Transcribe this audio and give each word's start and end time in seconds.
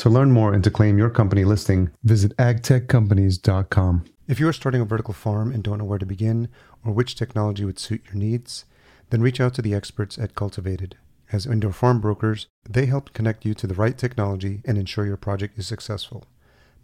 To 0.00 0.08
learn 0.08 0.32
more 0.32 0.54
and 0.54 0.64
to 0.64 0.70
claim 0.70 0.96
your 0.96 1.10
company 1.10 1.44
listing, 1.44 1.90
visit 2.02 2.34
agtechcompanies.com. 2.38 4.04
If 4.26 4.40
you 4.40 4.48
are 4.48 4.52
starting 4.54 4.80
a 4.80 4.86
vertical 4.86 5.12
farm 5.12 5.52
and 5.52 5.62
don't 5.62 5.76
know 5.76 5.84
where 5.84 5.98
to 5.98 6.06
begin 6.06 6.48
or 6.82 6.94
which 6.94 7.16
technology 7.16 7.66
would 7.66 7.78
suit 7.78 8.06
your 8.06 8.14
needs, 8.14 8.64
then 9.10 9.20
reach 9.20 9.42
out 9.42 9.52
to 9.54 9.62
the 9.62 9.74
experts 9.74 10.16
at 10.16 10.34
Cultivatd. 10.34 10.94
As 11.30 11.44
indoor 11.44 11.74
farm 11.74 12.00
brokers, 12.00 12.46
they 12.66 12.86
help 12.86 13.12
connect 13.12 13.44
you 13.44 13.52
to 13.52 13.66
the 13.66 13.74
right 13.74 13.98
technology 13.98 14.62
and 14.64 14.78
ensure 14.78 15.04
your 15.04 15.18
project 15.18 15.58
is 15.58 15.66
successful. 15.66 16.24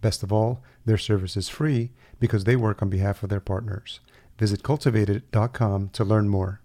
Best 0.02 0.22
of 0.22 0.30
all, 0.30 0.62
their 0.84 0.98
service 0.98 1.38
is 1.38 1.48
free 1.48 1.92
because 2.20 2.44
they 2.44 2.54
work 2.54 2.82
on 2.82 2.90
behalf 2.90 3.22
of 3.22 3.30
their 3.30 3.40
partners. 3.40 4.00
Visit 4.38 4.62
cultivatd.com 4.62 5.88
to 5.88 6.04
learn 6.04 6.28
more. 6.28 6.60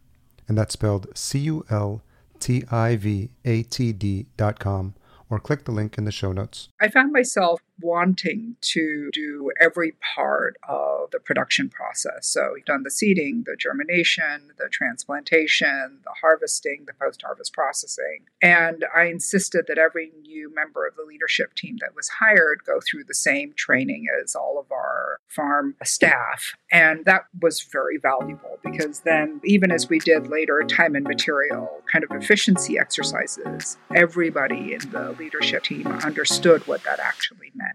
And 0.50 0.58
that's 0.58 0.74
spelled 0.74 1.18
C 1.18 1.40
U 1.40 1.64
L 1.70 2.02
T 2.42 2.66
I 2.70 2.98
V 2.98 3.30
A 3.46 3.64
T 3.64 3.94
D.com 3.94 4.96
or 5.32 5.40
click 5.40 5.64
the 5.64 5.72
link 5.72 5.98
in 5.98 6.04
the 6.04 6.12
show 6.12 6.32
notes. 6.32 6.70
I 6.80 6.90
found 6.90 7.12
myself 7.12 7.62
wanting 7.82 8.56
to 8.62 9.10
do 9.14 9.52
every 9.60 9.94
part 10.16 10.56
of 10.68 11.12
the 11.12 11.20
production 11.20 11.70
process. 11.70 12.28
So 12.28 12.52
we've 12.54 12.66
done 12.66 12.84
the 12.84 12.92
seeding, 12.92 13.44
the 13.46 13.56
germination, 13.56 14.52
the 14.58 14.70
transplantation, 14.70 16.00
the 16.04 16.14
harvesting, 16.22 16.86
the 16.86 16.94
post 16.94 17.22
harvest 17.22 17.54
processing. 17.54 18.26
And 18.42 18.86
I 18.96 19.06
insisted 19.06 19.66
that 19.68 19.78
every 19.78 20.12
new 20.22 20.54
member 20.54 20.88
of 20.88 20.96
the 20.96 21.04
leadership 21.04 21.54
team 21.56 21.78
that 21.82 21.96
was 21.96 22.10
hired 22.20 22.64
go 22.66 22.80
through 22.80 23.06
the 23.06 23.14
same 23.14 23.54
training 23.56 24.06
as 24.22 24.36
all 24.36 24.60
of 24.60 24.72
our 24.72 25.20
farm 25.28 25.76
staff. 25.84 26.54
And 26.72 27.06
that 27.06 27.24
was 27.42 27.62
very 27.62 27.98
valuable 27.98 28.60
because 28.64 29.02
then, 29.02 29.42
even 29.44 29.72
as 29.72 29.90
we 29.90 30.00
did 30.00 30.28
later 30.28 30.64
time 30.64 30.96
and 30.96 31.06
material 31.06 31.82
kind 31.92 32.04
of 32.04 32.12
efficiency 32.12 32.78
exercises, 32.80 33.78
everybody 33.94 34.74
in 34.74 34.90
the 34.92 35.16
leadership 35.20 35.64
team 35.64 35.88
understood 35.88 36.66
what 36.68 36.84
that 36.84 37.00
actually 37.00 37.52
meant. 37.56 37.71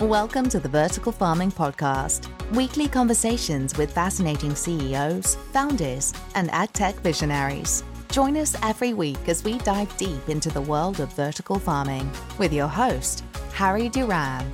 Welcome 0.00 0.48
to 0.50 0.60
the 0.60 0.68
Vertical 0.68 1.10
Farming 1.10 1.50
Podcast, 1.50 2.28
weekly 2.54 2.86
conversations 2.86 3.76
with 3.76 3.90
fascinating 3.92 4.54
CEOs, 4.54 5.36
founders, 5.52 6.12
and 6.34 6.50
ag 6.50 6.72
tech 6.74 6.94
visionaries. 6.96 7.82
Join 8.10 8.36
us 8.36 8.56
every 8.62 8.92
week 8.92 9.28
as 9.28 9.42
we 9.42 9.58
dive 9.58 9.96
deep 9.96 10.28
into 10.28 10.48
the 10.50 10.60
world 10.60 11.00
of 11.00 11.12
vertical 11.14 11.58
farming 11.58 12.10
with 12.38 12.52
your 12.52 12.68
host, 12.68 13.24
Harry 13.52 13.88
Duran. 13.88 14.50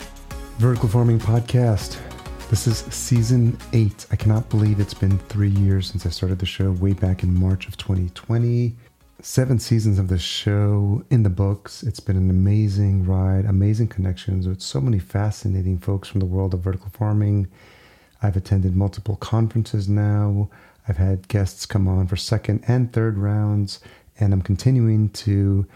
Vertical 0.59 0.89
Farming 0.89 1.19
Podcast. 1.19 1.99
This 2.49 2.67
is 2.67 2.79
season 2.95 3.57
eight. 3.73 4.07
I 4.11 4.17
cannot 4.17 4.49
believe 4.49 4.79
it's 4.79 4.95
been 4.95 5.19
three 5.19 5.49
years 5.51 5.87
since 5.87 6.07
I 6.07 6.11
started 6.11 6.39
the 6.39 6.47
show 6.47 6.71
way 6.73 6.93
back 6.93 7.23
in 7.23 7.35
March 7.39 7.67
of 7.67 7.77
2020 7.77 8.75
seven 9.23 9.57
seasons 9.57 10.01
of 10.01 10.09
the 10.09 10.19
show 10.19 11.05
in 11.09 11.23
the 11.23 11.31
books. 11.31 11.85
It's 11.85 12.01
been 12.01 12.17
an 12.17 12.29
amazing 12.29 13.07
ride, 13.07 13.45
amazing 13.45 13.87
connections 13.87 14.49
with 14.49 14.61
so 14.61 14.81
many 14.81 14.99
fascinating 14.99 15.79
folks 15.79 16.09
from 16.09 16.19
the 16.19 16.27
world 16.27 16.55
of 16.55 16.61
vertical 16.61 16.91
farming. 16.91 17.47
I've 18.21 18.37
attended 18.37 18.75
multiple 18.75 19.15
conferences 19.15 19.89
now. 19.89 20.51
I've 20.89 20.97
had 20.97 21.29
guests 21.29 21.67
come 21.67 21.87
on 21.87 22.09
for 22.09 22.17
second 22.17 22.65
and 22.67 22.93
third 22.93 23.17
rounds, 23.17 23.79
and 24.19 24.33
I'm 24.33 24.43
continuing 24.43 25.09
to 25.11 25.69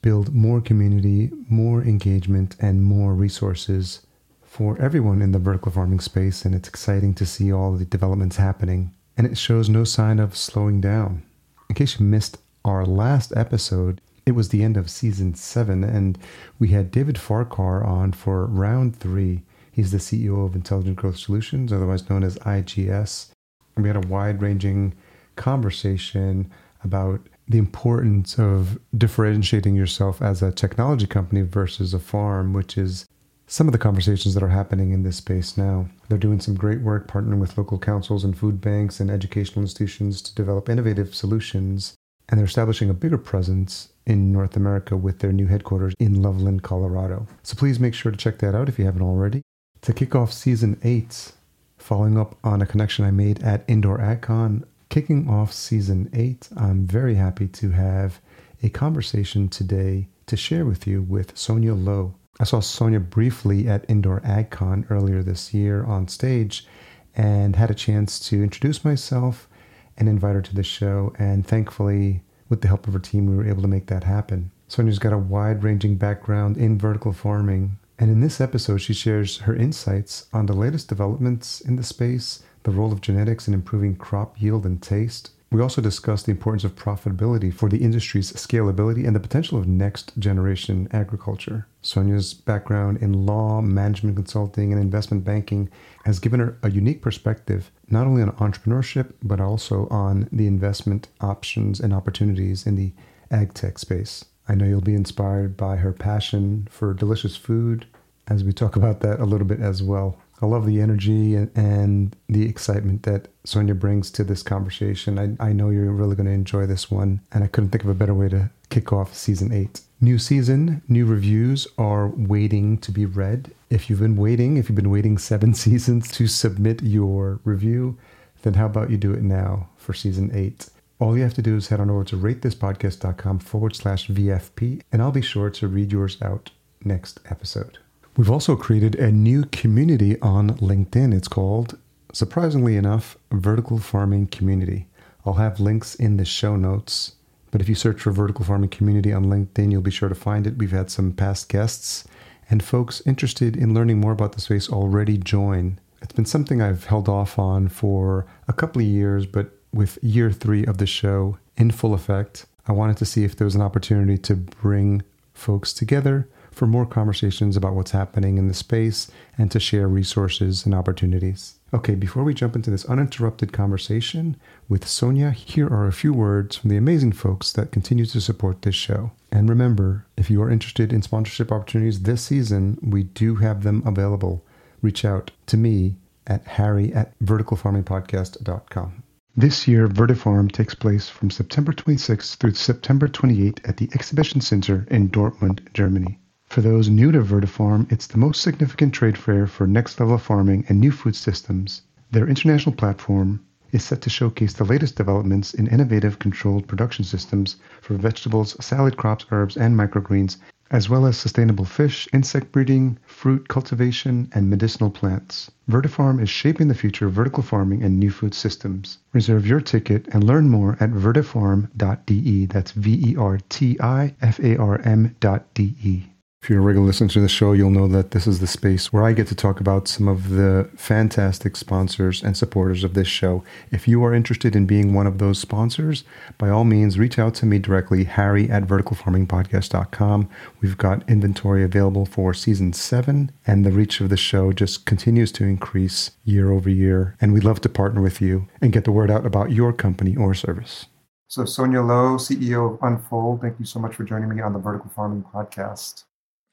build 0.00 0.32
more 0.32 0.60
community, 0.60 1.32
more 1.48 1.82
engagement, 1.82 2.54
and 2.60 2.84
more 2.84 3.14
resources 3.14 4.06
for 4.44 4.80
everyone 4.80 5.22
in 5.22 5.32
the 5.32 5.40
vertical 5.40 5.72
farming 5.72 6.00
space. 6.00 6.44
And 6.44 6.54
it's 6.54 6.68
exciting 6.68 7.14
to 7.14 7.26
see 7.26 7.52
all 7.52 7.72
the 7.72 7.84
developments 7.84 8.36
happening. 8.36 8.94
And 9.16 9.26
it 9.26 9.36
shows 9.36 9.68
no 9.68 9.82
sign 9.82 10.20
of 10.20 10.36
slowing 10.36 10.80
down. 10.80 11.24
In 11.68 11.74
case 11.74 11.98
you 11.98 12.06
missed 12.06 12.38
our 12.66 12.84
last 12.84 13.32
episode, 13.36 14.00
it 14.26 14.32
was 14.32 14.48
the 14.48 14.64
end 14.64 14.76
of 14.76 14.90
season 14.90 15.34
seven, 15.34 15.84
and 15.84 16.18
we 16.58 16.68
had 16.68 16.90
David 16.90 17.16
Farquhar 17.16 17.84
on 17.84 18.12
for 18.12 18.44
round 18.46 18.96
three. 18.96 19.42
He's 19.70 19.92
the 19.92 19.98
CEO 19.98 20.44
of 20.44 20.56
Intelligent 20.56 20.96
Growth 20.96 21.16
Solutions, 21.16 21.72
otherwise 21.72 22.10
known 22.10 22.24
as 22.24 22.36
IGS. 22.38 23.30
And 23.76 23.84
we 23.84 23.88
had 23.88 24.04
a 24.04 24.08
wide 24.08 24.42
ranging 24.42 24.94
conversation 25.36 26.50
about 26.82 27.20
the 27.46 27.58
importance 27.58 28.36
of 28.38 28.80
differentiating 28.98 29.76
yourself 29.76 30.20
as 30.20 30.42
a 30.42 30.50
technology 30.50 31.06
company 31.06 31.42
versus 31.42 31.94
a 31.94 32.00
farm, 32.00 32.52
which 32.52 32.76
is 32.76 33.06
some 33.46 33.68
of 33.68 33.72
the 33.72 33.78
conversations 33.78 34.34
that 34.34 34.42
are 34.42 34.48
happening 34.48 34.90
in 34.90 35.04
this 35.04 35.18
space 35.18 35.56
now. 35.56 35.88
They're 36.08 36.18
doing 36.18 36.40
some 36.40 36.56
great 36.56 36.80
work 36.80 37.06
partnering 37.06 37.38
with 37.38 37.56
local 37.56 37.78
councils 37.78 38.24
and 38.24 38.36
food 38.36 38.60
banks 38.60 38.98
and 38.98 39.08
educational 39.08 39.62
institutions 39.62 40.20
to 40.22 40.34
develop 40.34 40.68
innovative 40.68 41.14
solutions 41.14 41.94
and 42.28 42.38
they're 42.38 42.46
establishing 42.46 42.90
a 42.90 42.94
bigger 42.94 43.18
presence 43.18 43.90
in 44.04 44.32
North 44.32 44.56
America 44.56 44.96
with 44.96 45.18
their 45.18 45.32
new 45.32 45.46
headquarters 45.46 45.94
in 45.98 46.22
Loveland, 46.22 46.62
Colorado. 46.62 47.26
So 47.42 47.56
please 47.56 47.80
make 47.80 47.94
sure 47.94 48.12
to 48.12 48.18
check 48.18 48.38
that 48.38 48.54
out 48.54 48.68
if 48.68 48.78
you 48.78 48.84
haven't 48.84 49.02
already. 49.02 49.42
To 49.82 49.92
kick 49.92 50.14
off 50.14 50.32
season 50.32 50.78
eight, 50.82 51.32
following 51.78 52.18
up 52.18 52.36
on 52.42 52.62
a 52.62 52.66
connection 52.66 53.04
I 53.04 53.10
made 53.10 53.42
at 53.42 53.64
Indoor 53.68 53.98
AgCon, 53.98 54.64
kicking 54.88 55.28
off 55.28 55.52
season 55.52 56.08
eight, 56.12 56.48
I'm 56.56 56.86
very 56.86 57.14
happy 57.14 57.48
to 57.48 57.70
have 57.70 58.20
a 58.62 58.68
conversation 58.68 59.48
today 59.48 60.08
to 60.26 60.36
share 60.36 60.64
with 60.64 60.86
you 60.86 61.02
with 61.02 61.36
Sonia 61.36 61.74
Lo. 61.74 62.14
I 62.40 62.44
saw 62.44 62.60
Sonia 62.60 63.00
briefly 63.00 63.68
at 63.68 63.88
Indoor 63.88 64.20
AgCon 64.20 64.90
earlier 64.90 65.22
this 65.22 65.54
year 65.54 65.84
on 65.84 66.08
stage 66.08 66.66
and 67.14 67.56
had 67.56 67.70
a 67.70 67.74
chance 67.74 68.20
to 68.28 68.42
introduce 68.42 68.84
myself 68.84 69.48
and 69.96 70.08
invite 70.08 70.34
her 70.34 70.42
to 70.42 70.54
the 70.54 70.62
show. 70.62 71.12
And 71.18 71.46
thankfully, 71.46 72.22
with 72.48 72.60
the 72.60 72.68
help 72.68 72.86
of 72.86 72.92
her 72.92 72.98
team, 72.98 73.26
we 73.26 73.36
were 73.36 73.48
able 73.48 73.62
to 73.62 73.68
make 73.68 73.86
that 73.86 74.04
happen. 74.04 74.50
Sonia's 74.68 74.98
got 74.98 75.12
a 75.12 75.18
wide 75.18 75.62
ranging 75.62 75.96
background 75.96 76.56
in 76.56 76.78
vertical 76.78 77.12
farming. 77.12 77.78
And 77.98 78.10
in 78.10 78.20
this 78.20 78.40
episode, 78.40 78.78
she 78.78 78.92
shares 78.92 79.38
her 79.38 79.56
insights 79.56 80.26
on 80.32 80.46
the 80.46 80.52
latest 80.52 80.88
developments 80.88 81.60
in 81.60 81.76
the 81.76 81.82
space, 81.82 82.42
the 82.64 82.70
role 82.70 82.92
of 82.92 83.00
genetics 83.00 83.48
in 83.48 83.54
improving 83.54 83.96
crop 83.96 84.40
yield 84.40 84.66
and 84.66 84.82
taste, 84.82 85.30
we 85.52 85.62
also 85.62 85.80
discuss 85.80 86.24
the 86.24 86.32
importance 86.32 86.64
of 86.64 86.74
profitability 86.74 87.54
for 87.54 87.68
the 87.68 87.78
industry's 87.78 88.32
scalability 88.32 89.06
and 89.06 89.14
the 89.14 89.20
potential 89.20 89.58
of 89.58 89.68
next 89.68 90.12
generation 90.18 90.88
agriculture. 90.92 91.68
Sonia's 91.82 92.34
background 92.34 92.98
in 92.98 93.26
law, 93.26 93.60
management 93.60 94.16
consulting, 94.16 94.72
and 94.72 94.82
investment 94.82 95.24
banking 95.24 95.70
has 96.06 96.20
given 96.20 96.38
her 96.38 96.56
a 96.62 96.70
unique 96.70 97.02
perspective, 97.02 97.72
not 97.90 98.06
only 98.06 98.22
on 98.22 98.30
entrepreneurship, 98.36 99.12
but 99.24 99.40
also 99.40 99.88
on 99.90 100.28
the 100.30 100.46
investment 100.46 101.08
options 101.20 101.80
and 101.80 101.92
opportunities 101.92 102.64
in 102.64 102.76
the 102.76 102.92
ag 103.32 103.52
tech 103.54 103.76
space. 103.76 104.24
I 104.48 104.54
know 104.54 104.66
you'll 104.66 104.80
be 104.80 104.94
inspired 104.94 105.56
by 105.56 105.74
her 105.76 105.92
passion 105.92 106.68
for 106.70 106.94
delicious 106.94 107.34
food, 107.36 107.86
as 108.28 108.44
we 108.44 108.52
talk 108.52 108.76
about 108.76 109.00
that 109.00 109.18
a 109.18 109.24
little 109.24 109.48
bit 109.48 109.58
as 109.58 109.82
well. 109.82 110.16
I 110.40 110.46
love 110.46 110.64
the 110.64 110.80
energy 110.80 111.34
and, 111.34 112.14
the 112.28 112.48
excitement 112.48 113.02
that 113.02 113.26
Sonia 113.42 113.74
brings 113.74 114.10
to 114.12 114.22
this 114.22 114.44
conversation. 114.44 115.18
I, 115.18 115.48
I 115.48 115.52
know 115.52 115.70
you're 115.70 115.90
really 115.90 116.14
going 116.14 116.26
to 116.26 116.32
enjoy 116.32 116.66
this 116.66 116.88
one, 116.88 117.20
and 117.32 117.42
I 117.42 117.48
couldn't 117.48 117.70
think 117.70 117.82
of 117.82 117.90
a 117.90 117.94
better 117.94 118.14
way 118.14 118.28
to 118.28 118.50
kick 118.70 118.92
off 118.92 119.14
season 119.14 119.52
eight. 119.52 119.80
New 120.00 120.18
season, 120.18 120.82
new 120.88 121.06
reviews 121.06 121.66
are 121.78 122.08
waiting 122.08 122.78
to 122.78 122.92
be 122.92 123.06
read. 123.06 123.50
If 123.70 123.88
you've 123.88 124.00
been 124.00 124.16
waiting, 124.16 124.56
if 124.56 124.68
you've 124.68 124.76
been 124.76 124.90
waiting 124.90 125.16
seven 125.18 125.54
seasons 125.64 126.10
to 126.12 126.26
submit 126.26 126.82
your 126.82 127.40
review, 127.44 127.96
then 128.42 128.54
how 128.54 128.66
about 128.66 128.90
you 128.90 128.96
do 128.96 129.12
it 129.12 129.22
now 129.22 129.68
for 129.76 129.94
season 129.94 130.30
eight? 130.34 130.68
All 130.98 131.16
you 131.16 131.22
have 131.22 131.34
to 131.34 131.42
do 131.42 131.56
is 131.56 131.68
head 131.68 131.80
on 131.80 131.90
over 131.90 132.04
to 132.04 132.16
ratethispodcast.com 132.16 133.40
forward 133.40 133.76
slash 133.76 134.08
VFP, 134.08 134.82
and 134.92 135.02
I'll 135.02 135.12
be 135.12 135.22
sure 135.22 135.50
to 135.50 135.68
read 135.68 135.92
yours 135.92 136.20
out 136.22 136.50
next 136.84 137.20
episode. 137.28 137.78
We've 138.16 138.30
also 138.30 138.56
created 138.56 138.94
a 138.94 139.12
new 139.12 139.44
community 139.44 140.18
on 140.20 140.56
LinkedIn. 140.56 141.14
It's 141.14 141.28
called, 141.28 141.76
surprisingly 142.12 142.76
enough, 142.76 143.18
Vertical 143.30 143.78
Farming 143.78 144.28
Community. 144.28 144.86
I'll 145.26 145.34
have 145.34 145.60
links 145.60 145.94
in 145.94 146.16
the 146.16 146.24
show 146.24 146.56
notes. 146.56 147.15
But 147.56 147.62
if 147.62 147.70
you 147.70 147.74
search 147.74 148.02
for 148.02 148.10
Vertical 148.10 148.44
Farming 148.44 148.68
Community 148.68 149.14
on 149.14 149.24
LinkedIn, 149.24 149.72
you'll 149.72 149.80
be 149.80 149.90
sure 149.90 150.10
to 150.10 150.14
find 150.14 150.46
it. 150.46 150.58
We've 150.58 150.72
had 150.72 150.90
some 150.90 151.14
past 151.14 151.48
guests 151.48 152.04
and 152.50 152.62
folks 152.62 153.00
interested 153.06 153.56
in 153.56 153.72
learning 153.72 153.98
more 153.98 154.12
about 154.12 154.32
the 154.32 154.42
space 154.42 154.68
already 154.68 155.16
join. 155.16 155.78
It's 156.02 156.12
been 156.12 156.26
something 156.26 156.60
I've 156.60 156.84
held 156.84 157.08
off 157.08 157.38
on 157.38 157.68
for 157.68 158.26
a 158.46 158.52
couple 158.52 158.82
of 158.82 158.86
years, 158.86 159.24
but 159.24 159.52
with 159.72 159.98
year 160.02 160.30
three 160.30 160.66
of 160.66 160.76
the 160.76 160.84
show 160.84 161.38
in 161.56 161.70
full 161.70 161.94
effect, 161.94 162.44
I 162.68 162.72
wanted 162.72 162.98
to 162.98 163.06
see 163.06 163.24
if 163.24 163.36
there 163.36 163.46
was 163.46 163.54
an 163.54 163.62
opportunity 163.62 164.18
to 164.18 164.36
bring 164.36 165.02
folks 165.32 165.72
together 165.72 166.28
for 166.56 166.66
more 166.66 166.86
conversations 166.86 167.54
about 167.54 167.74
what's 167.74 167.90
happening 167.90 168.38
in 168.38 168.48
the 168.48 168.54
space 168.54 169.10
and 169.36 169.50
to 169.50 169.60
share 169.60 169.86
resources 169.86 170.64
and 170.64 170.74
opportunities. 170.74 171.58
Okay, 171.74 171.94
before 171.94 172.24
we 172.24 172.32
jump 172.32 172.56
into 172.56 172.70
this 172.70 172.86
uninterrupted 172.86 173.52
conversation 173.52 174.36
with 174.66 174.88
Sonia, 174.88 175.32
here 175.32 175.66
are 175.66 175.86
a 175.86 175.92
few 175.92 176.14
words 176.14 176.56
from 176.56 176.70
the 176.70 176.78
amazing 176.78 177.12
folks 177.12 177.52
that 177.52 177.72
continue 177.72 178.06
to 178.06 178.22
support 178.22 178.62
this 178.62 178.74
show. 178.74 179.10
And 179.30 179.50
remember, 179.50 180.06
if 180.16 180.30
you 180.30 180.42
are 180.42 180.50
interested 180.50 180.94
in 180.94 181.02
sponsorship 181.02 181.52
opportunities 181.52 182.02
this 182.02 182.22
season, 182.22 182.78
we 182.82 183.02
do 183.02 183.34
have 183.34 183.62
them 183.62 183.82
available. 183.84 184.42
Reach 184.80 185.04
out 185.04 185.32
to 185.48 185.58
me 185.58 185.96
at 186.26 186.46
harry 186.46 186.90
at 186.94 187.12
verticalfarmingpodcast.com. 187.18 189.02
This 189.36 189.68
year, 189.68 189.88
Vertifarm 189.88 190.50
takes 190.50 190.74
place 190.74 191.10
from 191.10 191.30
September 191.30 191.72
26th 191.72 192.36
through 192.36 192.54
September 192.54 193.08
28th 193.08 193.68
at 193.68 193.76
the 193.76 193.90
Exhibition 193.92 194.40
Center 194.40 194.86
in 194.90 195.10
Dortmund, 195.10 195.60
Germany. 195.74 196.18
For 196.56 196.62
those 196.62 196.88
new 196.88 197.12
to 197.12 197.20
Vertifarm, 197.20 197.86
it's 197.92 198.06
the 198.06 198.16
most 198.16 198.40
significant 198.40 198.94
trade 198.94 199.18
fair 199.18 199.46
for 199.46 199.66
next 199.66 200.00
level 200.00 200.16
farming 200.16 200.64
and 200.70 200.80
new 200.80 200.90
food 200.90 201.14
systems. 201.14 201.82
Their 202.12 202.26
international 202.26 202.74
platform 202.74 203.40
is 203.72 203.84
set 203.84 204.00
to 204.00 204.08
showcase 204.08 204.54
the 204.54 204.64
latest 204.64 204.96
developments 204.96 205.52
in 205.52 205.66
innovative 205.66 206.18
controlled 206.18 206.66
production 206.66 207.04
systems 207.04 207.56
for 207.82 207.92
vegetables, 207.96 208.56
salad 208.64 208.96
crops, 208.96 209.26
herbs, 209.30 209.58
and 209.58 209.76
microgreens 209.76 210.38
as 210.70 210.88
well 210.88 211.04
as 211.04 211.18
sustainable 211.18 211.66
fish, 211.66 212.08
insect 212.14 212.52
breeding, 212.52 212.96
fruit 213.04 213.48
cultivation, 213.48 214.30
and 214.32 214.48
medicinal 214.48 214.88
plants. 214.88 215.50
Vertifarm 215.68 216.22
is 216.22 216.30
shaping 216.30 216.68
the 216.68 216.74
future 216.74 217.08
of 217.08 217.12
vertical 217.12 217.42
farming 217.42 217.82
and 217.82 218.00
new 218.00 218.10
food 218.10 218.32
systems. 218.32 218.96
Reserve 219.12 219.46
your 219.46 219.60
ticket 219.60 220.08
and 220.10 220.24
learn 220.24 220.48
more 220.48 220.78
at 220.80 220.90
vertifarm.de. 220.90 222.46
That's 222.46 222.70
V 222.72 223.10
E 223.10 223.14
R 223.14 223.40
T 223.50 223.78
I 223.78 224.14
F 224.22 224.40
A 224.40 224.56
R 224.56 224.80
M.de. 224.82 226.06
If 226.46 226.50
you're 226.50 226.60
a 226.60 226.62
regular 226.62 226.86
listener 226.86 227.08
to 227.08 227.20
the 227.20 227.28
show, 227.28 227.54
you'll 227.54 227.70
know 227.70 227.88
that 227.88 228.12
this 228.12 228.28
is 228.28 228.38
the 228.38 228.46
space 228.46 228.92
where 228.92 229.02
I 229.02 229.14
get 229.14 229.26
to 229.26 229.34
talk 229.34 229.58
about 229.58 229.88
some 229.88 230.06
of 230.06 230.28
the 230.28 230.70
fantastic 230.76 231.56
sponsors 231.56 232.22
and 232.22 232.36
supporters 232.36 232.84
of 232.84 232.94
this 232.94 233.08
show. 233.08 233.42
If 233.72 233.88
you 233.88 234.04
are 234.04 234.14
interested 234.14 234.54
in 234.54 234.64
being 234.64 234.94
one 234.94 235.08
of 235.08 235.18
those 235.18 235.40
sponsors, 235.40 236.04
by 236.38 236.48
all 236.48 236.62
means, 236.62 237.00
reach 237.00 237.18
out 237.18 237.34
to 237.34 237.46
me 237.46 237.58
directly, 237.58 238.04
harry 238.04 238.48
at 238.48 238.62
verticalfarmingpodcast.com. 238.62 240.28
We've 240.60 240.78
got 240.78 241.10
inventory 241.10 241.64
available 241.64 242.06
for 242.06 242.32
season 242.32 242.72
seven, 242.74 243.32
and 243.44 243.66
the 243.66 243.72
reach 243.72 244.00
of 244.00 244.08
the 244.08 244.16
show 244.16 244.52
just 244.52 244.86
continues 244.86 245.32
to 245.32 245.44
increase 245.44 246.12
year 246.22 246.52
over 246.52 246.70
year. 246.70 247.16
And 247.20 247.32
we'd 247.32 247.42
love 247.42 247.60
to 247.62 247.68
partner 247.68 248.00
with 248.00 248.20
you 248.20 248.46
and 248.60 248.72
get 248.72 248.84
the 248.84 248.92
word 248.92 249.10
out 249.10 249.26
about 249.26 249.50
your 249.50 249.72
company 249.72 250.14
or 250.14 250.32
service. 250.32 250.86
So, 251.26 251.44
Sonia 251.44 251.82
Lo, 251.82 252.18
CEO 252.18 252.74
of 252.74 252.78
Unfold, 252.82 253.40
thank 253.40 253.58
you 253.58 253.64
so 253.66 253.80
much 253.80 253.96
for 253.96 254.04
joining 254.04 254.28
me 254.28 254.40
on 254.40 254.52
the 254.52 254.60
Vertical 254.60 254.92
Farming 254.94 255.24
Podcast. 255.34 256.04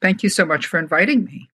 Thank 0.04 0.22
you 0.22 0.28
so 0.28 0.44
much 0.44 0.66
for 0.66 0.78
inviting 0.78 1.24
me. 1.24 1.48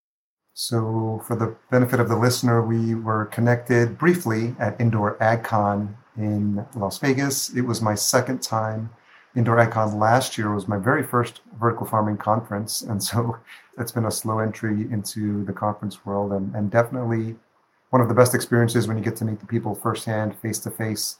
So, 0.53 1.23
for 1.25 1.37
the 1.37 1.55
benefit 1.69 2.01
of 2.01 2.09
the 2.09 2.17
listener, 2.17 2.61
we 2.61 2.95
were 2.95 3.27
connected 3.27 3.97
briefly 3.97 4.53
at 4.59 4.75
Indoor 4.77 5.15
AgCon 5.19 5.95
in 6.17 6.65
Las 6.75 6.97
Vegas. 6.97 7.55
It 7.55 7.61
was 7.61 7.81
my 7.81 7.95
second 7.95 8.43
time. 8.43 8.89
Indoor 9.37 9.55
AgCon 9.55 9.97
last 9.97 10.37
year 10.37 10.53
was 10.53 10.67
my 10.67 10.77
very 10.77 11.01
first 11.01 11.39
vertical 11.61 11.85
farming 11.85 12.17
conference. 12.17 12.81
And 12.81 13.01
so 13.01 13.37
it's 13.77 13.93
been 13.93 14.07
a 14.07 14.11
slow 14.11 14.39
entry 14.39 14.81
into 14.91 15.45
the 15.45 15.53
conference 15.53 16.05
world 16.05 16.33
and, 16.33 16.53
and 16.53 16.69
definitely 16.69 17.37
one 17.91 18.01
of 18.01 18.09
the 18.09 18.13
best 18.13 18.35
experiences 18.35 18.85
when 18.85 18.97
you 18.97 19.03
get 19.03 19.15
to 19.15 19.23
meet 19.23 19.39
the 19.39 19.45
people 19.45 19.75
firsthand, 19.75 20.37
face 20.39 20.59
to 20.59 20.71
face, 20.71 21.19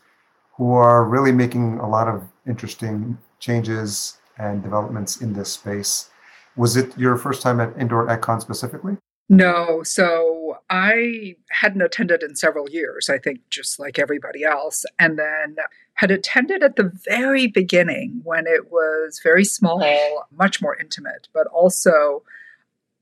who 0.58 0.74
are 0.74 1.06
really 1.06 1.32
making 1.32 1.80
a 1.80 1.88
lot 1.88 2.10
of 2.10 2.28
interesting 2.46 3.18
changes 3.40 4.18
and 4.38 4.62
developments 4.62 5.22
in 5.22 5.32
this 5.32 5.54
space. 5.54 6.10
Was 6.56 6.76
it 6.76 6.98
your 6.98 7.18
first 7.18 7.42
time 7.42 7.60
at 7.60 7.78
Indoor 7.80 8.08
AgCon 8.08 8.42
specifically? 8.42 8.98
No. 9.30 9.82
So 9.84 10.58
I 10.70 11.36
hadn't 11.50 11.82
attended 11.82 12.22
in 12.22 12.36
several 12.36 12.70
years, 12.70 13.10
I 13.10 13.18
think, 13.18 13.40
just 13.50 13.80
like 13.80 13.98
everybody 13.98 14.44
else. 14.44 14.86
And 15.00 15.18
then 15.18 15.56
had 15.94 16.12
attended 16.12 16.64
at 16.64 16.76
the 16.76 16.92
very 17.06 17.48
beginning 17.48 18.22
when 18.24 18.46
it 18.46 18.72
was 18.72 19.22
very 19.24 19.46
small, 19.46 20.28
much 20.36 20.62
more 20.62 20.76
intimate, 20.76 21.30
but 21.34 21.48
also 21.48 22.24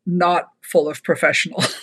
not 0.06 0.52
full 0.62 0.88
of 0.88 1.02
professionals. 1.02 1.74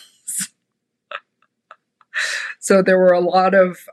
so 2.61 2.83
there 2.83 2.99
were 2.99 3.13
a 3.13 3.21
lot 3.21 3.55
of 3.55 3.89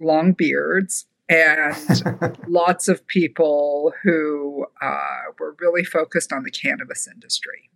long 0.00 0.32
beards 0.32 1.06
and 1.28 2.38
lots 2.48 2.88
of 2.88 3.06
people 3.06 3.92
who 4.02 4.66
uh, 4.80 5.20
were 5.38 5.56
really 5.60 5.84
focused 5.84 6.32
on 6.32 6.42
the 6.42 6.50
cannabis 6.50 7.06
industry. 7.06 7.70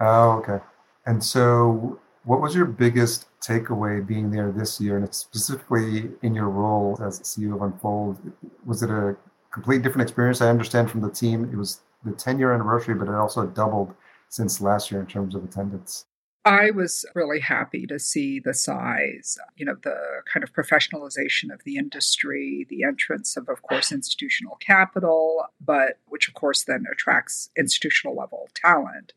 Oh, 0.00 0.32
okay. 0.38 0.62
And 1.06 1.22
so, 1.22 1.98
what 2.24 2.40
was 2.40 2.54
your 2.54 2.66
biggest 2.66 3.26
takeaway 3.40 4.06
being 4.06 4.30
there 4.30 4.52
this 4.52 4.80
year, 4.80 4.96
and 4.96 5.14
specifically 5.14 6.10
in 6.22 6.34
your 6.34 6.48
role 6.48 6.98
as 7.04 7.20
CEO 7.20 7.54
of 7.54 7.62
Unfold? 7.62 8.18
Was 8.66 8.82
it 8.82 8.90
a 8.90 9.16
completely 9.50 9.82
different 9.82 10.02
experience? 10.02 10.40
I 10.40 10.48
understand 10.48 10.90
from 10.90 11.00
the 11.00 11.10
team 11.10 11.44
it 11.44 11.56
was 11.56 11.80
the 12.04 12.12
10 12.12 12.38
year 12.38 12.52
anniversary, 12.52 12.94
but 12.94 13.08
it 13.08 13.14
also 13.14 13.46
doubled 13.46 13.94
since 14.28 14.60
last 14.60 14.90
year 14.90 15.00
in 15.00 15.06
terms 15.06 15.34
of 15.34 15.44
attendance. 15.44 16.04
I 16.48 16.70
was 16.70 17.04
really 17.14 17.40
happy 17.40 17.86
to 17.88 17.98
see 17.98 18.40
the 18.40 18.54
size, 18.54 19.36
you 19.56 19.66
know, 19.66 19.76
the 19.82 19.98
kind 20.32 20.42
of 20.42 20.54
professionalization 20.54 21.52
of 21.52 21.62
the 21.64 21.76
industry, 21.76 22.66
the 22.70 22.84
entrance 22.84 23.36
of, 23.36 23.50
of 23.50 23.60
course, 23.60 23.92
institutional 23.92 24.56
capital, 24.56 25.44
but 25.60 25.98
which, 26.06 26.26
of 26.26 26.32
course, 26.32 26.64
then 26.64 26.84
attracts 26.90 27.50
institutional 27.56 28.16
level 28.16 28.48
talent. 28.54 29.12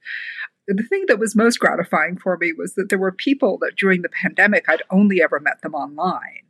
The 0.68 0.84
thing 0.84 1.06
that 1.08 1.20
was 1.20 1.34
most 1.34 1.60
gratifying 1.60 2.18
for 2.18 2.36
me 2.38 2.52
was 2.52 2.76
that 2.76 2.90
there 2.90 3.00
were 3.00 3.14
people 3.14 3.58
that 3.62 3.78
during 3.78 4.02
the 4.02 4.10
pandemic 4.10 4.66
I'd 4.68 4.84
only 4.92 5.22
ever 5.22 5.40
met 5.40 5.62
them 5.62 5.74
online. 5.74 6.44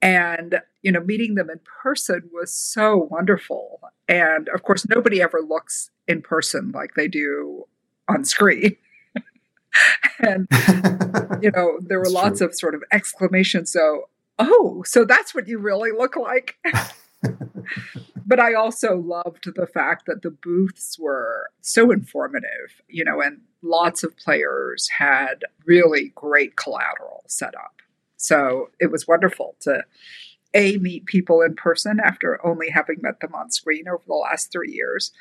And, 0.00 0.60
you 0.80 0.92
know, 0.92 1.00
meeting 1.00 1.34
them 1.34 1.50
in 1.50 1.60
person 1.82 2.30
was 2.32 2.52
so 2.52 3.08
wonderful. 3.10 3.80
And 4.08 4.48
of 4.48 4.62
course, 4.62 4.88
nobody 4.88 5.20
ever 5.20 5.42
looks 5.42 5.90
in 6.08 6.22
person 6.22 6.72
like 6.72 6.94
they 6.94 7.08
do 7.08 7.64
on 8.08 8.24
screen. 8.24 8.76
and 10.18 10.48
you 11.42 11.50
know 11.50 11.78
there 11.80 11.98
were 11.98 12.10
lots 12.10 12.38
true. 12.38 12.48
of 12.48 12.54
sort 12.54 12.74
of 12.74 12.82
exclamations 12.92 13.70
so 13.70 14.08
oh 14.38 14.82
so 14.86 15.04
that's 15.04 15.34
what 15.34 15.48
you 15.48 15.58
really 15.58 15.92
look 15.92 16.16
like. 16.16 16.56
But 18.28 18.40
i 18.40 18.54
also 18.54 18.96
loved 18.96 19.48
the 19.54 19.68
fact 19.68 20.06
that 20.06 20.22
the 20.22 20.30
booths 20.30 20.98
were 20.98 21.50
so 21.60 21.92
informative 21.92 22.82
you 22.88 23.04
know 23.04 23.20
and 23.20 23.40
lots 23.62 24.02
of 24.02 24.16
players 24.16 24.88
had 24.98 25.44
really 25.64 26.12
great 26.14 26.56
collateral 26.56 27.24
set 27.26 27.54
up. 27.54 27.82
So 28.16 28.70
it 28.80 28.90
was 28.90 29.06
wonderful 29.06 29.56
to 29.60 29.84
a 30.54 30.78
meet 30.78 31.06
people 31.06 31.42
in 31.42 31.54
person 31.54 32.00
after 32.02 32.44
only 32.46 32.70
having 32.70 32.96
met 33.00 33.20
them 33.20 33.34
on 33.34 33.50
screen 33.50 33.88
over 33.88 34.02
the 34.06 34.14
last 34.14 34.50
three 34.50 34.72
years 34.72 35.12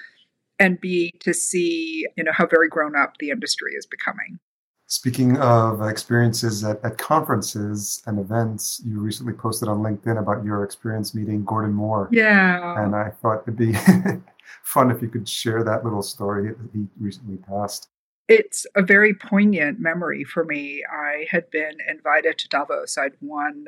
and 0.59 0.79
b 0.79 1.11
to 1.19 1.33
see 1.33 2.07
you 2.15 2.23
know 2.23 2.31
how 2.31 2.45
very 2.45 2.69
grown 2.69 2.95
up 2.95 3.17
the 3.19 3.31
industry 3.31 3.73
is 3.73 3.85
becoming 3.85 4.39
Speaking 4.87 5.37
of 5.37 5.81
experiences 5.81 6.63
at, 6.63 6.83
at, 6.83 6.99
conferences 6.99 8.03
and 8.05 8.19
events, 8.19 8.81
you 8.85 8.99
recently 8.99 9.33
posted 9.33 9.67
on 9.67 9.79
LinkedIn 9.79 10.19
about 10.19 10.45
your 10.45 10.63
experience 10.63 11.15
meeting 11.15 11.43
Gordon 11.43 11.73
Moore. 11.73 12.07
Yeah. 12.11 12.83
And 12.83 12.95
I 12.95 13.09
thought 13.09 13.41
it'd 13.41 13.57
be 13.57 13.73
fun 14.63 14.91
if 14.91 15.01
you 15.01 15.07
could 15.07 15.27
share 15.27 15.63
that 15.63 15.83
little 15.83 16.03
story 16.03 16.49
that 16.49 16.69
he 16.71 16.85
recently 16.99 17.37
passed. 17.37 17.89
It's 18.27 18.67
a 18.75 18.83
very 18.83 19.13
poignant 19.13 19.79
memory 19.79 20.23
for 20.23 20.43
me. 20.43 20.83
I 20.91 21.25
had 21.31 21.49
been 21.49 21.77
invited 21.89 22.37
to 22.39 22.47
Davos. 22.47 22.97
I'd 22.97 23.13
won 23.21 23.65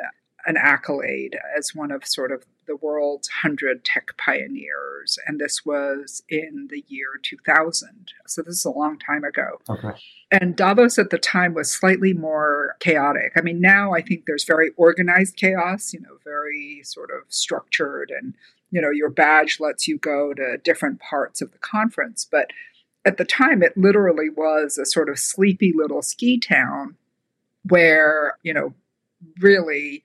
an 0.48 0.58
accolade 0.58 1.38
as 1.56 1.76
one 1.76 1.92
of 1.92 2.08
sort 2.08 2.32
of 2.32 2.46
the 2.68 2.78
world's 2.78 3.30
100 3.44 3.84
tech 3.86 4.18
pioneers. 4.18 5.20
And 5.28 5.40
this 5.40 5.66
was 5.66 6.24
in 6.30 6.68
the 6.70 6.84
year 6.88 7.08
2000. 7.22 8.14
So 8.26 8.42
this 8.42 8.56
is 8.56 8.66
a 8.66 8.72
long 8.72 8.98
time 8.98 9.24
ago. 9.24 9.60
Okay. 9.70 9.92
And 10.32 10.56
Davos 10.56 10.98
at 10.98 11.10
the 11.10 11.18
time 11.18 11.54
was 11.54 11.72
slightly 11.72 12.14
more 12.14 12.76
chaotic. 12.80 13.34
I 13.36 13.42
mean, 13.42 13.62
now 13.62 13.94
I 13.94 14.02
think 14.02 14.26
there's 14.26 14.44
very 14.46 14.72
organized 14.76 15.36
chaos, 15.38 15.94
you 15.94 16.00
know, 16.00 16.18
very 16.24 16.82
sort 16.84 17.10
of 17.12 17.24
structured, 17.30 18.12
and, 18.12 18.34
you 18.72 18.82
know, 18.82 18.90
your 18.90 19.10
badge 19.10 19.60
lets 19.60 19.88
you 19.88 19.98
go 19.98 20.34
to 20.34 20.58
different 20.58 21.00
parts 21.00 21.42
of 21.42 21.52
the 21.52 21.60
conference. 21.60 22.28
But 22.30 22.52
at 23.06 23.18
the 23.18 23.24
time, 23.24 23.64
it 23.64 23.78
literally 23.78 24.30
was 24.30 24.78
a 24.78 24.86
sort 24.86 25.08
of 25.08 25.20
sleepy 25.20 25.72
little 25.74 26.02
ski 26.02 26.38
town 26.38 26.96
where, 27.64 28.38
you 28.44 28.54
know, 28.54 28.74
really 29.40 30.04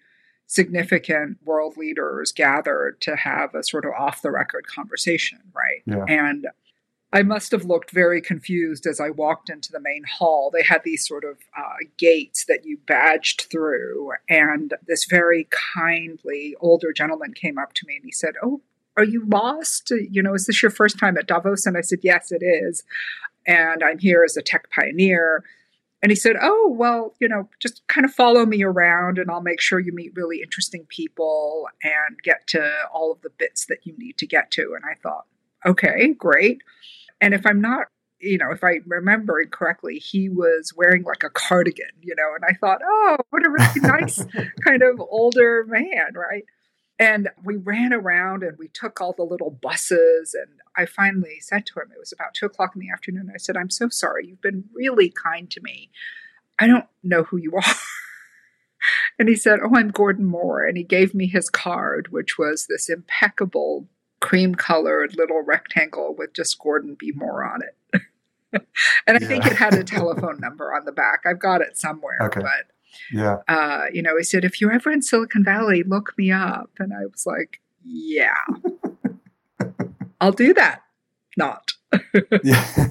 significant 0.52 1.38
world 1.46 1.78
leaders 1.78 2.30
gathered 2.30 3.00
to 3.00 3.16
have 3.16 3.54
a 3.54 3.62
sort 3.62 3.86
of 3.86 3.92
off 3.92 4.20
the 4.20 4.30
record 4.30 4.66
conversation, 4.66 5.38
right? 5.54 5.82
Yeah. 5.86 6.04
And 6.06 6.46
I 7.10 7.22
must 7.22 7.52
have 7.52 7.64
looked 7.64 7.90
very 7.90 8.20
confused 8.20 8.86
as 8.86 9.00
I 9.00 9.08
walked 9.08 9.48
into 9.48 9.72
the 9.72 9.80
main 9.80 10.04
hall. 10.04 10.50
They 10.52 10.62
had 10.62 10.82
these 10.84 11.08
sort 11.08 11.24
of 11.24 11.38
uh, 11.56 11.76
gates 11.96 12.44
that 12.48 12.66
you 12.66 12.76
badged 12.86 13.46
through, 13.50 14.12
and 14.28 14.74
this 14.86 15.06
very 15.06 15.48
kindly 15.74 16.54
older 16.60 16.92
gentleman 16.92 17.32
came 17.32 17.56
up 17.56 17.72
to 17.72 17.86
me 17.86 17.96
and 17.96 18.04
he 18.04 18.12
said, 18.12 18.34
Oh, 18.42 18.60
are 18.98 19.04
you 19.04 19.24
lost? 19.26 19.90
You 19.90 20.22
know, 20.22 20.34
is 20.34 20.44
this 20.44 20.62
your 20.62 20.70
first 20.70 20.98
time 20.98 21.16
at 21.16 21.26
Davos? 21.26 21.64
And 21.64 21.78
I 21.78 21.80
said, 21.80 22.00
Yes, 22.02 22.30
it 22.30 22.42
is. 22.44 22.82
And 23.46 23.82
I'm 23.82 23.98
here 23.98 24.22
as 24.22 24.36
a 24.36 24.42
tech 24.42 24.70
pioneer. 24.70 25.44
And 26.02 26.10
he 26.10 26.16
said, 26.16 26.36
Oh, 26.40 26.74
well, 26.76 27.14
you 27.20 27.28
know, 27.28 27.48
just 27.60 27.86
kind 27.86 28.04
of 28.04 28.12
follow 28.12 28.44
me 28.44 28.62
around 28.64 29.18
and 29.18 29.30
I'll 29.30 29.40
make 29.40 29.60
sure 29.60 29.78
you 29.78 29.92
meet 29.92 30.12
really 30.16 30.42
interesting 30.42 30.84
people 30.88 31.68
and 31.82 32.18
get 32.22 32.46
to 32.48 32.72
all 32.92 33.12
of 33.12 33.22
the 33.22 33.30
bits 33.30 33.66
that 33.66 33.78
you 33.84 33.94
need 33.96 34.18
to 34.18 34.26
get 34.26 34.50
to. 34.52 34.74
And 34.74 34.84
I 34.84 34.94
thought, 35.00 35.26
Okay, 35.64 36.12
great. 36.14 36.62
And 37.20 37.34
if 37.34 37.46
I'm 37.46 37.60
not, 37.60 37.86
you 38.18 38.36
know, 38.36 38.50
if 38.50 38.64
I 38.64 38.80
remember 38.84 39.44
correctly, 39.46 39.98
he 39.98 40.28
was 40.28 40.72
wearing 40.76 41.04
like 41.04 41.22
a 41.22 41.30
cardigan, 41.30 41.90
you 42.00 42.16
know, 42.16 42.34
and 42.34 42.44
I 42.44 42.54
thought, 42.54 42.80
Oh, 42.84 43.18
what 43.30 43.46
a 43.46 43.50
really 43.50 43.80
nice 44.00 44.24
kind 44.64 44.82
of 44.82 45.00
older 45.00 45.64
man, 45.68 46.14
right? 46.16 46.44
And 46.98 47.30
we 47.42 47.56
ran 47.56 47.92
around 47.92 48.42
and 48.42 48.58
we 48.58 48.68
took 48.68 49.00
all 49.00 49.12
the 49.12 49.24
little 49.24 49.50
buses. 49.50 50.34
And 50.34 50.60
I 50.76 50.86
finally 50.86 51.38
said 51.40 51.66
to 51.66 51.80
him, 51.80 51.90
it 51.92 51.98
was 51.98 52.12
about 52.12 52.34
two 52.34 52.46
o'clock 52.46 52.72
in 52.74 52.80
the 52.80 52.90
afternoon. 52.92 53.30
I 53.34 53.38
said, 53.38 53.56
I'm 53.56 53.70
so 53.70 53.88
sorry. 53.88 54.26
You've 54.26 54.42
been 54.42 54.64
really 54.74 55.10
kind 55.10 55.50
to 55.50 55.60
me. 55.60 55.90
I 56.58 56.66
don't 56.66 56.86
know 57.02 57.24
who 57.24 57.38
you 57.38 57.52
are. 57.56 57.74
and 59.18 59.28
he 59.28 59.36
said, 59.36 59.60
Oh, 59.62 59.74
I'm 59.74 59.88
Gordon 59.88 60.26
Moore. 60.26 60.64
And 60.64 60.76
he 60.76 60.84
gave 60.84 61.14
me 61.14 61.26
his 61.26 61.50
card, 61.50 62.08
which 62.12 62.38
was 62.38 62.66
this 62.66 62.88
impeccable 62.88 63.88
cream 64.20 64.54
colored 64.54 65.16
little 65.16 65.42
rectangle 65.42 66.14
with 66.16 66.32
just 66.32 66.58
Gordon 66.58 66.94
B. 66.98 67.12
Moore 67.14 67.44
on 67.44 67.60
it. 67.62 68.02
and 69.06 69.16
I 69.16 69.20
yeah. 69.20 69.26
think 69.26 69.46
it 69.46 69.56
had 69.56 69.74
a 69.74 69.84
telephone 69.84 70.38
number 70.40 70.72
on 70.74 70.84
the 70.84 70.92
back. 70.92 71.22
I've 71.26 71.40
got 71.40 71.60
it 71.60 71.76
somewhere, 71.76 72.18
okay. 72.22 72.40
but 72.40 72.70
yeah. 73.12 73.38
Uh, 73.48 73.84
you 73.92 74.02
know, 74.02 74.16
he 74.16 74.22
said, 74.22 74.44
if 74.44 74.60
you're 74.60 74.72
ever 74.72 74.90
in 74.90 75.02
Silicon 75.02 75.44
Valley, 75.44 75.82
look 75.82 76.16
me 76.16 76.30
up. 76.30 76.70
And 76.78 76.92
I 76.92 77.06
was 77.06 77.26
like, 77.26 77.60
yeah, 77.84 78.34
I'll 80.20 80.32
do 80.32 80.54
that. 80.54 80.82
Not. 81.36 81.72
yeah. 82.44 82.88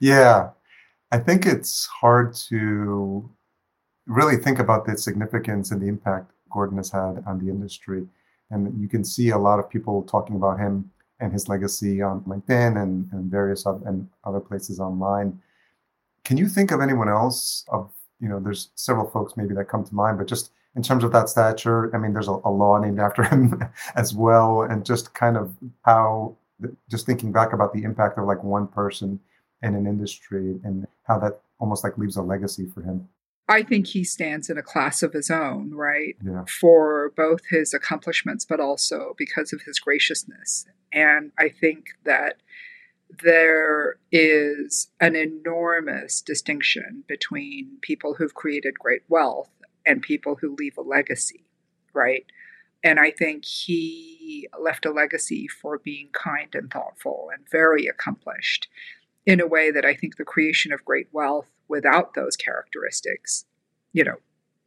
yeah. 0.00 0.50
I 1.10 1.18
think 1.18 1.46
it's 1.46 1.86
hard 1.86 2.34
to 2.48 3.28
really 4.06 4.36
think 4.36 4.58
about 4.58 4.86
the 4.86 4.96
significance 4.96 5.70
and 5.70 5.80
the 5.80 5.86
impact 5.86 6.32
Gordon 6.50 6.78
has 6.78 6.90
had 6.90 7.22
on 7.26 7.38
the 7.38 7.50
industry. 7.50 8.06
And 8.50 8.80
you 8.80 8.88
can 8.88 9.04
see 9.04 9.30
a 9.30 9.38
lot 9.38 9.58
of 9.58 9.68
people 9.68 10.02
talking 10.02 10.36
about 10.36 10.58
him 10.58 10.90
and 11.20 11.32
his 11.32 11.48
legacy 11.48 12.02
on 12.02 12.20
LinkedIn 12.22 12.82
and, 12.82 13.08
and 13.12 13.30
various 13.30 13.66
other, 13.66 13.86
and 13.86 14.08
other 14.24 14.40
places 14.40 14.80
online. 14.80 15.40
Can 16.24 16.36
you 16.36 16.48
think 16.48 16.70
of 16.70 16.80
anyone 16.80 17.08
else 17.08 17.64
of 17.68 17.90
you 18.22 18.28
know, 18.28 18.38
there's 18.38 18.70
several 18.76 19.10
folks 19.10 19.36
maybe 19.36 19.54
that 19.54 19.68
come 19.68 19.84
to 19.84 19.94
mind, 19.94 20.16
but 20.16 20.28
just 20.28 20.52
in 20.76 20.82
terms 20.82 21.04
of 21.04 21.12
that 21.12 21.28
stature, 21.28 21.94
I 21.94 21.98
mean, 21.98 22.12
there's 22.12 22.28
a, 22.28 22.38
a 22.44 22.50
law 22.50 22.78
named 22.78 23.00
after 23.00 23.24
him 23.24 23.62
as 23.96 24.14
well, 24.14 24.62
and 24.62 24.86
just 24.86 25.12
kind 25.12 25.36
of 25.36 25.54
how, 25.82 26.36
just 26.88 27.04
thinking 27.04 27.32
back 27.32 27.52
about 27.52 27.74
the 27.74 27.82
impact 27.82 28.18
of 28.18 28.26
like 28.26 28.42
one 28.42 28.68
person 28.68 29.18
in 29.62 29.74
an 29.74 29.86
industry 29.86 30.60
and 30.62 30.86
how 31.02 31.18
that 31.18 31.40
almost 31.58 31.82
like 31.84 31.98
leaves 31.98 32.16
a 32.16 32.22
legacy 32.22 32.66
for 32.72 32.82
him. 32.82 33.08
I 33.48 33.62
think 33.62 33.88
he 33.88 34.04
stands 34.04 34.48
in 34.48 34.56
a 34.56 34.62
class 34.62 35.02
of 35.02 35.12
his 35.12 35.28
own, 35.30 35.74
right? 35.74 36.16
Yeah. 36.24 36.44
For 36.60 37.12
both 37.16 37.40
his 37.50 37.74
accomplishments, 37.74 38.44
but 38.44 38.60
also 38.60 39.14
because 39.18 39.52
of 39.52 39.62
his 39.62 39.80
graciousness. 39.80 40.64
And 40.92 41.32
I 41.38 41.48
think 41.48 41.86
that 42.04 42.36
there 43.22 43.96
is 44.10 44.88
an 45.00 45.16
enormous 45.16 46.20
distinction 46.20 47.04
between 47.06 47.78
people 47.82 48.14
who've 48.14 48.34
created 48.34 48.78
great 48.78 49.02
wealth 49.08 49.50
and 49.84 50.02
people 50.02 50.36
who 50.40 50.56
leave 50.58 50.78
a 50.78 50.82
legacy, 50.82 51.44
right? 51.92 52.24
And 52.84 52.98
I 52.98 53.10
think 53.10 53.44
he 53.44 54.48
left 54.60 54.86
a 54.86 54.90
legacy 54.90 55.46
for 55.46 55.78
being 55.78 56.08
kind 56.12 56.54
and 56.54 56.70
thoughtful 56.70 57.28
and 57.32 57.48
very 57.50 57.86
accomplished 57.86 58.68
in 59.24 59.40
a 59.40 59.46
way 59.46 59.70
that 59.70 59.84
I 59.84 59.94
think 59.94 60.16
the 60.16 60.24
creation 60.24 60.72
of 60.72 60.84
great 60.84 61.08
wealth 61.12 61.46
without 61.68 62.14
those 62.14 62.36
characteristics, 62.36 63.44
you 63.92 64.04
know, 64.04 64.16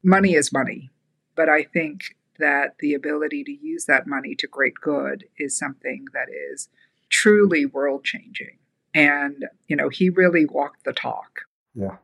money 0.04 0.34
is 0.34 0.54
money. 0.54 0.90
But 1.36 1.50
I 1.50 1.64
think 1.64 2.16
that 2.40 2.76
the 2.80 2.94
ability 2.94 3.44
to 3.44 3.52
use 3.52 3.86
that 3.86 4.08
money 4.08 4.36
to 4.36 4.48
great 4.48 4.76
good 4.76 5.26
is 5.38 5.58
something 5.58 6.06
that 6.14 6.28
is 6.30 6.70
truly 7.10 7.66
world 7.66 8.04
changing. 8.04 8.58
And, 8.94 9.46
you 9.68 9.76
know, 9.76 9.90
he 9.90 10.10
really 10.10 10.46
walked 10.46 10.86
the 10.86 10.94
talk. 10.94 11.42
Yeah. 11.74 11.98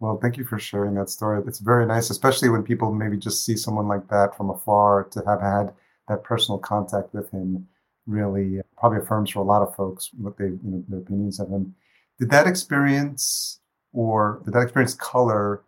Well, 0.00 0.18
thank 0.20 0.36
you 0.36 0.44
for 0.44 0.58
sharing 0.58 0.94
that 0.94 1.08
story. 1.08 1.40
It's 1.46 1.60
very 1.60 1.86
nice, 1.86 2.10
especially 2.10 2.48
when 2.48 2.64
people 2.64 2.92
maybe 2.92 3.16
just 3.16 3.44
see 3.44 3.56
someone 3.56 3.86
like 3.86 4.08
that 4.08 4.36
from 4.36 4.50
afar 4.50 5.04
to 5.04 5.22
have 5.26 5.40
had 5.40 5.72
that 6.08 6.24
personal 6.24 6.58
contact 6.58 7.14
with 7.14 7.30
him 7.30 7.68
really 8.06 8.58
uh, 8.58 8.62
probably 8.76 8.98
affirms 8.98 9.30
for 9.30 9.38
a 9.38 9.44
lot 9.44 9.62
of 9.62 9.74
folks 9.76 10.10
what 10.18 10.36
they, 10.36 10.46
you 10.46 10.60
know, 10.64 10.84
their 10.88 10.98
opinions 10.98 11.38
of 11.38 11.48
him. 11.48 11.74
Did 12.18 12.30
that 12.30 12.48
experience 12.48 13.60
or 13.92 14.42
did 14.44 14.54
that 14.54 14.62
experience 14.62 14.94
color 14.94 15.62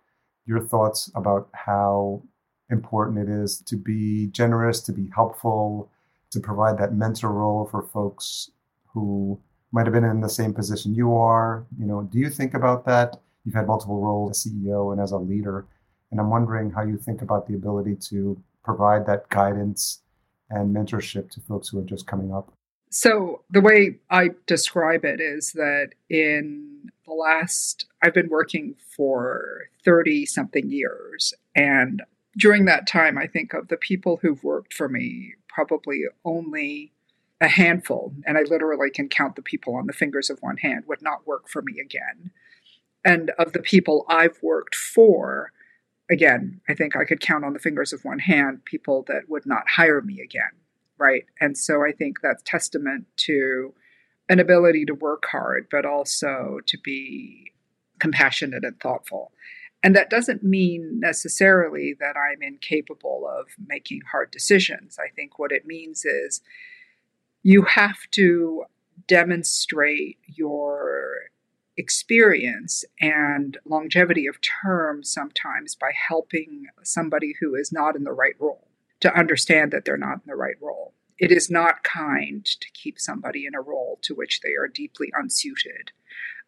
your 0.47 0.61
thoughts 0.61 1.11
about 1.14 1.49
how 1.53 2.23
important 2.71 3.29
it 3.29 3.33
is 3.33 3.61
to 3.61 3.76
be 3.76 4.26
generous, 4.29 4.81
to 4.81 4.93
be 4.93 5.09
helpful, 5.14 5.91
to 6.33 6.41
provide 6.41 6.79
that 6.79 6.95
mentor 6.95 7.31
role 7.31 7.69
for 7.71 7.83
folks 7.83 8.50
who 8.95 9.39
might 9.73 9.87
have 9.87 9.93
been 9.93 10.05
in 10.05 10.21
the 10.21 10.29
same 10.29 10.55
position 10.55 10.95
you 10.95 11.15
are. 11.15 11.67
You 11.79 11.85
know, 11.85 12.03
do 12.03 12.19
you 12.19 12.31
think 12.31 12.55
about 12.55 12.87
that? 12.87 13.21
You've 13.45 13.57
had 13.57 13.67
multiple 13.67 14.01
roles 14.01 14.31
as 14.31 14.53
CEO 14.53 14.93
and 14.93 15.01
as 15.01 15.11
a 15.11 15.19
leader, 15.19 15.67
and 16.11 16.21
I'm 16.21 16.31
wondering 16.31 16.71
how 16.71 16.83
you 16.83 16.97
think 16.97 17.21
about 17.21 17.47
the 17.47 17.55
ability 17.55 17.97
to 18.09 18.41
provide 18.65 19.05
that 19.07 19.29
guidance 19.29 20.01
and 20.49 20.75
mentorship 20.75 21.31
to 21.31 21.41
folks 21.41 21.69
who 21.69 21.81
are 21.81 21.85
just 21.85 22.07
coming 22.07 22.33
up. 22.33 22.53
So 22.91 23.43
the 23.51 23.61
way 23.61 23.97
I 24.09 24.31
describe 24.47 25.05
it 25.05 25.21
is 25.21 25.53
that 25.53 25.91
in 26.09 26.91
the 27.07 27.13
last, 27.13 27.87
I've 28.03 28.15
been 28.15 28.29
working 28.29 28.77
for 28.97 29.69
30 29.85 30.27
something 30.27 30.71
years. 30.71 31.35
And 31.57 32.03
during 32.39 32.67
that 32.67 32.87
time, 32.87 33.19
I 33.19 33.27
think 33.27 33.53
of 33.53 33.69
the 33.69 33.77
people 33.77 34.19
who've 34.23 34.43
worked 34.45 34.73
for 34.73 34.89
me, 34.89 35.35
probably 35.49 36.05
only 36.25 36.93
a 37.41 37.49
handful, 37.49 38.14
and 38.26 38.38
I 38.38 38.43
literally 38.43 38.91
can 38.91 39.09
count 39.09 39.37
the 39.37 39.43
people 39.43 39.75
on 39.75 39.87
the 39.87 39.93
fingers 39.93 40.31
of 40.31 40.38
one 40.41 40.57
hand, 40.59 40.85
would 40.87 41.03
not 41.03 41.26
work 41.26 41.49
for 41.49 41.62
me 41.62 41.75
again. 41.85 42.31
And 43.05 43.31
of 43.38 43.53
the 43.53 43.61
people 43.61 44.07
I've 44.09 44.38
worked 44.43 44.75
for, 44.75 45.53
again, 46.11 46.61
I 46.69 46.75
think 46.75 46.97
I 46.97 47.05
could 47.05 47.21
count 47.21 47.45
on 47.45 47.53
the 47.53 47.59
fingers 47.59 47.93
of 47.93 48.05
one 48.05 48.21
hand 48.21 48.64
people 48.64 49.05
that 49.09 49.29
would 49.29 49.47
not 49.47 49.69
hire 49.69 50.00
me 50.00 50.21
again. 50.21 50.53
Right. 50.97 51.25
And 51.41 51.59
so 51.59 51.85
I 51.85 51.93
think 51.93 52.21
that's 52.23 52.43
testament 52.47 53.07
to 53.17 53.75
an 54.29 54.38
ability 54.38 54.85
to 54.87 54.95
work 54.95 55.25
hard, 55.31 55.67
but 55.71 55.85
also 55.85 56.61
to 56.67 56.79
be 56.83 57.53
compassionate 57.99 58.64
and 58.64 58.79
thoughtful. 58.81 59.33
And 59.83 59.95
that 59.97 60.09
doesn't 60.09 60.43
mean 60.43 60.99
necessarily 61.00 61.95
that 62.00 62.17
I'm 62.17 62.43
incapable 62.43 63.29
of 63.29 63.49
making 63.67 64.00
hard 64.11 64.31
decisions. 64.31 64.99
I 64.99 65.11
think 65.14 65.38
what 65.38 65.53
it 65.53 65.67
means 65.67 66.07
is 66.07 66.41
you 67.45 67.63
have 67.63 68.11
to 68.11 68.65
demonstrate 69.07 70.19
your 70.27 71.29
experience 71.77 72.85
and 73.01 73.59
longevity 73.67 74.27
of 74.27 74.39
term 74.41 75.05
sometimes 75.05 75.75
by 75.75 75.91
helping 76.09 76.67
somebody 76.83 77.35
who 77.41 77.55
is 77.55 77.71
not 77.71 77.95
in 77.95 78.05
the 78.05 78.13
right 78.13 78.35
role 78.41 78.69
to 79.01 79.15
understand 79.15 79.73
that 79.73 79.85
they're 79.85 79.97
not 79.97 80.15
in 80.15 80.23
the 80.27 80.37
right 80.37 80.57
role. 80.61 80.95
It 81.19 81.31
is 81.31 81.51
not 81.51 81.85
kind 81.85 82.45
to 82.45 82.67
keep 82.73 82.99
somebody 82.99 83.45
in 83.45 83.55
a 83.55 83.61
role 83.61 83.99
to 84.03 84.15
which 84.15 84.41
they 84.41 84.55
are 84.59 84.67
deeply 84.67 85.13
unsuited. 85.15 85.93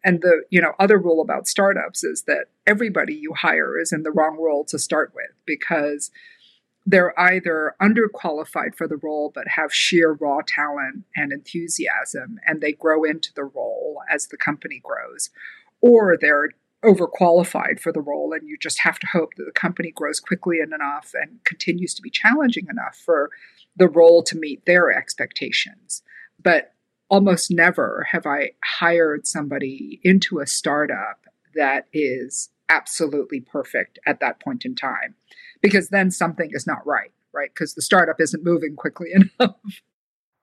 And 0.03 0.21
the 0.21 0.43
you 0.49 0.61
know 0.61 0.73
other 0.79 0.97
rule 0.97 1.21
about 1.21 1.47
startups 1.47 2.03
is 2.03 2.23
that 2.23 2.45
everybody 2.65 3.13
you 3.13 3.33
hire 3.33 3.79
is 3.79 3.91
in 3.91 4.03
the 4.03 4.11
wrong 4.11 4.37
role 4.39 4.65
to 4.65 4.79
start 4.79 5.11
with 5.13 5.31
because 5.45 6.11
they're 6.89 7.19
either 7.19 7.75
underqualified 7.81 8.73
for 8.73 8.87
the 8.87 8.95
role 8.95 9.29
but 9.35 9.45
have 9.49 9.73
sheer 9.73 10.13
raw 10.13 10.39
talent 10.47 11.03
and 11.17 11.33
enthusiasm 11.33 12.39
and 12.45 12.61
they 12.61 12.71
grow 12.71 13.03
into 13.03 13.33
the 13.33 13.43
role 13.43 13.99
as 14.09 14.27
the 14.27 14.37
company 14.37 14.81
grows. 14.81 15.29
Or 15.81 16.17
they're 16.19 16.51
overqualified 16.85 17.81
for 17.81 17.91
the 17.91 17.99
role 17.99 18.31
and 18.31 18.47
you 18.47 18.57
just 18.57 18.79
have 18.79 18.99
to 18.99 19.07
hope 19.07 19.33
that 19.35 19.43
the 19.43 19.51
company 19.51 19.91
grows 19.91 20.21
quickly 20.21 20.59
enough 20.61 21.11
and 21.13 21.43
continues 21.43 21.93
to 21.93 22.01
be 22.01 22.09
challenging 22.09 22.67
enough 22.69 22.95
for 22.95 23.31
the 23.75 23.89
role 23.89 24.23
to 24.23 24.39
meet 24.39 24.65
their 24.65 24.89
expectations. 24.89 26.03
But 26.41 26.73
almost 27.09 27.51
never 27.51 28.07
have 28.11 28.25
I 28.25 28.51
hired 28.63 29.27
somebody 29.27 29.99
into 30.03 30.39
a 30.39 30.47
startup 30.47 31.25
that 31.53 31.87
is 31.91 32.49
absolutely 32.69 33.41
perfect 33.41 33.99
at 34.05 34.21
that 34.21 34.39
point 34.39 34.63
in 34.63 34.73
time 34.73 35.15
because 35.61 35.89
then 35.89 36.11
something 36.11 36.49
is 36.53 36.67
not 36.67 36.85
right, 36.85 37.11
right? 37.33 37.49
Because 37.53 37.73
the 37.73 37.81
startup 37.81 38.19
isn't 38.19 38.43
moving 38.43 38.75
quickly 38.75 39.09
enough. 39.39 39.55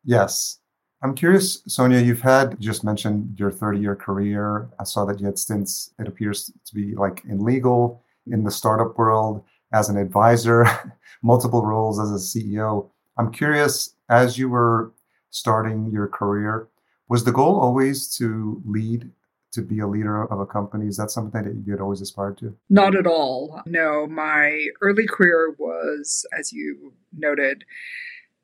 Yes. 0.04 0.58
I'm 1.02 1.14
curious, 1.14 1.62
Sonia, 1.66 2.00
you've 2.00 2.22
had 2.22 2.58
just 2.60 2.82
mentioned 2.82 3.38
your 3.38 3.50
30 3.50 3.78
year 3.78 3.94
career. 3.94 4.70
I 4.80 4.84
saw 4.84 5.04
that 5.04 5.20
you 5.20 5.26
had 5.26 5.38
stints, 5.38 5.90
it 5.98 6.08
appears 6.08 6.50
to 6.64 6.74
be 6.74 6.94
like 6.94 7.22
in 7.28 7.44
legal, 7.44 8.02
in 8.26 8.42
the 8.42 8.50
startup 8.50 8.96
world, 8.96 9.44
as 9.72 9.88
an 9.90 9.98
advisor, 9.98 10.66
multiple 11.22 11.66
roles 11.66 12.00
as 12.00 12.10
a 12.10 12.14
CEO. 12.14 12.88
I'm 13.18 13.30
curious, 13.30 13.94
as 14.08 14.38
you 14.38 14.48
were 14.48 14.92
starting 15.30 15.90
your 15.90 16.08
career, 16.08 16.68
was 17.08 17.24
the 17.24 17.32
goal 17.32 17.60
always 17.60 18.08
to 18.16 18.62
lead, 18.64 19.10
to 19.54 19.62
be 19.62 19.80
a 19.80 19.86
leader 19.86 20.22
of 20.22 20.40
a 20.40 20.46
company? 20.46 20.86
Is 20.86 20.96
that 20.96 21.10
something 21.10 21.42
that 21.42 21.66
you 21.66 21.72
had 21.72 21.80
always 21.80 22.00
aspired 22.00 22.38
to? 22.38 22.56
Not 22.68 22.94
at 22.94 23.06
all. 23.06 23.62
No, 23.66 24.06
my 24.06 24.68
early 24.80 25.06
career 25.06 25.54
was, 25.58 26.26
as 26.38 26.52
you 26.52 26.92
noted, 27.16 27.64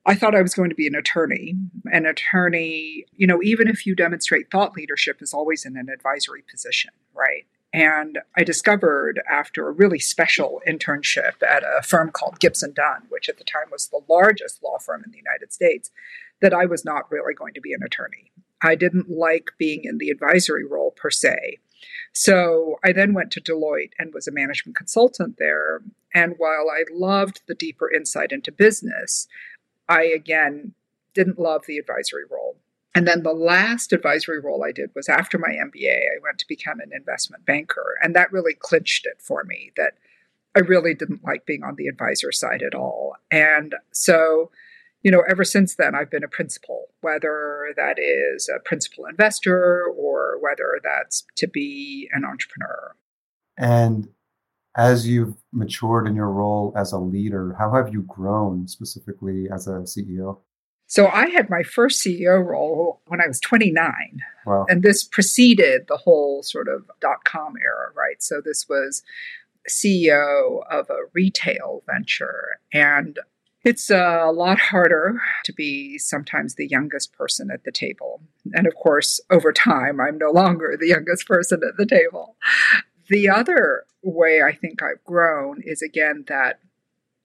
I 0.06 0.14
thought 0.14 0.34
I 0.34 0.42
was 0.42 0.54
going 0.54 0.70
to 0.70 0.74
be 0.74 0.86
an 0.86 0.94
attorney. 0.94 1.56
An 1.92 2.06
attorney, 2.06 3.04
you 3.14 3.26
know, 3.26 3.40
even 3.42 3.68
if 3.68 3.86
you 3.86 3.94
demonstrate 3.94 4.50
thought 4.50 4.74
leadership, 4.74 5.20
is 5.20 5.34
always 5.34 5.64
in 5.64 5.76
an 5.76 5.88
advisory 5.88 6.42
position, 6.50 6.90
right? 7.14 7.46
And 7.72 8.18
I 8.36 8.42
discovered 8.42 9.20
after 9.30 9.68
a 9.68 9.72
really 9.72 10.00
special 10.00 10.60
internship 10.66 11.42
at 11.46 11.62
a 11.62 11.82
firm 11.82 12.10
called 12.10 12.40
Gibson 12.40 12.72
Dunn, 12.72 13.02
which 13.10 13.28
at 13.28 13.38
the 13.38 13.44
time 13.44 13.70
was 13.70 13.88
the 13.88 14.00
largest 14.08 14.62
law 14.62 14.78
firm 14.78 15.04
in 15.04 15.12
the 15.12 15.18
United 15.18 15.52
States, 15.52 15.90
that 16.40 16.54
I 16.54 16.64
was 16.66 16.84
not 16.84 17.10
really 17.10 17.34
going 17.34 17.54
to 17.54 17.60
be 17.60 17.72
an 17.72 17.82
attorney. 17.82 18.32
I 18.62 18.74
didn't 18.74 19.10
like 19.10 19.50
being 19.58 19.84
in 19.84 19.98
the 19.98 20.10
advisory 20.10 20.64
role 20.64 20.90
per 20.90 21.10
se. 21.10 21.58
So 22.12 22.78
I 22.84 22.92
then 22.92 23.14
went 23.14 23.30
to 23.32 23.40
Deloitte 23.40 23.92
and 23.98 24.12
was 24.12 24.26
a 24.28 24.32
management 24.32 24.76
consultant 24.76 25.36
there. 25.38 25.80
And 26.12 26.34
while 26.38 26.68
I 26.70 26.84
loved 26.92 27.42
the 27.46 27.54
deeper 27.54 27.90
insight 27.90 28.32
into 28.32 28.52
business, 28.52 29.28
I 29.88 30.04
again 30.04 30.74
didn't 31.14 31.38
love 31.38 31.66
the 31.66 31.78
advisory 31.78 32.24
role. 32.30 32.56
And 32.94 33.06
then 33.06 33.22
the 33.22 33.32
last 33.32 33.92
advisory 33.92 34.40
role 34.40 34.64
I 34.64 34.72
did 34.72 34.90
was 34.94 35.08
after 35.08 35.38
my 35.38 35.50
MBA, 35.50 35.96
I 35.96 36.22
went 36.22 36.38
to 36.40 36.48
become 36.48 36.80
an 36.80 36.90
investment 36.92 37.46
banker. 37.46 37.96
And 38.02 38.16
that 38.16 38.32
really 38.32 38.54
clinched 38.54 39.06
it 39.06 39.20
for 39.20 39.44
me 39.44 39.70
that 39.76 39.94
I 40.56 40.60
really 40.60 40.94
didn't 40.94 41.24
like 41.24 41.46
being 41.46 41.62
on 41.62 41.76
the 41.76 41.86
advisor 41.86 42.32
side 42.32 42.62
at 42.62 42.74
all. 42.74 43.14
And 43.30 43.76
so, 43.92 44.50
you 45.02 45.10
know, 45.10 45.22
ever 45.28 45.44
since 45.44 45.76
then, 45.76 45.94
I've 45.94 46.10
been 46.10 46.24
a 46.24 46.28
principal, 46.28 46.88
whether 47.00 47.72
that 47.76 47.98
is 47.98 48.48
a 48.48 48.60
principal 48.60 49.06
investor 49.06 49.84
or 49.84 50.38
whether 50.40 50.78
that's 50.82 51.24
to 51.36 51.46
be 51.46 52.08
an 52.12 52.24
entrepreneur. 52.24 52.94
And 53.56 54.08
as 54.76 55.06
you've 55.06 55.34
matured 55.52 56.06
in 56.06 56.14
your 56.14 56.30
role 56.30 56.72
as 56.76 56.92
a 56.92 56.98
leader, 56.98 57.56
how 57.58 57.72
have 57.74 57.92
you 57.92 58.02
grown 58.02 58.68
specifically 58.68 59.48
as 59.52 59.66
a 59.66 59.80
CEO? 59.80 60.38
So 60.86 61.06
I 61.06 61.28
had 61.28 61.48
my 61.48 61.62
first 61.62 62.04
CEO 62.04 62.44
role 62.44 63.00
when 63.06 63.20
I 63.20 63.26
was 63.26 63.38
29. 63.40 64.20
Wow. 64.44 64.66
And 64.68 64.82
this 64.82 65.04
preceded 65.04 65.86
the 65.86 65.96
whole 65.96 66.42
sort 66.42 66.68
of 66.68 66.90
dot 67.00 67.24
com 67.24 67.54
era, 67.62 67.92
right? 67.94 68.20
So 68.22 68.40
this 68.44 68.68
was 68.68 69.02
CEO 69.68 70.62
of 70.68 70.90
a 70.90 71.06
retail 71.12 71.84
venture. 71.86 72.58
And 72.72 73.18
it's 73.62 73.90
a 73.90 74.30
lot 74.32 74.58
harder 74.58 75.20
to 75.44 75.52
be 75.52 75.98
sometimes 75.98 76.54
the 76.54 76.66
youngest 76.66 77.12
person 77.12 77.50
at 77.52 77.64
the 77.64 77.72
table. 77.72 78.22
And 78.54 78.66
of 78.66 78.74
course, 78.74 79.20
over 79.30 79.52
time, 79.52 80.00
I'm 80.00 80.18
no 80.18 80.30
longer 80.30 80.76
the 80.78 80.88
youngest 80.88 81.26
person 81.26 81.60
at 81.66 81.76
the 81.76 81.86
table. 81.86 82.36
The 83.08 83.28
other 83.28 83.84
way 84.02 84.40
I 84.42 84.54
think 84.54 84.82
I've 84.82 85.04
grown 85.04 85.62
is 85.64 85.82
again 85.82 86.24
that 86.28 86.60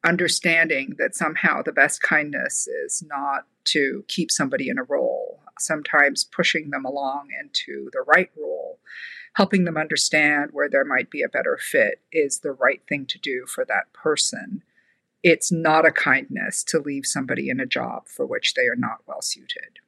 understanding 0.06 0.96
that 0.98 1.15
somehow 1.15 1.62
the 1.62 1.72
best 1.72 2.01
kindness 2.01 2.67
is 2.67 3.04
not 3.08 3.45
to 3.65 4.04
keep 4.08 4.30
somebody 4.30 4.69
in 4.69 4.78
a 4.78 4.84
role, 4.84 5.41
sometimes 5.58 6.24
pushing 6.24 6.69
them 6.69 6.86
along 6.86 7.30
into 7.41 7.89
the 7.91 8.04
right 8.08 8.30
role, 8.38 8.80
helping 9.34 9.63
them 9.63 9.78
understand 9.78 10.52
where 10.52 10.69
there 10.69 10.86
might 10.86 11.10
be 11.10 11.24
a 11.24 11.30
better 11.30 11.58
fit 11.60 12.02
is 12.12 12.39
the 12.39 12.52
right 12.52 12.82
thing 12.88 13.06
to 13.08 13.17
do 13.17 13.45
for 13.48 13.65
that 13.65 13.91
person. 13.93 14.62
It's 15.27 15.51
not 15.51 15.88
a 15.88 15.91
kindness 15.91 16.63
to 16.65 16.77
leave 16.77 17.07
somebody 17.07 17.49
in 17.49 17.59
a 17.59 17.65
job 17.65 18.07
for 18.07 18.27
which 18.27 18.53
they 18.53 18.67
are 18.67 18.75
not 18.75 18.99
well 19.07 19.23
suited. 19.23 19.79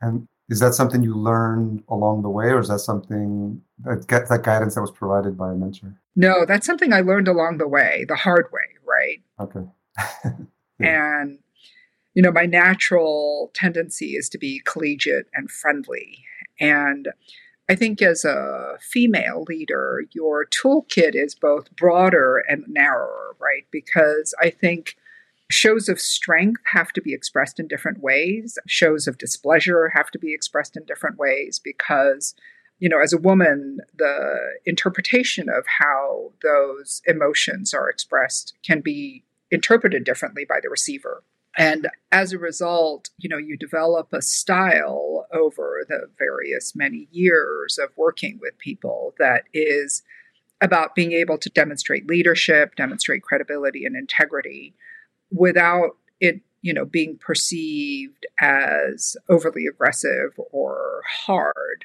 And 0.00 0.26
is 0.48 0.58
that 0.60 0.72
something 0.72 1.02
you 1.02 1.14
learned 1.14 1.82
along 1.86 2.22
the 2.22 2.30
way, 2.30 2.46
or 2.46 2.60
is 2.60 2.68
that 2.68 2.78
something 2.78 3.60
that 3.80 4.08
that 4.08 4.42
guidance 4.42 4.74
that 4.74 4.80
was 4.80 4.90
provided 4.90 5.36
by 5.36 5.52
a 5.52 5.54
mentor? 5.54 6.00
No, 6.16 6.46
that's 6.46 6.64
something 6.64 6.94
I 6.94 7.02
learned 7.02 7.28
along 7.28 7.58
the 7.58 7.68
way, 7.68 8.06
the 8.08 8.16
hard 8.16 8.46
way, 8.52 8.62
right? 8.86 9.22
Okay. 9.38 9.68
yeah. 10.80 11.20
And 11.20 11.40
you 12.14 12.22
know, 12.22 12.32
my 12.32 12.46
natural 12.46 13.50
tendency 13.52 14.16
is 14.16 14.30
to 14.30 14.38
be 14.38 14.62
collegiate 14.64 15.26
and 15.34 15.50
friendly. 15.50 16.24
And 16.58 17.08
I 17.68 17.74
think 17.74 18.02
as 18.02 18.24
a 18.24 18.76
female 18.80 19.44
leader, 19.48 20.04
your 20.12 20.46
toolkit 20.46 21.14
is 21.14 21.34
both 21.34 21.74
broader 21.76 22.44
and 22.48 22.64
narrower, 22.68 23.36
right? 23.38 23.66
Because 23.70 24.34
I 24.40 24.50
think 24.50 24.96
shows 25.50 25.88
of 25.88 26.00
strength 26.00 26.60
have 26.72 26.92
to 26.92 27.00
be 27.00 27.14
expressed 27.14 27.58
in 27.58 27.68
different 27.68 28.02
ways, 28.02 28.58
shows 28.66 29.06
of 29.06 29.18
displeasure 29.18 29.90
have 29.94 30.10
to 30.10 30.18
be 30.18 30.34
expressed 30.34 30.76
in 30.76 30.84
different 30.84 31.18
ways 31.18 31.58
because 31.62 32.34
you 32.80 32.88
know, 32.88 33.00
as 33.00 33.12
a 33.12 33.18
woman, 33.18 33.78
the 33.96 34.36
interpretation 34.66 35.48
of 35.48 35.64
how 35.66 36.32
those 36.42 37.00
emotions 37.06 37.72
are 37.72 37.88
expressed 37.88 38.54
can 38.64 38.80
be 38.80 39.24
interpreted 39.50 40.04
differently 40.04 40.44
by 40.44 40.58
the 40.62 40.68
receiver. 40.68 41.22
And 41.56 41.88
as 42.10 42.32
a 42.32 42.38
result, 42.38 43.10
you 43.18 43.28
know, 43.28 43.38
you 43.38 43.56
develop 43.56 44.08
a 44.12 44.22
style 44.22 45.26
over 45.32 45.84
the 45.88 46.08
various 46.18 46.74
many 46.74 47.08
years 47.10 47.78
of 47.78 47.90
working 47.96 48.38
with 48.40 48.58
people 48.58 49.14
that 49.18 49.44
is 49.52 50.02
about 50.60 50.94
being 50.94 51.12
able 51.12 51.38
to 51.38 51.50
demonstrate 51.50 52.08
leadership, 52.08 52.74
demonstrate 52.74 53.22
credibility 53.22 53.84
and 53.84 53.96
integrity 53.96 54.74
without 55.30 55.96
it, 56.20 56.40
you 56.62 56.72
know, 56.72 56.84
being 56.84 57.18
perceived 57.18 58.26
as 58.40 59.16
overly 59.28 59.66
aggressive 59.66 60.32
or 60.50 61.02
hard 61.26 61.84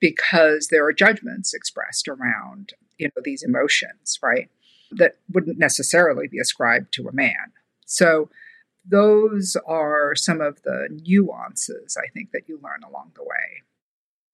because 0.00 0.68
there 0.68 0.84
are 0.84 0.92
judgments 0.92 1.54
expressed 1.54 2.08
around, 2.08 2.72
you 2.98 3.08
know, 3.08 3.22
these 3.24 3.42
emotions, 3.42 4.18
right? 4.22 4.50
That 4.90 5.16
wouldn't 5.32 5.58
necessarily 5.58 6.28
be 6.28 6.38
ascribed 6.38 6.92
to 6.94 7.08
a 7.08 7.12
man. 7.12 7.52
So 7.84 8.30
those 8.88 9.56
are 9.66 10.14
some 10.14 10.40
of 10.40 10.62
the 10.62 10.88
nuances 11.04 11.96
I 11.96 12.08
think 12.12 12.30
that 12.32 12.42
you 12.48 12.58
learn 12.62 12.82
along 12.88 13.12
the 13.14 13.22
way. 13.22 13.62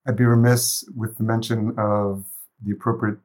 I'd 0.06 0.16
be 0.16 0.24
remiss 0.24 0.84
with 0.94 1.16
the 1.16 1.24
mention 1.24 1.74
of 1.78 2.24
the 2.62 2.72
appropriate 2.72 3.18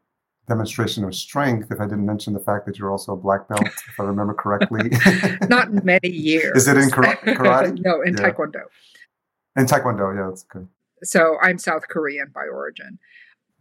demonstration 0.47 1.03
of 1.03 1.13
strength 1.13 1.71
if 1.71 1.79
I 1.79 1.85
didn't 1.85 2.05
mention 2.05 2.33
the 2.33 2.39
fact 2.39 2.65
that 2.65 2.77
you're 2.77 2.91
also 2.91 3.13
a 3.13 3.17
black 3.17 3.47
belt, 3.47 3.61
if 3.61 3.99
I 3.99 4.03
remember 4.03 4.33
correctly. 4.33 4.91
Not 5.49 5.85
many 5.85 6.09
years. 6.09 6.57
Is 6.57 6.67
it 6.67 6.77
in 6.77 6.89
karate? 6.89 7.79
no, 7.85 8.01
in 8.01 8.17
yeah. 8.17 8.31
taekwondo. 8.31 8.63
In 9.55 9.65
taekwondo, 9.65 10.15
yeah, 10.15 10.29
that's 10.29 10.43
good. 10.43 10.67
So 11.03 11.37
I'm 11.41 11.57
South 11.57 11.87
Korean 11.87 12.31
by 12.33 12.45
origin. 12.51 12.99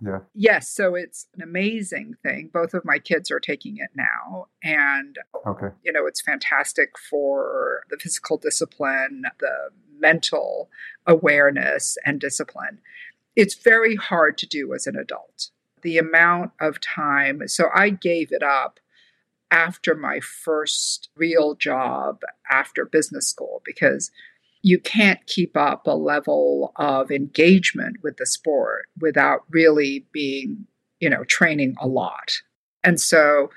Yeah. 0.00 0.20
Yes. 0.34 0.68
So 0.68 0.94
it's 0.94 1.26
an 1.34 1.42
amazing 1.42 2.14
thing. 2.22 2.50
Both 2.52 2.74
of 2.74 2.84
my 2.84 2.98
kids 2.98 3.30
are 3.30 3.40
taking 3.40 3.78
it 3.78 3.90
now. 3.94 4.46
And, 4.62 5.18
okay. 5.46 5.68
you 5.82 5.92
know, 5.92 6.06
it's 6.06 6.20
fantastic 6.20 6.98
for 6.98 7.82
the 7.90 7.96
physical 7.96 8.37
discipline, 8.37 9.24
the 9.40 9.70
mental 9.98 10.70
awareness 11.06 11.98
and 12.04 12.20
discipline. 12.20 12.78
It's 13.34 13.54
very 13.54 13.96
hard 13.96 14.38
to 14.38 14.46
do 14.46 14.72
as 14.74 14.87
an 14.87 14.96
adult. 14.96 15.50
The 15.82 15.98
amount 15.98 16.52
of 16.61 16.80
time. 16.80 17.46
So 17.48 17.68
I 17.74 17.90
gave 17.90 18.32
it 18.32 18.42
up 18.42 18.80
after 19.50 19.94
my 19.94 20.20
first 20.20 21.08
real 21.16 21.54
job 21.54 22.20
after 22.50 22.84
business 22.84 23.28
school 23.28 23.62
because 23.64 24.11
you 24.62 24.79
can't 24.79 25.25
keep 25.27 25.57
up 25.57 25.87
a 25.87 25.92
level 25.92 26.73
of 26.77 27.11
engagement 27.11 27.97
with 28.03 28.16
the 28.16 28.27
sport 28.27 28.87
without 29.01 29.40
really 29.51 30.07
being, 30.12 30.66
you 31.01 31.09
know, 31.09 31.25
training 31.25 31.77
a 31.81 31.87
lot. 31.87 32.33
And 32.85 33.01
so, 33.01 33.51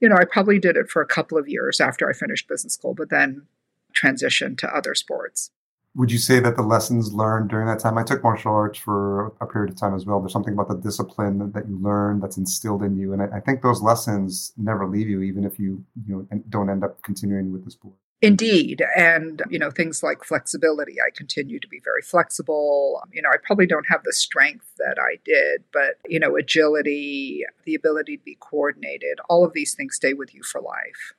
you 0.00 0.08
know, 0.08 0.16
I 0.16 0.24
probably 0.24 0.58
did 0.58 0.76
it 0.76 0.90
for 0.90 1.02
a 1.02 1.06
couple 1.06 1.38
of 1.38 1.48
years 1.48 1.80
after 1.80 2.08
I 2.08 2.12
finished 2.12 2.48
business 2.48 2.74
school, 2.74 2.94
but 2.94 3.10
then 3.10 3.46
transitioned 3.94 4.58
to 4.58 4.74
other 4.74 4.94
sports. 4.94 5.50
Would 5.94 6.10
you 6.10 6.18
say 6.18 6.40
that 6.40 6.56
the 6.56 6.62
lessons 6.62 7.12
learned 7.12 7.50
during 7.50 7.66
that 7.66 7.78
time? 7.78 7.98
I 7.98 8.02
took 8.02 8.22
martial 8.22 8.52
arts 8.52 8.78
for 8.78 9.34
a 9.42 9.46
period 9.46 9.70
of 9.70 9.76
time 9.76 9.94
as 9.94 10.06
well. 10.06 10.20
There's 10.20 10.32
something 10.32 10.54
about 10.54 10.68
the 10.68 10.78
discipline 10.78 11.52
that 11.52 11.68
you 11.68 11.78
learn 11.82 12.18
that's 12.18 12.38
instilled 12.38 12.82
in 12.82 12.96
you, 12.96 13.12
and 13.12 13.22
I 13.22 13.40
think 13.40 13.60
those 13.60 13.82
lessons 13.82 14.54
never 14.56 14.88
leave 14.88 15.06
you, 15.06 15.20
even 15.20 15.44
if 15.44 15.58
you 15.58 15.84
you 16.06 16.26
know 16.30 16.40
don't 16.48 16.70
end 16.70 16.82
up 16.82 17.02
continuing 17.02 17.52
with 17.52 17.66
the 17.66 17.70
sport. 17.70 17.94
Indeed. 18.22 18.84
And, 18.96 19.42
you 19.50 19.58
know, 19.58 19.72
things 19.72 20.00
like 20.00 20.22
flexibility. 20.22 21.00
I 21.00 21.10
continue 21.10 21.58
to 21.58 21.66
be 21.66 21.80
very 21.82 22.02
flexible. 22.02 23.02
You 23.12 23.20
know, 23.20 23.28
I 23.28 23.36
probably 23.44 23.66
don't 23.66 23.86
have 23.88 24.04
the 24.04 24.12
strength 24.12 24.66
that 24.78 24.96
I 24.96 25.18
did, 25.24 25.64
but, 25.72 25.96
you 26.06 26.20
know, 26.20 26.36
agility, 26.36 27.44
the 27.64 27.74
ability 27.74 28.18
to 28.18 28.22
be 28.22 28.36
coordinated, 28.38 29.18
all 29.28 29.44
of 29.44 29.54
these 29.54 29.74
things 29.74 29.96
stay 29.96 30.14
with 30.14 30.32
you 30.32 30.42
for 30.44 30.60
life. 30.60 31.14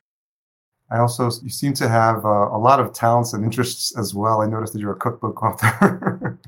I 0.90 1.00
also, 1.00 1.30
you 1.42 1.50
seem 1.50 1.74
to 1.74 1.90
have 1.90 2.24
uh, 2.24 2.30
a 2.30 2.58
lot 2.58 2.80
of 2.80 2.94
talents 2.94 3.34
and 3.34 3.44
interests 3.44 3.98
as 3.98 4.14
well. 4.14 4.42
I 4.42 4.46
noticed 4.46 4.72
that 4.72 4.80
you're 4.80 4.94
a 4.94 5.00
cookbook 5.00 5.44
author 5.44 6.40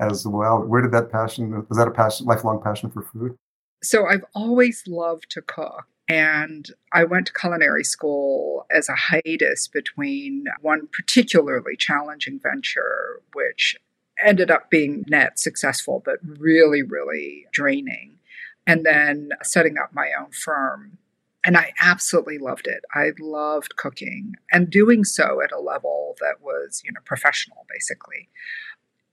as 0.00 0.26
well. 0.26 0.62
Where 0.62 0.80
did 0.80 0.92
that 0.92 1.12
passion, 1.12 1.66
was 1.68 1.76
that 1.76 1.88
a 1.88 1.90
passion, 1.90 2.24
lifelong 2.24 2.62
passion 2.62 2.90
for 2.90 3.02
food? 3.02 3.36
So 3.82 4.06
I've 4.06 4.24
always 4.34 4.84
loved 4.86 5.30
to 5.32 5.42
cook. 5.42 5.84
And 6.12 6.68
I 6.92 7.04
went 7.04 7.28
to 7.28 7.32
culinary 7.32 7.84
school 7.84 8.66
as 8.70 8.90
a 8.90 8.94
hiatus 8.94 9.66
between 9.66 10.44
one 10.60 10.88
particularly 10.92 11.74
challenging 11.74 12.38
venture, 12.38 13.22
which 13.32 13.76
ended 14.22 14.50
up 14.50 14.68
being 14.68 15.06
net 15.08 15.38
successful, 15.38 16.02
but 16.04 16.18
really, 16.22 16.82
really 16.82 17.46
draining, 17.50 18.18
and 18.66 18.84
then 18.84 19.30
setting 19.42 19.78
up 19.78 19.94
my 19.94 20.10
own 20.12 20.32
firm. 20.32 20.98
And 21.46 21.56
I 21.56 21.72
absolutely 21.80 22.36
loved 22.36 22.66
it. 22.66 22.84
I 22.94 23.12
loved 23.18 23.76
cooking 23.76 24.34
and 24.52 24.68
doing 24.68 25.04
so 25.04 25.40
at 25.42 25.50
a 25.50 25.58
level 25.58 26.14
that 26.20 26.42
was, 26.42 26.82
you 26.84 26.92
know, 26.92 27.00
professional, 27.06 27.64
basically. 27.70 28.28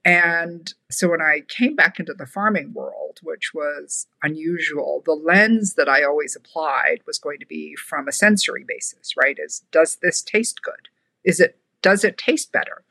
And 0.10 0.74
so 0.90 1.08
when 1.08 1.22
I 1.22 1.42
came 1.48 1.76
back 1.76 2.00
into 2.00 2.16
the 2.16 2.26
farming 2.26 2.74
world, 2.74 3.20
which 3.22 3.54
was 3.54 4.08
unusual, 4.24 5.04
the 5.06 5.14
lens 5.14 5.76
that 5.76 5.88
I 5.88 6.04
always 6.04 6.36
applied 6.36 7.02
was 7.06 7.20
going 7.20 7.38
to 7.42 7.46
be 7.46 7.76
from 7.76 8.08
a 8.08 8.12
sensory 8.12 8.66
basis, 8.68 9.14
right? 9.16 9.38
Is 9.38 9.66
does 9.72 9.98
this 10.02 10.24
taste 10.24 10.64
good? 10.64 10.90
Is 11.24 11.40
it 11.40 11.60
does 11.84 12.04
it 12.04 12.18
taste 12.18 12.52
better? 12.52 12.84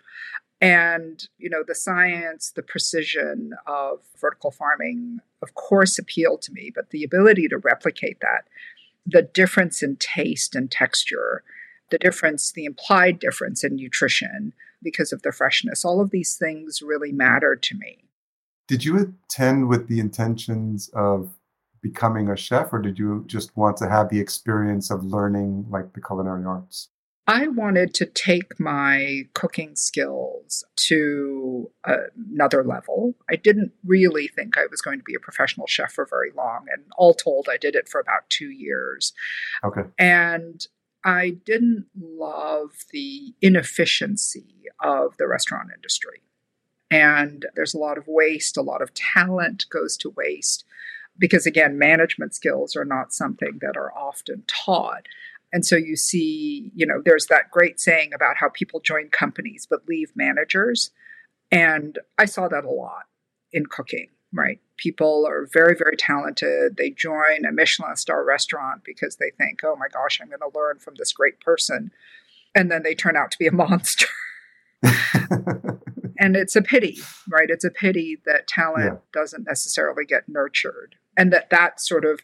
And 0.61 1.29
you 1.39 1.51
know, 1.51 1.65
the 1.67 1.75
science, 1.75 2.53
the 2.55 2.63
precision 2.63 3.53
of 3.67 3.99
vertical 4.21 4.53
farming, 4.53 5.19
of 5.43 5.55
course, 5.55 5.99
appealed 5.99 6.43
to 6.43 6.53
me, 6.53 6.71
but 6.73 6.91
the 6.91 7.03
ability 7.03 7.49
to 7.49 7.59
replicate 7.59 8.21
that, 8.21 8.45
the 9.05 9.23
difference 9.23 9.83
in 9.83 9.97
taste 9.97 10.55
and 10.55 10.71
texture, 10.71 11.43
the 11.91 11.99
difference, 11.99 12.53
the 12.53 12.65
implied 12.65 13.19
difference 13.19 13.65
in 13.65 13.75
nutrition, 13.75 14.53
because 14.83 15.13
of 15.13 15.23
the 15.23 15.33
freshness. 15.33 15.85
All 15.85 16.01
of 16.01 16.11
these 16.11 16.37
things 16.37 16.83
really 16.83 17.13
mattered 17.13 17.63
to 17.65 17.77
me. 17.77 18.05
Did 18.67 18.85
you 18.85 19.15
attend 19.31 19.69
with 19.69 19.89
the 19.89 19.99
intentions 20.01 20.91
of 20.95 21.31
becoming 21.81 22.29
a 22.29 22.37
chef, 22.37 22.73
or 22.73 22.81
did 22.81 22.99
you 22.99 23.25
just 23.27 23.57
want 23.57 23.77
to 23.79 23.89
have 23.89 24.09
the 24.09 24.21
experience 24.21 24.91
of 24.91 25.05
learning 25.05 25.67
like 25.71 25.93
the 25.95 26.01
culinary 26.01 26.45
arts? 26.45 26.89
I 27.27 27.47
wanted 27.47 27.93
to 27.95 28.07
take 28.07 28.59
my 28.59 29.25
cooking 29.35 29.77
skills 29.77 30.65
to 30.77 31.71
another 31.85 32.65
level. 32.65 33.17
I 33.31 33.37
didn't 33.37 33.73
really 33.85 34.29
think 34.29 34.57
I 34.57 34.67
was 34.71 34.81
going 34.81 34.99
to 34.99 35.05
be 35.05 35.15
a 35.15 35.21
professional 35.21 35.67
chef 35.67 35.93
for 35.93 36.07
very 36.07 36.31
long. 36.35 36.65
And 36.73 36.85
all 36.97 37.13
told, 37.13 37.47
I 37.51 37.59
did 37.59 37.75
it 37.75 37.87
for 37.87 38.01
about 38.01 38.31
two 38.31 38.49
years. 38.49 39.13
Okay. 39.63 39.83
And 39.99 40.67
I 41.09 41.39
didn't 41.47 41.87
love 41.99 42.85
the 42.91 43.33
inefficiency 43.41 44.67
of 44.85 45.17
the 45.17 45.27
restaurant 45.27 45.71
industry. 45.75 46.21
And 46.91 47.47
there's 47.55 47.73
a 47.73 47.79
lot 47.79 47.97
of 47.97 48.05
waste, 48.07 48.59
a 48.59 48.63
lot 48.63 48.83
of 48.83 48.93
talent 48.93 49.65
goes 49.71 49.97
to 49.99 50.11
waste 50.11 50.67
because, 51.17 51.47
again, 51.47 51.79
management 51.79 52.35
skills 52.35 52.77
are 52.77 52.85
not 52.85 53.15
something 53.15 53.59
that 53.63 53.75
are 53.75 53.91
often 53.97 54.45
taught. 54.47 55.07
And 55.51 55.65
so 55.65 55.77
you 55.77 55.97
see, 55.97 56.71
you 56.75 56.85
know, 56.85 57.01
there's 57.03 57.29
that 57.29 57.51
great 57.51 57.81
saying 57.81 58.13
about 58.13 58.37
how 58.37 58.51
people 58.51 58.79
join 58.79 59.09
companies 59.09 59.67
but 59.69 59.89
leave 59.89 60.13
managers. 60.15 60.91
And 61.51 61.99
I 62.19 62.27
saw 62.27 62.49
that 62.49 62.67
a 62.67 62.71
lot 62.71 63.05
in 63.51 63.65
cooking 63.65 64.11
right? 64.33 64.61
People 64.77 65.27
are 65.27 65.49
very, 65.53 65.75
very 65.75 65.97
talented. 65.97 66.77
They 66.77 66.91
join 66.91 67.45
a 67.49 67.53
Michelin 67.53 67.97
star 67.97 68.25
restaurant 68.25 68.83
because 68.85 69.17
they 69.17 69.31
think, 69.37 69.61
oh 69.65 69.77
my 69.77 69.89
gosh, 69.93 70.21
I'm 70.21 70.29
going 70.29 70.41
to 70.41 70.59
learn 70.59 70.79
from 70.79 70.95
this 70.97 71.13
great 71.13 71.41
person. 71.41 71.91
And 72.55 72.71
then 72.71 72.83
they 72.83 72.95
turn 72.95 73.17
out 73.17 73.31
to 73.33 73.39
be 73.39 73.47
a 73.47 73.53
monster. 73.53 74.07
and 76.19 76.37
it's 76.37 76.57
a 76.57 76.63
pity, 76.63 76.99
right? 77.29 77.51
It's 77.51 77.65
a 77.65 77.71
pity 77.71 78.19
that 78.27 78.47
talent 78.47 78.93
yeah. 78.93 79.21
doesn't 79.21 79.45
necessarily 79.47 80.05
get 80.05 80.29
nurtured 80.29 80.97
and 81.19 81.33
that 81.33 81.51
that 81.51 81.81
sort 81.81 82.07
of 82.07 82.21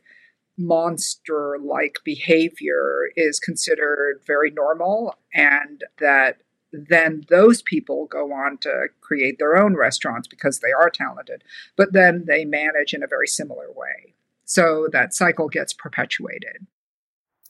monster 0.57 1.59
like 1.62 1.97
behavior 2.05 3.11
is 3.17 3.40
considered 3.40 4.21
very 4.25 4.53
normal 4.53 5.17
and 5.35 5.83
that 5.99 6.38
then 6.74 7.24
those 7.28 7.62
people 7.62 8.06
go 8.06 8.32
on 8.32 8.58
to 8.58 8.88
create 9.00 9.38
their 9.38 9.56
own 9.56 9.76
restaurants 9.76 10.26
because 10.26 10.60
they 10.60 10.72
are 10.72 10.90
talented, 10.90 11.44
but 11.76 11.92
then 11.92 12.24
they 12.26 12.44
manage 12.44 12.92
in 12.92 13.02
a 13.02 13.08
very 13.08 13.28
similar 13.28 13.70
way. 13.74 14.14
So 14.44 14.88
that 14.92 15.14
cycle 15.14 15.48
gets 15.48 15.72
perpetuated. 15.72 16.66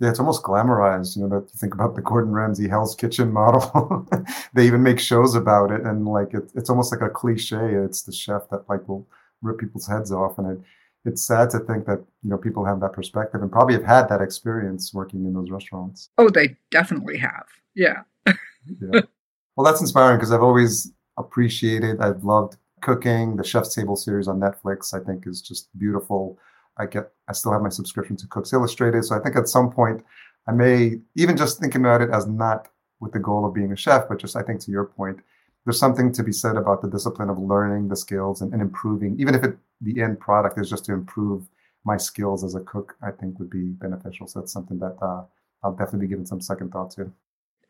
Yeah, 0.01 0.11
it's 0.11 0.19
almost 0.19 0.43
glamorized. 0.43 1.17
You 1.17 1.23
know, 1.23 1.41
that 1.41 1.53
you 1.53 1.59
think 1.59 1.75
about 1.75 1.95
the 1.95 2.03
Gordon 2.03 2.33
Ramsay 2.33 2.69
Hell's 2.69 2.97
Kitchen 2.97 3.33
model. 3.33 4.09
they 4.55 4.67
even 4.67 4.83
make 4.83 4.99
shows 4.99 5.35
about 5.35 5.71
it, 5.71 5.83
and 5.83 6.07
like 6.07 6.35
it, 6.35 6.51
it's 6.55 6.69
almost 6.69 6.93
like 6.93 7.01
a 7.01 7.09
cliche. 7.09 7.57
It's 7.57 8.03
the 8.03 8.13
chef 8.13 8.49
that 8.51 8.69
like 8.69 8.89
will 8.89 9.07
rip 9.41 9.59
people's 9.59 9.87
heads 9.87 10.11
off, 10.11 10.39
and 10.39 10.51
it, 10.51 10.61
it's 11.05 11.23
sad 11.23 11.51
to 11.51 11.61
think 11.61 11.87
that 11.87 12.03
you 12.23 12.31
know 12.31 12.39
people 12.39 12.65
have 12.65 12.81
that 12.81 12.93
perspective 12.93 13.41
and 13.41 13.53
probably 13.53 13.75
have 13.75 13.85
had 13.85 14.09
that 14.09 14.21
experience 14.21 14.93
working 14.93 15.25
in 15.27 15.33
those 15.33 15.51
restaurants. 15.51 16.11
Oh, 16.19 16.29
they 16.29 16.57
definitely 16.71 17.19
have. 17.19 17.47
Yeah. 17.75 18.03
Yeah. 18.81 19.01
Well, 19.57 19.65
that's 19.65 19.81
inspiring 19.81 20.19
because 20.19 20.33
I've 20.33 20.43
always 20.43 20.93
appreciated, 21.17 22.01
I've 22.01 22.25
loved 22.25 22.57
cooking. 22.81 23.37
The 23.37 23.45
Chef's 23.45 23.75
Table 23.75 23.97
series 23.97 24.29
on 24.29 24.41
Netflix, 24.41 24.93
I 24.93 25.05
think, 25.05 25.27
is 25.27 25.41
just 25.41 25.77
beautiful. 25.79 26.39
I 26.77 26.87
get, 26.87 27.13
I 27.29 27.33
still 27.33 27.53
have 27.53 27.63
my 27.63 27.69
subscription 27.69 28.17
to 28.17 28.27
Cooks 28.27 28.53
Illustrated. 28.53 29.05
So 29.05 29.17
I 29.17 29.21
think 29.21 29.37
at 29.37 29.49
some 29.49 29.71
point, 29.71 30.05
I 30.49 30.53
may, 30.53 30.99
even 31.17 31.37
just 31.37 31.61
thinking 31.61 31.81
about 31.81 32.03
it 32.03 32.11
as 32.11 32.27
not 32.27 32.69
with 33.01 33.13
the 33.13 33.21
goal 33.21 33.47
of 33.47 33.55
being 33.55 33.73
a 33.73 33.77
chef, 33.77 34.09
but 34.09 34.19
just 34.19 34.37
I 34.37 34.43
think 34.43 34.61
to 34.61 34.71
your 34.71 34.85
point, 34.85 35.21
there's 35.65 35.79
something 35.79 36.13
to 36.13 36.23
be 36.23 36.33
said 36.33 36.57
about 36.57 36.83
the 36.83 36.91
discipline 36.91 37.31
of 37.31 37.39
learning 37.39 37.89
the 37.89 37.97
skills 37.97 38.43
and, 38.43 38.53
and 38.53 38.61
improving, 38.61 39.17
even 39.19 39.35
if 39.35 39.43
it, 39.45 39.57
the 39.81 40.03
end 40.03 40.21
product 40.21 40.59
is 40.59 40.69
just 40.69 40.85
to 40.87 40.93
improve 40.93 41.47
my 41.85 41.97
skills 41.97 42.45
as 42.45 42.55
a 42.55 42.61
cook, 42.61 42.97
I 43.03 43.11
think 43.11 43.39
would 43.39 43.51
be 43.51 43.69
beneficial. 43.69 44.27
So 44.27 44.41
it's 44.41 44.53
something 44.53 44.79
that 44.81 44.97
uh, 45.01 45.23
I'll 45.63 45.73
definitely 45.73 46.07
be 46.07 46.09
giving 46.09 46.27
some 46.27 46.41
second 46.41 46.71
thought 46.71 46.91
to. 46.93 47.11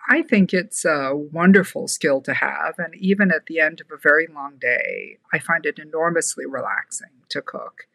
I 0.08 0.22
think 0.22 0.52
it's 0.52 0.84
a 0.84 1.12
wonderful 1.14 1.88
skill 1.88 2.20
to 2.22 2.34
have. 2.34 2.74
And 2.78 2.94
even 2.96 3.30
at 3.30 3.46
the 3.46 3.60
end 3.60 3.80
of 3.80 3.90
a 3.90 4.00
very 4.00 4.26
long 4.26 4.56
day, 4.60 5.18
I 5.32 5.38
find 5.38 5.64
it 5.64 5.78
enormously 5.78 6.44
relaxing 6.46 7.08
to 7.30 7.40
cook. 7.40 7.86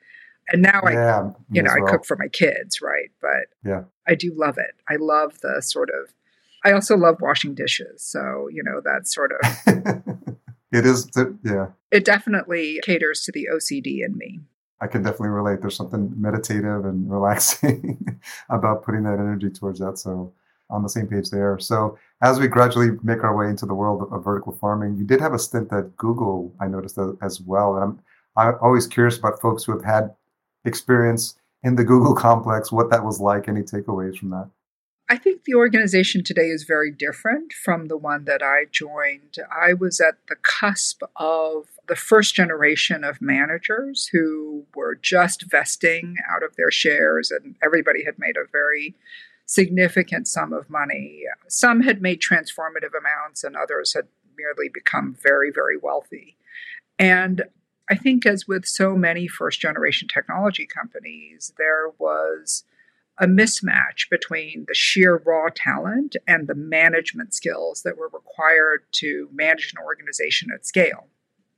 And 0.52 0.64
now 0.64 0.82
yeah, 0.86 1.20
I, 1.20 1.32
you 1.52 1.62
know, 1.62 1.72
well. 1.80 1.88
I 1.88 1.92
cook 1.92 2.06
for 2.06 2.18
my 2.18 2.28
kids, 2.28 2.82
right? 2.82 3.12
But 3.22 3.48
yeah, 3.64 3.84
I 4.08 4.16
do 4.16 4.34
love 4.36 4.58
it. 4.58 4.76
I 4.90 4.96
love 4.96 5.42
the 5.42 5.62
sort 5.62 5.90
of, 5.90 6.14
I 6.66 6.72
also 6.72 6.98
love 6.98 7.18
washing 7.22 7.54
dishes. 7.54 8.02
So, 8.02 8.48
you 8.52 8.64
know, 8.64 8.82
that 8.84 9.08
sort 9.08 9.32
of. 9.32 10.38
it 10.72 10.86
is, 10.88 11.12
yeah. 11.44 11.68
It 11.92 12.04
definitely 12.06 12.80
caters 12.84 13.22
to 13.26 13.32
the 13.32 13.48
OCD 13.54 14.04
in 14.04 14.18
me. 14.18 14.40
I 14.82 14.88
can 14.88 15.04
definitely 15.04 15.30
relate. 15.30 15.62
There's 15.62 15.76
something 15.76 16.14
meditative 16.16 16.86
and 16.86 17.12
relaxing 17.12 18.20
about 18.50 18.84
putting 18.84 19.04
that 19.04 19.20
energy 19.20 19.50
towards 19.50 19.80
that. 19.80 20.00
So, 20.00 20.34
on 20.70 20.84
the 20.84 20.90
same 20.90 21.08
page 21.08 21.30
there. 21.30 21.58
So 21.60 21.98
as 22.22 22.40
we 22.40 22.48
gradually 22.48 22.92
make 23.04 23.24
our 23.24 23.36
way 23.36 23.48
into 23.48 23.66
the 23.66 23.74
world 23.74 24.08
of, 24.12 24.24
vertical 24.24 24.54
farming, 24.54 24.98
you 24.98 25.06
did 25.06 25.22
have 25.22 25.34
a 25.34 25.40
stint 25.40 25.72
at 25.72 25.96
Google, 25.98 26.54
I 26.60 26.68
noticed 26.68 26.98
uh, 26.98 27.14
as 27.22 27.42
well. 27.42 27.76
And 27.76 27.84
I'm, 27.84 28.00
I'm 28.36 28.56
always 28.62 28.88
curious 28.88 29.18
about 29.18 29.42
folks 29.42 29.64
who 29.64 29.72
have 29.72 29.84
had 29.84 30.14
experience 30.66 31.36
in 31.64 31.76
the 31.76 31.84
Google 31.84 32.16
complex, 32.16 32.72
what 32.72 32.90
that 32.92 33.04
was 33.04 33.20
like, 33.20 33.48
any 33.48 33.62
takeaways 33.62 34.18
from 34.18 34.30
that? 34.30 34.50
I 35.12 35.18
think 35.18 35.44
the 35.44 35.56
organization 35.56 36.24
today 36.24 36.50
is 36.50 36.66
very 36.66 36.92
different 36.92 37.52
from 37.52 37.88
the 37.88 37.98
one 37.98 38.26
that 38.26 38.44
I 38.44 38.66
joined. 38.72 39.38
I 39.52 39.74
was 39.74 40.00
at 40.00 40.18
the 40.28 40.36
cusp 40.36 41.02
of 41.16 41.66
the 41.88 41.96
first 41.96 42.36
generation 42.36 43.04
of 43.04 43.20
managers 43.20 44.10
who 44.12 44.66
were 44.76 44.94
just 44.94 45.50
vesting 45.50 46.18
out 46.32 46.44
of 46.44 46.56
their 46.58 46.70
shares, 46.70 47.32
and 47.32 47.56
everybody 47.64 48.06
had 48.06 48.20
made 48.20 48.38
a 48.38 48.48
very 48.52 48.96
significant 49.50 50.28
sum 50.28 50.54
of 50.54 50.70
money. 50.70 51.24
Some 51.48 51.82
had 51.82 52.04
made 52.04 52.22
transformative 52.22 52.96
amounts, 52.96 53.44
and 53.44 53.56
others 53.56 53.94
had 53.96 54.06
merely 54.38 54.70
become 54.72 55.18
very, 55.20 55.52
very 55.52 55.76
wealthy. 55.76 56.38
And 57.00 57.42
I 57.90 57.96
think, 57.96 58.28
as 58.28 58.48
with 58.48 58.66
so 58.66 58.96
many 58.96 59.28
first 59.28 59.60
generation 59.60 60.08
technology 60.08 60.68
companies, 60.68 61.52
there 61.58 61.90
was 61.98 62.64
a 63.18 63.26
mismatch 63.26 64.08
between 64.12 64.66
the 64.68 64.76
sheer 64.76 65.18
raw 65.26 65.48
talent 65.54 66.16
and 66.28 66.48
the 66.48 66.54
management 66.54 67.34
skills 67.34 67.82
that 67.82 67.98
were 67.98 68.10
required 68.14 68.84
to 68.92 69.30
manage 69.34 69.74
an 69.74 69.84
organization 69.84 70.50
at 70.54 70.68
scale. 70.68 71.08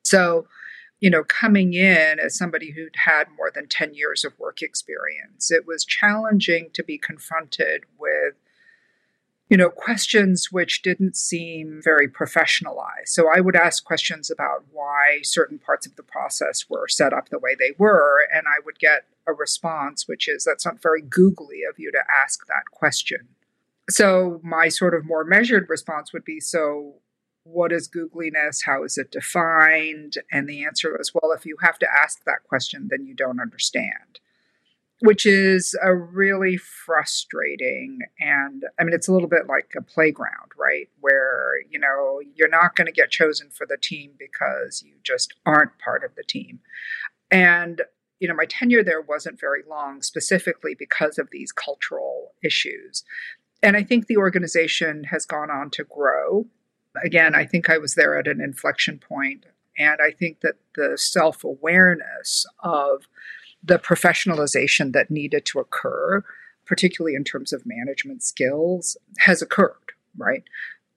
So, 0.03 0.47
you 1.01 1.09
know, 1.09 1.23
coming 1.23 1.73
in 1.73 2.19
as 2.19 2.37
somebody 2.37 2.71
who'd 2.71 2.95
had 2.95 3.25
more 3.35 3.51
than 3.53 3.67
10 3.67 3.93
years 3.93 4.23
of 4.23 4.37
work 4.39 4.61
experience, 4.61 5.51
it 5.51 5.67
was 5.67 5.83
challenging 5.83 6.69
to 6.73 6.83
be 6.83 6.97
confronted 6.97 7.83
with 7.99 8.35
you 9.51 9.57
know, 9.57 9.69
questions 9.69 10.49
which 10.49 10.81
didn't 10.81 11.17
seem 11.17 11.81
very 11.83 12.07
professionalized. 12.07 13.07
So 13.07 13.27
I 13.29 13.41
would 13.41 13.57
ask 13.57 13.83
questions 13.83 14.31
about 14.31 14.63
why 14.71 15.19
certain 15.23 15.59
parts 15.59 15.85
of 15.85 15.97
the 15.97 16.03
process 16.03 16.69
were 16.69 16.87
set 16.87 17.11
up 17.11 17.27
the 17.27 17.37
way 17.37 17.53
they 17.59 17.73
were, 17.77 18.25
and 18.33 18.45
I 18.47 18.61
would 18.65 18.79
get 18.79 19.07
a 19.27 19.33
response 19.33 20.07
which 20.07 20.29
is 20.29 20.45
that's 20.45 20.65
not 20.65 20.81
very 20.81 21.01
googly 21.01 21.63
of 21.69 21.77
you 21.77 21.91
to 21.91 21.99
ask 22.09 22.47
that 22.47 22.63
question. 22.71 23.27
So 23.89 24.39
my 24.41 24.69
sort 24.69 24.95
of 24.95 25.05
more 25.05 25.25
measured 25.25 25.69
response 25.69 26.13
would 26.13 26.23
be 26.23 26.39
so 26.39 26.93
what 27.43 27.71
is 27.71 27.89
googliness? 27.89 28.65
How 28.65 28.83
is 28.83 28.97
it 28.97 29.11
defined? 29.11 30.15
And 30.31 30.47
the 30.47 30.63
answer 30.63 30.95
was, 30.97 31.11
well, 31.13 31.31
if 31.31 31.45
you 31.45 31.57
have 31.61 31.79
to 31.79 31.87
ask 31.91 32.23
that 32.25 32.43
question, 32.47 32.87
then 32.89 33.05
you 33.05 33.13
don't 33.13 33.41
understand 33.41 34.19
which 35.01 35.25
is 35.25 35.75
a 35.81 35.93
really 35.93 36.57
frustrating 36.57 37.99
and 38.19 38.63
i 38.79 38.83
mean 38.83 38.93
it's 38.93 39.07
a 39.07 39.13
little 39.13 39.27
bit 39.27 39.47
like 39.47 39.73
a 39.75 39.81
playground 39.81 40.51
right 40.57 40.89
where 40.99 41.53
you 41.69 41.79
know 41.79 42.21
you're 42.35 42.47
not 42.47 42.75
going 42.75 42.85
to 42.85 42.91
get 42.91 43.09
chosen 43.09 43.49
for 43.49 43.65
the 43.65 43.77
team 43.77 44.11
because 44.17 44.83
you 44.85 44.93
just 45.03 45.33
aren't 45.45 45.77
part 45.79 46.03
of 46.03 46.13
the 46.15 46.23
team 46.23 46.59
and 47.29 47.81
you 48.19 48.27
know 48.27 48.35
my 48.35 48.45
tenure 48.45 48.83
there 48.83 49.01
wasn't 49.01 49.39
very 49.39 49.63
long 49.67 50.01
specifically 50.01 50.75
because 50.77 51.17
of 51.17 51.29
these 51.31 51.51
cultural 51.51 52.33
issues 52.43 53.03
and 53.63 53.75
i 53.75 53.83
think 53.83 54.05
the 54.05 54.17
organization 54.17 55.05
has 55.05 55.25
gone 55.25 55.49
on 55.49 55.69
to 55.69 55.83
grow 55.83 56.45
again 57.03 57.35
i 57.35 57.45
think 57.45 57.69
i 57.69 57.77
was 57.77 57.95
there 57.95 58.17
at 58.17 58.27
an 58.27 58.41
inflection 58.41 58.99
point 58.99 59.45
and 59.77 59.99
i 60.01 60.11
think 60.11 60.41
that 60.41 60.55
the 60.75 60.97
self-awareness 60.97 62.45
of 62.59 63.07
the 63.63 63.77
professionalization 63.77 64.93
that 64.93 65.11
needed 65.11 65.45
to 65.45 65.59
occur, 65.59 66.23
particularly 66.65 67.15
in 67.15 67.23
terms 67.23 67.53
of 67.53 67.63
management 67.65 68.23
skills, 68.23 68.97
has 69.19 69.41
occurred, 69.41 69.75
right? 70.17 70.43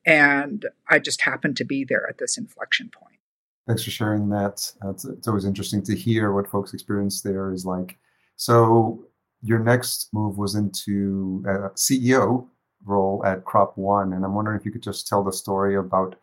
And 0.06 0.66
I 0.88 0.98
just 0.98 1.22
happened 1.22 1.56
to 1.58 1.64
be 1.64 1.84
there 1.84 2.08
at 2.08 2.18
this 2.18 2.38
inflection 2.38 2.90
point. 2.90 3.18
Thanks 3.66 3.82
for 3.82 3.90
sharing 3.90 4.28
that. 4.30 4.72
Uh, 4.84 4.90
it's, 4.90 5.26
always 5.26 5.46
interesting 5.46 5.82
to 5.84 5.96
hear 5.96 6.32
what 6.32 6.50
folks 6.50 6.74
experience 6.74 7.22
there 7.22 7.50
is 7.50 7.64
like. 7.64 7.98
So, 8.36 9.06
your 9.40 9.58
next 9.58 10.08
move 10.12 10.38
was 10.38 10.54
into 10.54 11.44
a 11.46 11.70
CEO 11.70 12.46
role 12.84 13.22
at 13.24 13.44
Crop 13.44 13.76
One. 13.76 14.12
And 14.12 14.24
I'm 14.24 14.34
wondering 14.34 14.58
if 14.58 14.64
you 14.64 14.72
could 14.72 14.82
just 14.82 15.06
tell 15.06 15.22
the 15.22 15.32
story 15.32 15.76
about 15.76 16.16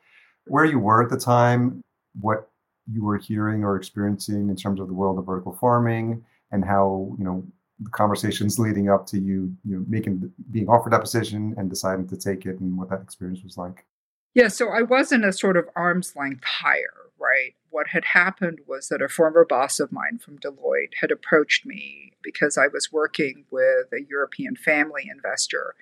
where 0.46 0.66
you 0.66 0.80
were 0.80 1.04
at 1.04 1.10
the 1.10 1.20
time, 1.20 1.84
what 2.20 2.50
you 2.92 3.04
were 3.04 3.18
hearing 3.18 3.64
or 3.64 3.76
experiencing 3.76 4.50
in 4.50 4.56
terms 4.56 4.80
of 4.80 4.88
the 4.88 4.94
world 4.94 5.20
of 5.20 5.26
vertical 5.26 5.54
farming, 5.54 6.24
and 6.52 6.66
how 6.66 7.16
you 7.18 7.24
know 7.24 7.44
the 7.80 7.90
conversations 7.90 8.60
leading 8.60 8.90
up 8.90 9.08
to 9.08 9.20
you, 9.20 9.54
you 9.66 9.78
know, 9.78 9.86
making 9.88 10.32
being 10.52 10.68
offered 10.68 10.94
that 10.94 11.02
position 11.02 11.56
and 11.58 11.70
deciding 11.70 12.08
to 12.08 12.18
take 12.18 12.46
it, 12.46 12.60
and 12.60 12.78
what 12.78 12.90
that 12.90 13.02
experience 13.02 13.44
was 13.44 13.58
like. 13.58 13.86
Yeah, 14.34 14.48
so 14.48 14.70
I 14.70 14.82
wasn't 14.82 15.26
a 15.26 15.34
sort 15.34 15.58
of 15.58 15.68
arm's 15.76 16.16
length 16.16 16.46
hire, 16.46 17.10
right? 17.20 17.54
What 17.70 17.88
had 17.88 18.06
happened 18.06 18.60
was 18.68 18.88
that 18.88 19.02
a 19.02 19.10
former 19.10 19.46
boss 19.46 19.80
of 19.80 19.92
mine 19.92 20.20
from 20.20 20.38
Deloitte 20.40 20.96
had 21.02 21.12
approached 21.12 21.66
me 21.66 22.14
because 22.24 22.58
I 22.58 22.68
was 22.68 22.92
working 22.92 23.46
with 23.52 23.88
a 23.94 24.06
European 24.10 24.56
family 24.56 25.10
investor 25.10 25.76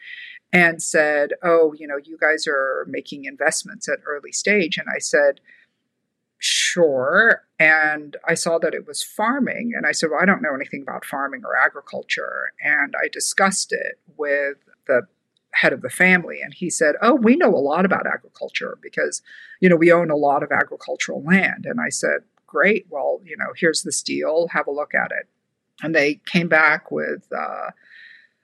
and 0.51 0.81
said, 0.81 1.31
Oh, 1.43 1.73
you 1.77 1.87
know, 1.87 1.97
you 2.03 2.17
guys 2.17 2.47
are 2.47 2.85
making 2.87 3.25
investments 3.25 3.87
at 3.87 3.99
early 4.05 4.31
stage. 4.31 4.77
And 4.77 4.87
I 4.93 4.99
said, 4.99 5.39
Sure. 6.37 7.43
And 7.59 8.15
I 8.25 8.33
saw 8.33 8.59
that 8.59 8.73
it 8.73 8.87
was 8.87 9.03
farming. 9.03 9.73
And 9.75 9.85
I 9.85 9.91
said, 9.91 10.09
Well, 10.09 10.21
I 10.21 10.25
don't 10.25 10.41
know 10.41 10.55
anything 10.55 10.81
about 10.81 11.05
farming 11.05 11.41
or 11.45 11.55
agriculture. 11.55 12.51
And 12.61 12.95
I 13.01 13.09
discussed 13.09 13.71
it 13.73 13.99
with 14.17 14.57
the 14.87 15.03
head 15.51 15.73
of 15.73 15.81
the 15.81 15.89
family. 15.89 16.39
And 16.41 16.53
he 16.53 16.69
said, 16.69 16.95
Oh, 17.01 17.13
we 17.13 17.35
know 17.35 17.53
a 17.53 17.57
lot 17.57 17.85
about 17.85 18.07
agriculture 18.07 18.77
because, 18.81 19.21
you 19.59 19.69
know, 19.69 19.75
we 19.75 19.91
own 19.91 20.09
a 20.09 20.15
lot 20.15 20.43
of 20.43 20.51
agricultural 20.51 21.23
land. 21.23 21.65
And 21.65 21.79
I 21.79 21.89
said, 21.89 22.21
Great. 22.47 22.87
Well, 22.89 23.21
you 23.23 23.37
know, 23.37 23.53
here's 23.55 23.83
this 23.83 24.01
deal. 24.01 24.47
Have 24.51 24.67
a 24.67 24.71
look 24.71 24.95
at 24.95 25.11
it. 25.11 25.27
And 25.83 25.93
they 25.93 26.15
came 26.25 26.47
back 26.47 26.89
with, 26.89 27.27
uh, 27.37 27.71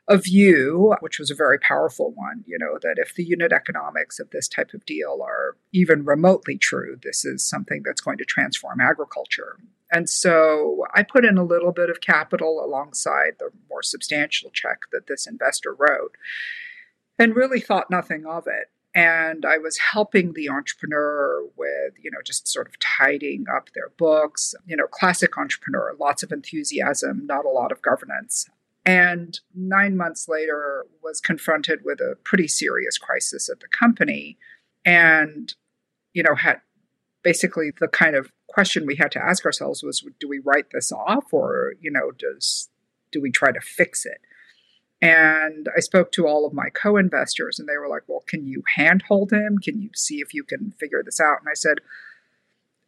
a 0.08 0.18
view, 0.18 0.94
which 1.00 1.18
was 1.18 1.32
a 1.32 1.36
very 1.36 1.58
powerful 1.58 2.12
one, 2.16 2.44
you 2.46 2.58
know, 2.60 2.78
that 2.82 2.98
if 2.98 3.16
the 3.16 3.24
unit 3.24 3.52
economics 3.52 4.20
of 4.20 4.30
this 4.30 4.48
type 4.48 4.74
of 4.74 4.86
deal 4.86 5.20
are 5.24 5.58
even 5.74 6.06
remotely 6.06 6.58
true, 6.58 6.98
this 7.02 7.26
is 7.26 7.48
something 7.48 7.82
that's 7.84 8.02
going 8.02 8.18
to 8.20 8.26
transform 8.26 8.80
agriculture. 8.80 9.58
And 9.92 10.08
so 10.08 10.86
I 10.94 11.04
put 11.04 11.26
in 11.26 11.38
a 11.38 11.44
little 11.44 11.72
bit 11.72 11.90
of 11.90 12.02
capital 12.02 12.64
alongside 12.64 13.34
the 13.40 13.50
more 13.70 13.82
substantial 13.82 14.52
check 14.52 14.82
that 14.92 15.08
this 15.08 15.26
investor 15.26 15.74
wrote 15.74 16.16
and 17.18 17.36
really 17.36 17.60
thought 17.60 17.90
nothing 17.90 18.26
of 18.26 18.46
it. 18.46 18.70
And 18.94 19.44
I 19.44 19.58
was 19.58 19.78
helping 19.92 20.34
the 20.34 20.50
entrepreneur 20.50 21.44
with, 21.58 21.96
you 22.02 22.12
know, 22.12 22.22
just 22.24 22.48
sort 22.48 22.68
of 22.68 22.80
tidying 22.80 23.46
up 23.54 23.70
their 23.74 23.90
books, 23.98 24.56
you 24.66 24.78
know, 24.78 24.88
classic 24.88 25.38
entrepreneur, 25.38 25.94
lots 26.00 26.24
of 26.24 26.32
enthusiasm, 26.32 27.26
not 27.26 27.44
a 27.44 27.50
lot 27.50 27.72
of 27.72 27.82
governance 27.82 28.50
and 28.86 29.40
nine 29.56 29.98
months 29.98 30.28
later 30.28 30.86
was 31.04 31.20
confronted 31.20 31.80
with 31.84 32.00
a 32.00 32.16
pretty 32.24 32.48
serious 32.48 32.98
crisis 32.98 33.50
at 33.50 33.60
the 33.60 33.68
company 33.68 34.38
and 34.86 35.56
you 36.14 36.24
know 36.24 36.36
had 36.36 36.62
basically 37.24 37.72
the 37.80 37.88
kind 37.88 38.16
of 38.16 38.32
question 38.48 38.86
we 38.86 38.96
had 38.96 39.12
to 39.12 39.22
ask 39.22 39.46
ourselves 39.46 39.84
was 39.84 40.06
do 40.20 40.30
we 40.30 40.40
write 40.46 40.68
this 40.72 40.92
off 40.92 41.34
or 41.34 41.74
you 41.82 41.92
know 41.92 42.12
does 42.12 42.70
do 43.12 43.22
we 43.22 43.32
try 43.32 43.52
to 43.52 43.62
fix 43.62 44.06
it? 44.06 44.22
And 45.02 45.68
i 45.76 45.80
spoke 45.80 46.12
to 46.14 46.28
all 46.28 46.46
of 46.46 46.54
my 46.54 46.70
co-investors 46.70 47.60
and 47.60 47.68
they 47.68 47.78
were 47.78 47.90
like 47.90 48.04
well 48.08 48.24
can 48.28 48.46
you 48.46 48.64
handhold 48.76 49.34
him? 49.34 49.58
Can 49.58 49.82
you 49.82 49.90
see 49.96 50.20
if 50.20 50.34
you 50.34 50.44
can 50.44 50.72
figure 50.80 51.02
this 51.04 51.20
out? 51.20 51.40
And 51.40 51.50
i 51.50 51.56
said 51.56 51.80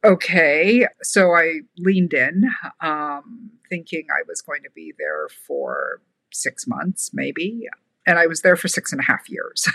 okay. 0.04 0.88
So 1.02 1.32
I 1.36 1.62
leaned 1.78 2.14
in, 2.14 2.50
um, 2.82 3.52
thinking 3.70 4.08
I 4.10 4.24
was 4.28 4.42
going 4.42 4.64
to 4.64 4.70
be 4.74 4.94
there 4.98 5.28
for 5.30 6.02
six 6.32 6.68
months, 6.68 7.12
maybe. 7.14 7.68
And 8.06 8.18
I 8.18 8.28
was 8.28 8.42
there 8.42 8.56
for 8.56 8.68
six 8.68 8.92
and 8.92 9.02
a 9.02 9.06
half 9.06 9.30
years. 9.30 9.68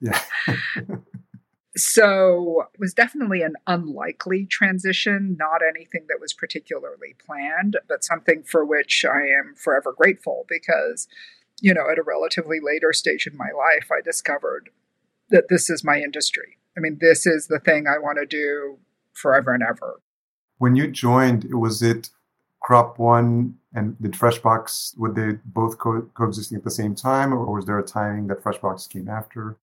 yeah. 0.00 0.20
so 1.76 2.64
it 2.74 2.80
was 2.80 2.92
definitely 2.92 3.42
an 3.42 3.54
unlikely 3.66 4.46
transition, 4.46 5.36
not 5.38 5.60
anything 5.66 6.06
that 6.08 6.20
was 6.20 6.32
particularly 6.32 7.14
planned, 7.24 7.76
but 7.88 8.04
something 8.04 8.42
for 8.42 8.64
which 8.64 9.04
I 9.04 9.22
am 9.28 9.54
forever 9.56 9.94
grateful 9.96 10.44
because, 10.48 11.08
you 11.60 11.72
know, 11.72 11.88
at 11.90 11.98
a 11.98 12.02
relatively 12.02 12.58
later 12.60 12.92
stage 12.92 13.26
in 13.26 13.36
my 13.36 13.50
life, 13.56 13.88
I 13.90 14.02
discovered 14.02 14.70
that 15.30 15.48
this 15.48 15.70
is 15.70 15.84
my 15.84 15.98
industry. 15.98 16.58
I 16.76 16.80
mean, 16.80 16.98
this 17.00 17.26
is 17.26 17.46
the 17.46 17.60
thing 17.60 17.86
I 17.86 17.98
want 17.98 18.18
to 18.20 18.26
do 18.26 18.78
forever 19.20 19.54
and 19.54 19.62
ever. 19.62 20.00
When 20.58 20.76
you 20.76 20.88
joined, 20.88 21.44
was 21.54 21.82
it 21.82 22.10
Crop 22.60 22.98
One 22.98 23.56
and 23.72 24.00
did 24.00 24.12
Freshbox, 24.12 24.98
were 24.98 25.12
they 25.12 25.38
both 25.44 25.78
co- 25.78 26.08
coexisting 26.14 26.58
at 26.58 26.64
the 26.64 26.70
same 26.70 26.94
time, 26.94 27.32
or 27.32 27.54
was 27.54 27.66
there 27.66 27.78
a 27.78 27.84
timing 27.84 28.26
that 28.26 28.42
Freshbox 28.42 28.88
came 28.88 29.08
after? 29.08 29.56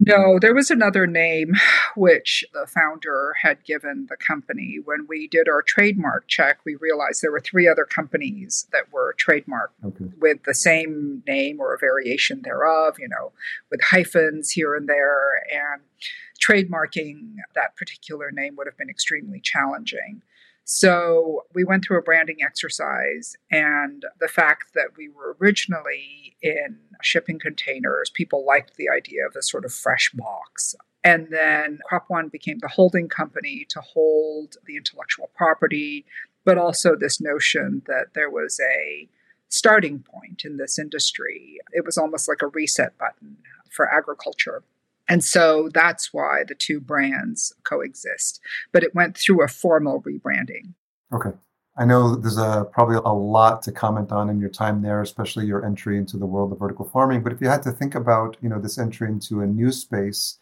No, 0.00 0.38
there 0.40 0.54
was 0.54 0.70
another 0.70 1.06
name 1.06 1.54
which 1.96 2.44
the 2.52 2.66
founder 2.66 3.34
had 3.42 3.64
given 3.64 4.06
the 4.10 4.16
company. 4.16 4.78
When 4.84 5.06
we 5.08 5.28
did 5.28 5.48
our 5.48 5.62
trademark 5.62 6.26
check, 6.26 6.58
we 6.64 6.74
realized 6.74 7.22
there 7.22 7.30
were 7.30 7.40
three 7.40 7.68
other 7.68 7.84
companies 7.84 8.66
that 8.72 8.92
were 8.92 9.14
trademarked 9.18 9.84
okay. 9.84 10.06
with 10.20 10.42
the 10.44 10.54
same 10.54 11.22
name 11.28 11.60
or 11.60 11.72
a 11.72 11.78
variation 11.78 12.42
thereof, 12.42 12.96
you 12.98 13.08
know, 13.08 13.32
with 13.70 13.80
hyphens 13.82 14.50
here 14.50 14.74
and 14.74 14.88
there. 14.88 15.40
And 15.52 15.82
trademarking 16.44 17.36
that 17.54 17.76
particular 17.76 18.30
name 18.30 18.56
would 18.56 18.66
have 18.66 18.76
been 18.76 18.90
extremely 18.90 19.40
challenging. 19.40 20.22
So 20.64 21.42
we 21.54 21.64
went 21.64 21.84
through 21.84 21.98
a 21.98 22.02
branding 22.02 22.38
exercise, 22.42 23.36
and 23.50 24.04
the 24.18 24.28
fact 24.28 24.72
that 24.74 24.96
we 24.96 25.08
were 25.08 25.36
originally 25.40 26.36
in 26.42 26.78
shipping 27.02 27.38
containers, 27.38 28.10
people 28.10 28.46
liked 28.46 28.76
the 28.76 28.88
idea 28.88 29.26
of 29.26 29.36
a 29.36 29.42
sort 29.42 29.66
of 29.66 29.74
fresh 29.74 30.10
box. 30.14 30.74
And 31.02 31.28
then 31.30 31.80
Crop 31.86 32.06
One 32.08 32.28
became 32.28 32.60
the 32.60 32.68
holding 32.68 33.08
company 33.08 33.66
to 33.68 33.80
hold 33.82 34.56
the 34.64 34.76
intellectual 34.76 35.30
property, 35.34 36.06
but 36.46 36.56
also 36.56 36.96
this 36.96 37.20
notion 37.20 37.82
that 37.86 38.14
there 38.14 38.30
was 38.30 38.58
a 38.58 39.08
starting 39.50 39.98
point 39.98 40.42
in 40.46 40.56
this 40.56 40.78
industry. 40.78 41.58
It 41.72 41.84
was 41.84 41.98
almost 41.98 42.26
like 42.26 42.40
a 42.40 42.46
reset 42.46 42.96
button 42.96 43.36
for 43.70 43.92
agriculture. 43.92 44.62
And 45.08 45.22
so 45.22 45.68
that's 45.72 46.12
why 46.12 46.44
the 46.46 46.54
two 46.54 46.80
brands 46.80 47.52
coexist. 47.64 48.40
But 48.72 48.82
it 48.82 48.94
went 48.94 49.16
through 49.16 49.44
a 49.44 49.48
formal 49.48 50.02
rebranding. 50.02 50.74
Okay. 51.12 51.36
I 51.76 51.84
know 51.84 52.14
there's 52.14 52.38
a, 52.38 52.66
probably 52.72 52.96
a 52.96 53.12
lot 53.12 53.62
to 53.62 53.72
comment 53.72 54.12
on 54.12 54.30
in 54.30 54.38
your 54.38 54.48
time 54.48 54.82
there, 54.82 55.02
especially 55.02 55.46
your 55.46 55.64
entry 55.66 55.98
into 55.98 56.16
the 56.16 56.26
world 56.26 56.52
of 56.52 56.60
vertical 56.60 56.84
farming. 56.84 57.22
But 57.22 57.32
if 57.32 57.40
you 57.40 57.48
had 57.48 57.64
to 57.64 57.72
think 57.72 57.96
about, 57.96 58.36
you 58.40 58.48
know, 58.48 58.60
this 58.60 58.78
entry 58.78 59.08
into 59.08 59.40
a 59.40 59.46
new 59.46 59.72
space, 59.72 60.38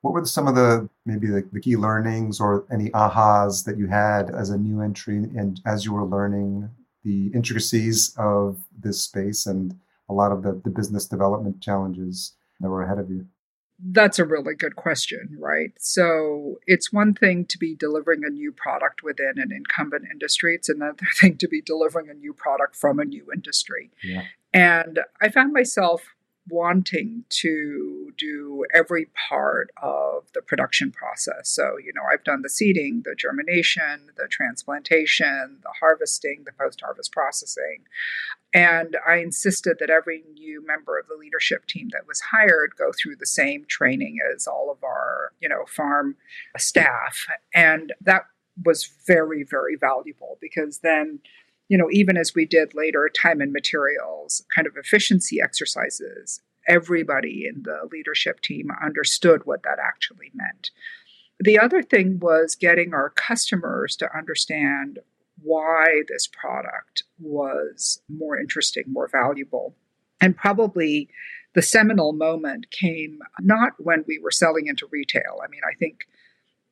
what 0.00 0.14
were 0.14 0.24
some 0.24 0.48
of 0.48 0.54
the 0.54 0.88
maybe 1.04 1.26
the, 1.26 1.46
the 1.52 1.60
key 1.60 1.76
learnings 1.76 2.40
or 2.40 2.64
any 2.72 2.88
ahas 2.90 3.64
that 3.66 3.76
you 3.76 3.88
had 3.88 4.30
as 4.30 4.48
a 4.48 4.56
new 4.56 4.80
entry 4.80 5.16
and 5.16 5.60
as 5.66 5.84
you 5.84 5.92
were 5.92 6.04
learning 6.04 6.70
the 7.04 7.30
intricacies 7.34 8.14
of 8.16 8.58
this 8.78 9.02
space 9.02 9.44
and 9.44 9.78
a 10.08 10.14
lot 10.14 10.32
of 10.32 10.42
the, 10.42 10.60
the 10.64 10.70
business 10.70 11.06
development 11.06 11.60
challenges 11.60 12.32
that 12.60 12.70
were 12.70 12.82
ahead 12.82 12.98
of 12.98 13.10
you? 13.10 13.26
That's 13.82 14.18
a 14.18 14.24
really 14.24 14.54
good 14.54 14.76
question, 14.76 15.36
right? 15.38 15.72
So 15.78 16.58
it's 16.66 16.92
one 16.92 17.14
thing 17.14 17.46
to 17.46 17.58
be 17.58 17.74
delivering 17.74 18.24
a 18.24 18.30
new 18.30 18.52
product 18.52 19.02
within 19.02 19.34
an 19.36 19.52
incumbent 19.52 20.04
industry, 20.10 20.54
it's 20.54 20.68
another 20.68 21.06
thing 21.20 21.36
to 21.38 21.48
be 21.48 21.60
delivering 21.62 22.08
a 22.08 22.14
new 22.14 22.32
product 22.32 22.76
from 22.76 22.98
a 22.98 23.04
new 23.04 23.26
industry. 23.32 23.90
Yeah. 24.02 24.24
And 24.52 25.00
I 25.20 25.28
found 25.28 25.52
myself 25.52 26.02
wanting 26.50 27.24
to 27.28 28.12
do 28.16 28.64
every 28.74 29.06
part 29.28 29.70
of 29.82 30.24
the 30.34 30.42
production 30.42 30.90
process. 30.90 31.48
So, 31.48 31.76
you 31.82 31.92
know, 31.94 32.02
I've 32.12 32.24
done 32.24 32.42
the 32.42 32.48
seeding, 32.48 33.02
the 33.04 33.14
germination, 33.14 34.10
the 34.16 34.28
transplantation, 34.28 35.58
the 35.62 35.72
harvesting, 35.80 36.42
the 36.44 36.52
post 36.52 36.80
harvest 36.80 37.12
processing. 37.12 37.84
And 38.52 38.96
I 39.06 39.16
insisted 39.16 39.76
that 39.78 39.90
every 39.90 40.24
new 40.34 40.64
member 40.66 40.98
of 40.98 41.06
the 41.06 41.14
leadership 41.14 41.66
team 41.66 41.90
that 41.92 42.06
was 42.06 42.20
hired 42.20 42.74
go 42.76 42.90
through 42.92 43.16
the 43.16 43.26
same 43.26 43.64
training 43.68 44.18
as 44.34 44.46
all 44.46 44.70
of 44.70 44.82
our, 44.82 45.32
you 45.40 45.48
know, 45.48 45.64
farm 45.66 46.16
staff. 46.58 47.26
And 47.54 47.92
that 48.00 48.24
was 48.62 48.90
very, 49.06 49.44
very 49.44 49.76
valuable 49.76 50.36
because 50.40 50.78
then 50.78 51.20
you 51.70 51.78
know, 51.78 51.88
even 51.92 52.16
as 52.16 52.34
we 52.34 52.44
did 52.44 52.74
later 52.74 53.08
time 53.08 53.40
and 53.40 53.52
materials 53.52 54.42
kind 54.52 54.66
of 54.66 54.76
efficiency 54.76 55.40
exercises, 55.40 56.40
everybody 56.66 57.46
in 57.46 57.62
the 57.62 57.88
leadership 57.92 58.40
team 58.40 58.70
understood 58.84 59.42
what 59.44 59.62
that 59.62 59.78
actually 59.80 60.32
meant. 60.34 60.72
The 61.38 61.60
other 61.60 61.80
thing 61.80 62.18
was 62.18 62.56
getting 62.56 62.92
our 62.92 63.10
customers 63.10 63.94
to 63.96 64.14
understand 64.14 64.98
why 65.42 66.02
this 66.08 66.26
product 66.26 67.04
was 67.20 68.02
more 68.08 68.36
interesting, 68.36 68.84
more 68.88 69.08
valuable. 69.08 69.76
And 70.20 70.36
probably 70.36 71.08
the 71.54 71.62
seminal 71.62 72.12
moment 72.12 72.72
came 72.72 73.20
not 73.38 73.74
when 73.78 74.04
we 74.08 74.18
were 74.18 74.32
selling 74.32 74.66
into 74.66 74.88
retail. 74.90 75.38
I 75.42 75.46
mean, 75.48 75.62
I 75.64 75.76
think 75.76 76.00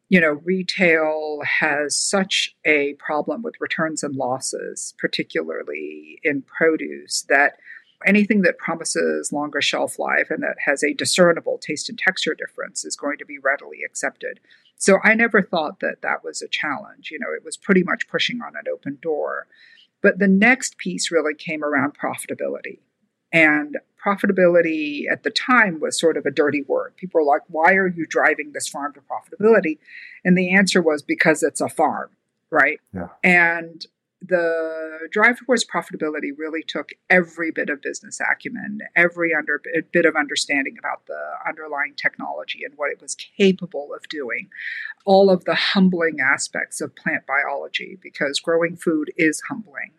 you 0.09 0.21
know, 0.21 0.41
retail 0.45 1.41
has 1.45 1.95
such 1.95 2.57
a 2.65 2.95
problem 2.95 3.43
with 3.43 3.61
returns 3.61 4.03
and 4.03 4.17
losses, 4.17 4.95
particularly 4.99 6.19
in 6.23 6.43
produce, 6.43 7.23
that 7.29 7.59
anything 8.07 8.43
that 8.43 8.59
promises 8.59 9.33
longer 9.33 9.61
shelf 9.61 9.99
life 9.99 10.31
and 10.31 10.43
that 10.43 10.57
has 10.65 10.83
a 10.83 10.95
discernible 10.95 11.59
taste 11.59 11.89
and 11.89 11.99
texture 11.99 12.35
difference 12.35 12.85
is 12.85 12.97
going 12.97 13.19
to 13.19 13.27
be 13.27 13.39
readily 13.39 13.79
accepted. 13.85 14.41
So 14.77 14.99
I 15.03 15.15
never 15.15 15.43
thought 15.43 15.81
that 15.81 16.03
that 16.03 16.25
was 16.25 16.41
a 16.41 16.49
challenge. 16.49 17.11
You 17.11 17.19
know, 17.19 17.33
it 17.37 17.45
was 17.45 17.57
pretty 17.57 17.83
much 17.83 18.09
pushing 18.09 18.41
on 18.41 18.55
an 18.57 18.71
open 18.73 18.99
door. 19.03 19.47
But 20.01 20.21
the 20.21 20.29
next 20.29 20.79
piece 20.79 21.11
really 21.11 21.35
came 21.35 21.65
around 21.65 21.99
profitability. 21.99 22.79
And 23.33 23.77
profitability 24.05 25.05
at 25.11 25.23
the 25.23 25.31
time 25.31 25.81
was 25.81 25.99
sort 25.99 26.17
of 26.17 26.27
a 26.27 26.31
dirty 26.31 26.63
word. 26.67 26.97
People 26.97 27.21
were 27.21 27.27
like, 27.27 27.43
why 27.49 27.75
are 27.75 27.89
you 27.89 28.07
driving 28.07 28.53
this 28.53 28.69
farm 28.69 28.93
to 28.95 29.01
profitability? 29.01 29.79
And 30.25 30.37
the 30.37 30.55
answer 30.55 30.81
was 30.81 31.03
because 31.03 31.43
it's 31.43 31.61
a 31.61 31.69
farm, 31.69 32.11
right? 32.51 32.81
Yeah. 32.95 33.09
And 33.25 33.87
the 34.21 35.09
drive 35.13 35.39
towards 35.39 35.65
profitability 35.65 36.31
really 36.37 36.63
took 36.67 36.91
every 37.09 37.53
bit 37.53 37.71
of 37.71 37.81
business 37.81 38.21
acumen, 38.21 38.81
every 38.97 39.33
under, 39.33 39.63
bit 39.93 40.07
of 40.07 40.17
understanding 40.17 40.77
about 40.79 41.07
the 41.07 41.21
underlying 41.47 41.95
technology 41.97 42.65
and 42.65 42.75
what 42.77 42.91
it 42.91 43.01
was 43.01 43.15
capable 43.15 43.95
of 43.95 44.09
doing, 44.09 44.49
all 45.07 45.31
of 45.31 45.45
the 45.45 45.55
humbling 45.55 46.19
aspects 46.21 46.81
of 46.81 46.97
plant 46.97 47.27
biology, 47.27 47.97
because 48.03 48.41
growing 48.41 48.77
food 48.77 49.13
is 49.17 49.41
humbling 49.49 49.93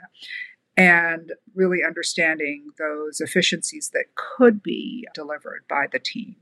and 0.79 1.33
really 1.53 1.83
understanding 1.85 2.69
those 2.77 3.19
efficiencies 3.19 3.89
that 3.93 4.05
could 4.15 4.63
be 4.63 5.05
delivered 5.13 5.65
by 5.67 5.87
the 5.91 5.99
team. 5.99 6.37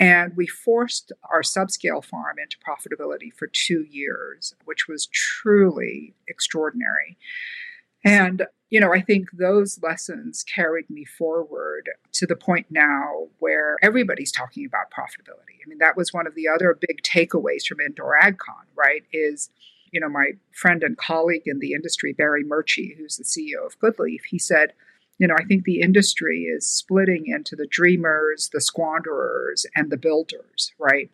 And 0.00 0.36
we 0.36 0.48
forced 0.48 1.12
our 1.30 1.42
subscale 1.42 2.04
farm 2.04 2.36
into 2.42 2.56
profitability 2.58 3.32
for 3.32 3.46
two 3.46 3.86
years, 3.88 4.56
which 4.64 4.88
was 4.88 5.06
truly 5.06 6.14
extraordinary. 6.26 7.16
And, 8.04 8.46
you 8.70 8.80
know, 8.80 8.92
I 8.92 9.02
think 9.02 9.28
those 9.32 9.78
lessons 9.80 10.42
carried 10.42 10.90
me 10.90 11.04
forward 11.04 11.90
to 12.14 12.26
the 12.26 12.34
point 12.34 12.66
now 12.70 13.28
where 13.38 13.76
everybody's 13.82 14.32
talking 14.32 14.66
about 14.66 14.90
profitability. 14.90 15.60
I 15.64 15.68
mean, 15.68 15.78
that 15.78 15.96
was 15.96 16.12
one 16.12 16.26
of 16.26 16.34
the 16.34 16.48
other 16.48 16.76
big 16.88 17.02
takeaways 17.02 17.66
from 17.66 17.80
Indoor 17.80 18.18
AgCon, 18.20 18.66
right? 18.74 19.04
Is 19.12 19.50
you 19.92 20.00
know, 20.00 20.08
my 20.08 20.32
friend 20.52 20.82
and 20.82 20.96
colleague 20.96 21.42
in 21.46 21.58
the 21.58 21.72
industry, 21.72 22.12
Barry 22.12 22.44
Murchie, 22.44 22.96
who's 22.96 23.16
the 23.16 23.24
CEO 23.24 23.64
of 23.66 23.78
Goodleaf, 23.78 24.20
he 24.28 24.38
said, 24.38 24.72
you 25.18 25.26
know, 25.26 25.34
I 25.38 25.44
think 25.44 25.64
the 25.64 25.80
industry 25.80 26.44
is 26.44 26.68
splitting 26.68 27.26
into 27.26 27.54
the 27.54 27.66
dreamers, 27.66 28.48
the 28.52 28.60
squanderers, 28.60 29.66
and 29.76 29.90
the 29.90 29.98
builders, 29.98 30.72
right? 30.78 31.10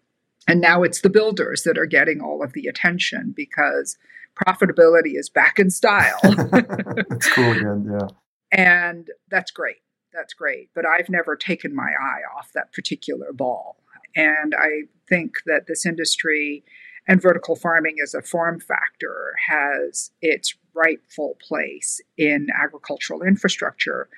And 0.46 0.60
now 0.60 0.84
it's 0.84 1.00
the 1.00 1.10
builders 1.10 1.62
that 1.64 1.76
are 1.76 1.86
getting 1.86 2.20
all 2.20 2.42
of 2.42 2.52
the 2.52 2.68
attention 2.68 3.34
because 3.36 3.96
profitability 4.36 5.16
is 5.16 5.28
back 5.28 5.58
in 5.58 5.70
style. 5.70 6.20
it's 6.22 7.28
cool 7.32 7.50
again, 7.52 7.90
yeah. 7.90 8.08
And 8.52 9.10
that's 9.28 9.50
great. 9.50 9.78
That's 10.12 10.34
great. 10.34 10.70
But 10.74 10.86
I've 10.86 11.08
never 11.08 11.34
taken 11.34 11.74
my 11.74 11.90
eye 12.00 12.20
off 12.38 12.52
that 12.54 12.72
particular 12.72 13.32
ball. 13.32 13.76
And 14.14 14.54
I 14.54 14.82
think 15.08 15.34
that 15.46 15.66
this 15.66 15.84
industry 15.84 16.64
and 17.06 17.22
vertical 17.22 17.56
farming 17.56 17.96
as 18.02 18.14
a 18.14 18.22
form 18.22 18.60
factor 18.60 19.34
has 19.48 20.10
its 20.20 20.54
rightful 20.74 21.36
place 21.40 22.00
in 22.18 22.48
agricultural 22.54 23.22
infrastructure, 23.22 24.08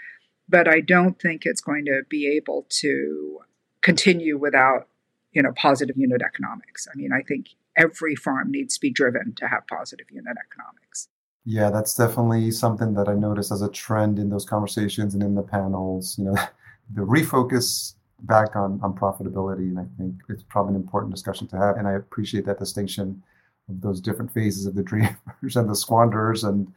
but 0.48 0.66
I 0.66 0.80
don't 0.80 1.20
think 1.20 1.42
it's 1.44 1.60
going 1.60 1.84
to 1.86 2.02
be 2.08 2.26
able 2.36 2.66
to 2.80 3.40
continue 3.82 4.38
without, 4.38 4.88
you 5.32 5.42
know, 5.42 5.52
positive 5.52 5.96
unit 5.96 6.22
economics. 6.22 6.88
I 6.92 6.96
mean, 6.96 7.12
I 7.12 7.22
think 7.22 7.48
every 7.76 8.16
farm 8.16 8.50
needs 8.50 8.74
to 8.74 8.80
be 8.80 8.90
driven 8.90 9.34
to 9.36 9.48
have 9.48 9.66
positive 9.66 10.06
unit 10.10 10.36
economics. 10.38 11.08
Yeah, 11.44 11.70
that's 11.70 11.94
definitely 11.94 12.50
something 12.50 12.94
that 12.94 13.08
I 13.08 13.14
noticed 13.14 13.52
as 13.52 13.62
a 13.62 13.70
trend 13.70 14.18
in 14.18 14.28
those 14.28 14.44
conversations 14.44 15.14
and 15.14 15.22
in 15.22 15.34
the 15.34 15.42
panels. 15.42 16.18
You 16.18 16.24
know, 16.24 16.34
the 16.94 17.02
refocus 17.02 17.94
back 18.20 18.56
on, 18.56 18.80
on 18.82 18.94
profitability. 18.94 19.68
And 19.68 19.78
I 19.78 19.86
think 19.96 20.14
it's 20.28 20.42
probably 20.42 20.74
an 20.74 20.80
important 20.80 21.14
discussion 21.14 21.46
to 21.48 21.56
have. 21.56 21.76
And 21.76 21.86
I 21.86 21.92
appreciate 21.92 22.44
that 22.46 22.58
distinction 22.58 23.22
of 23.68 23.80
those 23.80 24.00
different 24.00 24.32
phases 24.32 24.66
of 24.66 24.74
the 24.74 24.82
dreamers 24.90 25.56
and 25.56 25.68
the 25.68 25.76
squanderers. 25.76 26.44
And 26.44 26.72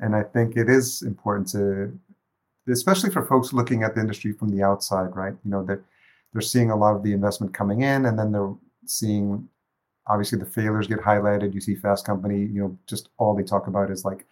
and 0.00 0.16
I 0.16 0.22
think 0.22 0.56
it 0.56 0.68
is 0.68 1.02
important 1.02 1.48
to, 1.48 1.96
especially 2.68 3.10
for 3.10 3.24
folks 3.24 3.52
looking 3.52 3.84
at 3.84 3.94
the 3.94 4.00
industry 4.00 4.32
from 4.32 4.48
the 4.48 4.62
outside, 4.62 5.14
right? 5.14 5.34
You 5.44 5.50
know, 5.50 5.64
they're, 5.64 5.84
they're 6.32 6.42
seeing 6.42 6.70
a 6.70 6.76
lot 6.76 6.96
of 6.96 7.04
the 7.04 7.12
investment 7.12 7.54
coming 7.54 7.82
in 7.82 8.06
and 8.06 8.18
then 8.18 8.32
they're 8.32 8.52
seeing 8.86 9.48
obviously 10.08 10.38
the 10.38 10.46
failures 10.46 10.88
get 10.88 10.98
highlighted. 10.98 11.54
You 11.54 11.60
see 11.60 11.76
Fast 11.76 12.04
Company, 12.04 12.40
you 12.40 12.60
know, 12.60 12.78
just 12.88 13.10
all 13.18 13.34
they 13.34 13.44
talk 13.44 13.68
about 13.68 13.90
is 13.90 14.04
like, 14.04 14.26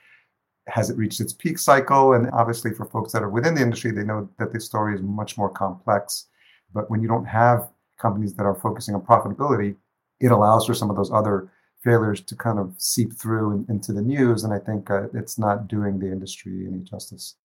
has 0.66 0.90
it 0.90 0.96
reached 0.96 1.20
its 1.20 1.32
peak 1.32 1.58
cycle? 1.58 2.14
And 2.14 2.30
obviously, 2.32 2.72
for 2.72 2.84
folks 2.84 3.12
that 3.12 3.22
are 3.22 3.30
within 3.30 3.54
the 3.54 3.62
industry, 3.62 3.90
they 3.90 4.04
know 4.04 4.28
that 4.38 4.52
the 4.52 4.60
story 4.60 4.94
is 4.94 5.02
much 5.02 5.36
more 5.36 5.48
complex. 5.48 6.26
But 6.72 6.90
when 6.90 7.02
you 7.02 7.08
don't 7.08 7.26
have 7.26 7.68
companies 7.98 8.34
that 8.34 8.44
are 8.44 8.54
focusing 8.54 8.94
on 8.94 9.02
profitability, 9.02 9.76
it 10.20 10.30
allows 10.30 10.66
for 10.66 10.74
some 10.74 10.90
of 10.90 10.96
those 10.96 11.10
other 11.12 11.50
failures 11.82 12.20
to 12.20 12.36
kind 12.36 12.58
of 12.58 12.74
seep 12.78 13.14
through 13.14 13.52
in, 13.52 13.66
into 13.68 13.92
the 13.92 14.02
news. 14.02 14.44
And 14.44 14.52
I 14.52 14.58
think 14.58 14.90
uh, 14.90 15.08
it's 15.14 15.38
not 15.38 15.66
doing 15.66 15.98
the 15.98 16.06
industry 16.06 16.66
any 16.66 16.80
justice. 16.80 17.36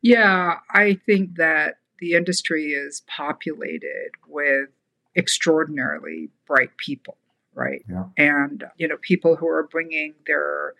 Yeah, 0.00 0.58
I 0.70 0.98
think 1.06 1.36
that 1.36 1.76
the 2.00 2.14
industry 2.14 2.72
is 2.72 3.02
populated 3.06 4.10
with 4.26 4.70
extraordinarily 5.16 6.30
bright 6.46 6.76
people, 6.76 7.16
right? 7.54 7.82
Yeah. 7.88 8.04
And, 8.16 8.64
you 8.76 8.88
know, 8.88 8.96
people 9.00 9.36
who 9.36 9.46
are 9.46 9.68
bringing 9.70 10.14
their 10.26 10.74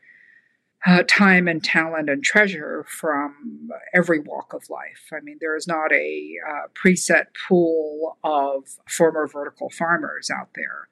uh, 0.87 1.03
time 1.07 1.47
and 1.47 1.63
talent 1.63 2.09
and 2.11 2.25
treasure 2.25 2.85
from 2.89 3.71
every 3.95 4.19
walk 4.19 4.53
of 4.53 4.69
life. 4.69 5.11
I 5.13 5.21
mean, 5.21 5.39
there 5.41 5.57
is 5.57 5.69
not 5.69 5.93
a 5.93 6.35
uh, 6.49 6.67
preset 6.75 7.27
pool 7.49 8.19
of 8.25 8.65
former 8.89 9.29
vertical 9.29 9.71
farmers 9.71 10.29
out 10.31 10.51
there. 10.55 10.89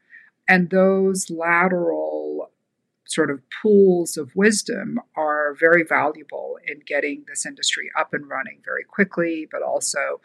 And 0.49 0.71
those 0.71 1.31
lateral 1.31 2.51
sort 3.07 3.31
of 3.31 3.41
pools 3.63 4.17
of 4.17 4.37
wisdom 4.37 5.01
are 5.17 5.55
very 5.59 5.83
valuable 5.83 6.59
in 6.67 6.81
getting 6.87 7.25
this 7.27 7.45
industry 7.45 7.91
up 7.99 8.15
and 8.15 8.29
running 8.29 8.61
very 8.65 8.85
quickly, 8.85 9.49
but 9.51 9.63
also 9.63 10.21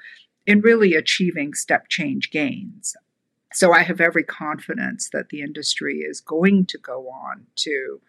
in 0.45 0.61
really 0.61 0.93
achieving 0.93 1.55
step 1.55 1.89
change 1.89 2.29
gains. 2.29 2.95
So 3.53 3.71
I 3.71 3.81
have 3.83 4.01
every 4.01 4.23
confidence 4.23 5.09
that 5.11 5.29
the 5.29 5.41
industry 5.41 5.99
is 5.99 6.21
going 6.21 6.65
to 6.67 6.77
go 6.77 7.09
on 7.09 7.47
to 7.55 8.01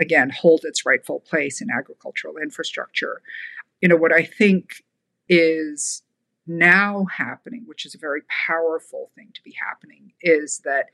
again 0.00 0.30
hold 0.30 0.62
its 0.64 0.86
rightful 0.86 1.20
place 1.20 1.60
in 1.60 1.68
agricultural 1.70 2.36
infrastructure. 2.36 3.22
You 3.80 3.88
know, 3.88 3.96
what 3.96 4.12
I 4.12 4.22
think 4.22 4.82
is 5.28 6.02
now 6.46 7.06
happening, 7.16 7.62
which 7.66 7.86
is 7.86 7.94
a 7.94 7.98
very 7.98 8.22
powerful 8.28 9.10
thing 9.14 9.30
to 9.34 9.42
be 9.42 9.54
happening, 9.60 10.12
is 10.20 10.60
that 10.64 10.86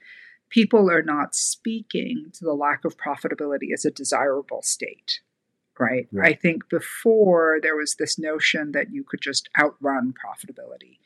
people 0.48 0.90
are 0.90 1.02
not 1.02 1.34
speaking 1.34 2.26
to 2.34 2.44
the 2.44 2.54
lack 2.54 2.84
of 2.84 2.96
profitability 2.96 3.72
as 3.72 3.84
a 3.84 3.90
desirable 3.90 4.62
state. 4.62 5.20
Right. 5.78 6.08
Yeah. 6.12 6.22
I 6.24 6.34
think 6.34 6.68
before 6.68 7.58
there 7.62 7.76
was 7.76 7.94
this 7.94 8.18
notion 8.18 8.72
that 8.72 8.92
you 8.92 9.02
could 9.02 9.22
just 9.22 9.48
outrun 9.58 10.12
profitability. 10.12 10.98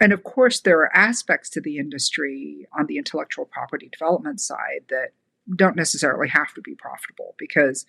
And 0.00 0.12
of 0.12 0.24
course, 0.24 0.60
there 0.60 0.80
are 0.80 0.96
aspects 0.96 1.48
to 1.50 1.60
the 1.60 1.76
industry 1.76 2.66
on 2.76 2.86
the 2.86 2.96
intellectual 2.96 3.44
property 3.44 3.88
development 3.92 4.40
side 4.40 4.86
that 4.88 5.10
don't 5.56 5.76
necessarily 5.76 6.28
have 6.28 6.52
to 6.54 6.60
be 6.60 6.74
profitable 6.74 7.34
because 7.38 7.86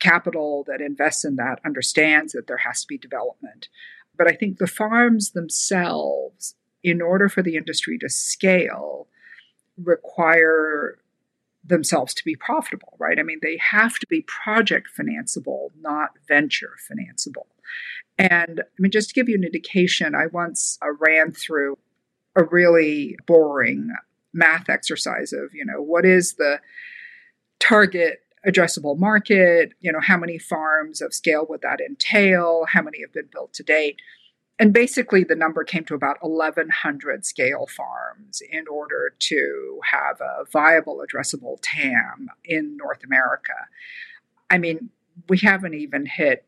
capital 0.00 0.64
that 0.66 0.80
invests 0.80 1.24
in 1.24 1.36
that 1.36 1.60
understands 1.64 2.32
that 2.32 2.46
there 2.46 2.58
has 2.58 2.82
to 2.82 2.88
be 2.88 2.98
development. 2.98 3.68
But 4.16 4.28
I 4.28 4.34
think 4.34 4.58
the 4.58 4.66
farms 4.66 5.30
themselves, 5.30 6.54
in 6.82 7.00
order 7.00 7.28
for 7.28 7.42
the 7.42 7.56
industry 7.56 7.98
to 7.98 8.08
scale, 8.08 9.08
require 9.82 10.98
themselves 11.64 12.14
to 12.14 12.24
be 12.24 12.34
profitable, 12.34 12.96
right? 12.98 13.18
I 13.18 13.22
mean, 13.22 13.38
they 13.42 13.58
have 13.58 13.98
to 13.98 14.06
be 14.08 14.22
project 14.22 14.88
financeable, 14.98 15.68
not 15.80 16.10
venture 16.26 16.72
financeable. 16.90 17.46
And 18.18 18.60
I 18.60 18.64
mean, 18.78 18.90
just 18.90 19.10
to 19.10 19.14
give 19.14 19.28
you 19.28 19.36
an 19.36 19.44
indication, 19.44 20.14
I 20.14 20.26
once 20.26 20.78
uh, 20.82 20.92
ran 20.98 21.32
through 21.32 21.78
a 22.36 22.44
really 22.44 23.16
boring 23.26 23.90
math 24.32 24.68
exercise 24.68 25.32
of, 25.32 25.54
you 25.54 25.64
know, 25.64 25.82
what 25.82 26.04
is 26.04 26.34
the 26.34 26.60
target 27.60 28.20
addressable 28.46 28.98
market? 28.98 29.72
You 29.80 29.92
know, 29.92 30.00
how 30.00 30.16
many 30.16 30.38
farms 30.38 31.00
of 31.00 31.14
scale 31.14 31.46
would 31.48 31.62
that 31.62 31.80
entail? 31.80 32.66
How 32.72 32.82
many 32.82 33.00
have 33.02 33.12
been 33.12 33.28
built 33.30 33.52
to 33.54 33.62
date? 33.62 33.96
And 34.58 34.74
basically, 34.74 35.24
the 35.24 35.34
number 35.34 35.64
came 35.64 35.84
to 35.84 35.94
about 35.94 36.18
1,100 36.20 37.24
scale 37.24 37.66
farms 37.66 38.42
in 38.50 38.68
order 38.68 39.14
to 39.18 39.80
have 39.90 40.20
a 40.20 40.44
viable 40.52 41.02
addressable 41.02 41.56
TAM 41.62 42.28
in 42.44 42.76
North 42.76 43.02
America. 43.02 43.54
I 44.50 44.58
mean, 44.58 44.90
we 45.30 45.38
haven't 45.38 45.72
even 45.74 46.04
hit 46.04 46.44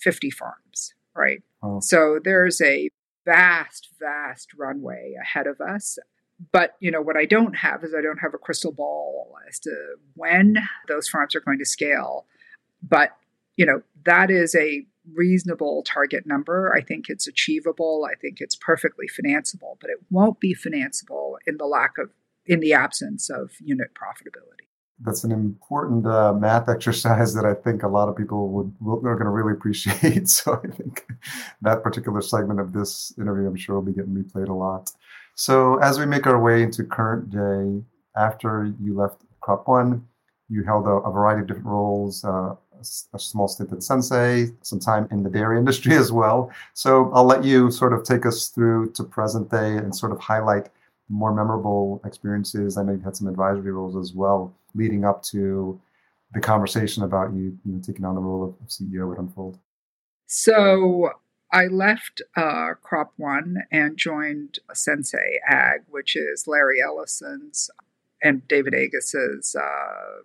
50 0.00 0.30
farms, 0.30 0.94
right? 1.14 1.42
Oh. 1.62 1.78
So 1.78 2.18
there's 2.22 2.60
a 2.60 2.88
vast, 3.24 3.90
vast 4.00 4.54
runway 4.54 5.14
ahead 5.20 5.46
of 5.46 5.60
us. 5.60 5.98
But 6.50 6.76
you 6.80 6.90
know 6.90 7.00
what 7.00 7.16
I 7.16 7.24
don't 7.24 7.56
have 7.56 7.84
is 7.84 7.94
I 7.94 8.00
don't 8.00 8.18
have 8.18 8.34
a 8.34 8.38
crystal 8.38 8.72
ball 8.72 9.36
as 9.48 9.58
to 9.60 9.70
when 10.14 10.56
those 10.88 11.08
farms 11.08 11.34
are 11.36 11.40
going 11.40 11.58
to 11.58 11.64
scale. 11.64 12.26
But 12.82 13.10
you 13.56 13.66
know 13.66 13.82
that 14.04 14.30
is 14.30 14.54
a 14.54 14.86
reasonable 15.14 15.82
target 15.86 16.26
number. 16.26 16.72
I 16.74 16.80
think 16.80 17.06
it's 17.08 17.26
achievable. 17.26 18.06
I 18.10 18.14
think 18.14 18.38
it's 18.40 18.56
perfectly 18.56 19.06
financeable, 19.06 19.76
but 19.80 19.90
it 19.90 19.98
won't 20.10 20.40
be 20.40 20.54
financeable 20.54 21.36
in 21.46 21.56
the 21.56 21.66
lack 21.66 21.98
of 21.98 22.10
in 22.46 22.60
the 22.60 22.72
absence 22.72 23.30
of 23.30 23.52
unit 23.60 23.90
profitability. 23.94 24.66
That's 25.00 25.24
an 25.24 25.32
important 25.32 26.06
uh, 26.06 26.32
math 26.32 26.68
exercise 26.68 27.34
that 27.34 27.44
I 27.44 27.54
think 27.54 27.82
a 27.82 27.88
lot 27.88 28.08
of 28.08 28.16
people 28.16 28.48
would 28.50 28.74
are 29.06 29.16
going 29.16 29.24
to 29.24 29.30
really 29.30 29.52
appreciate. 29.52 30.28
so 30.28 30.60
I 30.62 30.68
think 30.68 31.06
that 31.62 31.82
particular 31.82 32.20
segment 32.20 32.60
of 32.60 32.72
this 32.72 33.12
interview, 33.18 33.46
I'm 33.46 33.56
sure, 33.56 33.76
will 33.76 33.82
be 33.82 33.92
getting 33.92 34.14
replayed 34.14 34.48
a 34.48 34.54
lot. 34.54 34.90
So 35.34 35.78
as 35.78 35.98
we 35.98 36.06
make 36.06 36.26
our 36.26 36.40
way 36.40 36.62
into 36.62 36.84
current 36.84 37.30
day, 37.30 37.82
after 38.16 38.74
you 38.80 38.94
left 38.94 39.22
Crop 39.40 39.66
One, 39.66 40.06
you 40.48 40.62
held 40.64 40.86
a, 40.86 40.90
a 40.90 41.10
variety 41.10 41.42
of 41.42 41.46
different 41.46 41.66
roles. 41.66 42.24
Uh, 42.24 42.56
a 43.14 43.18
small 43.18 43.46
stint 43.46 43.72
at 43.72 43.82
Sensei, 43.82 44.48
some 44.62 44.80
time 44.80 45.06
in 45.10 45.22
the 45.22 45.30
dairy 45.30 45.58
industry 45.62 45.94
as 45.94 46.10
well. 46.12 46.50
So 46.74 47.10
I'll 47.14 47.24
let 47.24 47.44
you 47.44 47.70
sort 47.70 47.92
of 47.92 48.04
take 48.04 48.26
us 48.26 48.48
through 48.48 48.92
to 48.92 49.04
present 49.04 49.50
day 49.50 49.76
and 49.76 49.94
sort 49.94 50.12
of 50.12 50.20
highlight 50.20 50.68
more 51.08 51.34
memorable 51.34 52.00
experiences. 52.04 52.76
I 52.76 52.82
know 52.82 52.92
you've 52.92 53.04
had 53.04 53.16
some 53.16 53.28
advisory 53.28 53.72
roles 53.72 53.96
as 53.96 54.14
well, 54.14 54.54
leading 54.74 55.04
up 55.04 55.22
to 55.24 55.80
the 56.32 56.40
conversation 56.40 57.02
about 57.02 57.32
you, 57.34 57.58
you 57.64 57.72
know, 57.72 57.80
taking 57.84 58.04
on 58.04 58.14
the 58.14 58.20
role 58.20 58.44
of, 58.44 58.68
CEO 58.68 59.06
would 59.08 59.18
unfold. 59.18 59.58
So 60.26 61.12
I 61.52 61.66
left 61.66 62.22
uh, 62.36 62.70
Crop 62.82 63.12
One 63.16 63.64
and 63.70 63.98
joined 63.98 64.58
Sensei 64.72 65.38
Ag, 65.46 65.82
which 65.88 66.16
is 66.16 66.46
Larry 66.46 66.80
Ellison's 66.80 67.70
and 68.22 68.46
David 68.48 68.74
Agus's 68.74 69.54
uh, 69.54 70.22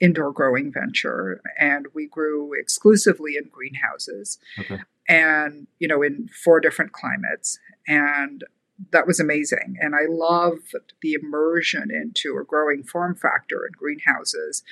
indoor 0.00 0.32
growing 0.32 0.72
venture. 0.72 1.40
And 1.58 1.86
we 1.94 2.06
grew 2.06 2.52
exclusively 2.52 3.36
in 3.36 3.48
greenhouses 3.50 4.38
okay. 4.58 4.80
and, 5.08 5.66
you 5.78 5.88
know, 5.88 6.02
in 6.02 6.28
four 6.44 6.60
different 6.60 6.92
climates. 6.92 7.58
And 7.88 8.44
that 8.90 9.06
was 9.06 9.18
amazing. 9.18 9.76
And 9.80 9.94
I 9.94 10.06
loved 10.08 10.74
the 11.00 11.14
immersion 11.14 11.88
into 11.90 12.36
a 12.36 12.44
growing 12.44 12.82
form 12.82 13.14
factor 13.14 13.64
in 13.64 13.72
greenhouses 13.76 14.62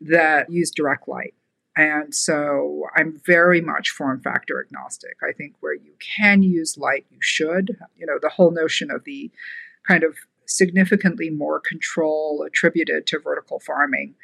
that 0.00 0.50
use 0.50 0.70
direct 0.70 1.08
light. 1.08 1.34
And 1.76 2.14
so 2.14 2.84
I'm 2.96 3.20
very 3.26 3.60
much 3.60 3.90
form 3.90 4.20
factor 4.20 4.64
agnostic. 4.64 5.16
I 5.28 5.32
think 5.32 5.54
where 5.60 5.74
you 5.74 5.94
can 6.16 6.42
use 6.42 6.78
light, 6.78 7.06
you 7.10 7.18
should. 7.20 7.76
You 7.96 8.06
know, 8.06 8.18
the 8.20 8.28
whole 8.28 8.52
notion 8.52 8.90
of 8.90 9.04
the 9.04 9.30
kind 9.86 10.04
of 10.04 10.16
significantly 10.46 11.30
more 11.30 11.60
control 11.60 12.44
attributed 12.46 13.06
to 13.08 13.18
vertical 13.18 13.58
farming, 13.60 14.14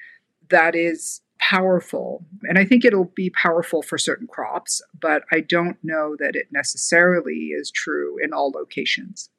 that 0.48 0.74
is 0.74 1.22
powerful. 1.38 2.24
And 2.42 2.58
I 2.58 2.64
think 2.64 2.84
it'll 2.84 3.12
be 3.16 3.30
powerful 3.30 3.82
for 3.82 3.98
certain 3.98 4.26
crops, 4.26 4.82
but 5.00 5.24
I 5.32 5.40
don't 5.40 5.78
know 5.82 6.14
that 6.18 6.36
it 6.36 6.48
necessarily 6.52 7.48
is 7.48 7.70
true 7.70 8.16
in 8.22 8.32
all 8.32 8.50
locations. 8.50 9.30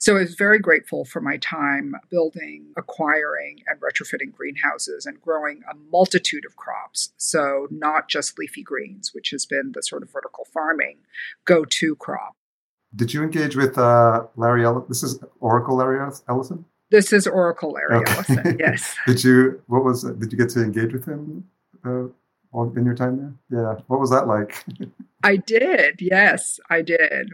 So 0.00 0.16
I 0.16 0.20
was 0.20 0.36
very 0.36 0.60
grateful 0.60 1.04
for 1.04 1.20
my 1.20 1.38
time 1.38 1.96
building, 2.08 2.72
acquiring, 2.76 3.64
and 3.66 3.80
retrofitting 3.80 4.32
greenhouses 4.32 5.06
and 5.06 5.20
growing 5.20 5.62
a 5.68 5.74
multitude 5.90 6.44
of 6.46 6.54
crops. 6.54 7.12
So 7.16 7.66
not 7.72 8.08
just 8.08 8.38
leafy 8.38 8.62
greens, 8.62 9.12
which 9.12 9.30
has 9.30 9.44
been 9.44 9.72
the 9.74 9.82
sort 9.82 10.04
of 10.04 10.12
vertical 10.12 10.46
farming 10.52 10.98
go 11.44 11.64
to 11.64 11.96
crop. 11.96 12.36
Did 12.94 13.12
you 13.12 13.24
engage 13.24 13.56
with 13.56 13.76
uh, 13.76 14.26
Larry 14.36 14.64
Ellison? 14.64 14.86
This 14.88 15.02
is 15.02 15.18
Oracle 15.40 15.76
Larry 15.76 15.98
Ellison? 16.28 16.64
This 16.90 17.12
is 17.12 17.26
Oracle 17.26 17.72
Larry 17.72 17.96
okay. 17.96 18.12
Ellison, 18.12 18.56
yes. 18.60 18.96
did 19.04 19.22
you, 19.24 19.60
what 19.66 19.84
was, 19.84 20.04
did 20.04 20.30
you 20.30 20.38
get 20.38 20.48
to 20.50 20.62
engage 20.62 20.92
with 20.92 21.06
him? 21.06 21.44
Uh, 21.84 22.04
in 22.76 22.84
your 22.84 22.94
time 22.94 23.36
there? 23.50 23.62
Yeah. 23.62 23.80
What 23.88 24.00
was 24.00 24.10
that 24.10 24.26
like? 24.26 24.64
I 25.22 25.36
did. 25.36 26.00
Yes, 26.00 26.60
I 26.70 26.82
did 26.82 27.32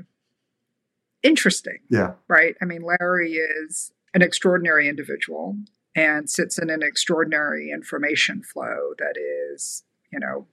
interesting. 1.25 1.79
Yeah. 1.91 2.13
Right. 2.29 2.55
I 2.63 2.65
mean, 2.67 2.83
Larry 2.83 3.33
is 3.33 3.93
an 4.15 4.23
extraordinary 4.23 4.89
individual 4.89 5.57
and 5.97 6.31
sits 6.31 6.59
in 6.59 6.71
an 6.71 6.83
extraordinary 6.85 7.71
information 7.73 8.43
flow 8.43 8.93
that 8.99 9.15
is, 9.53 9.83
you 10.13 10.21
know, 10.21 10.47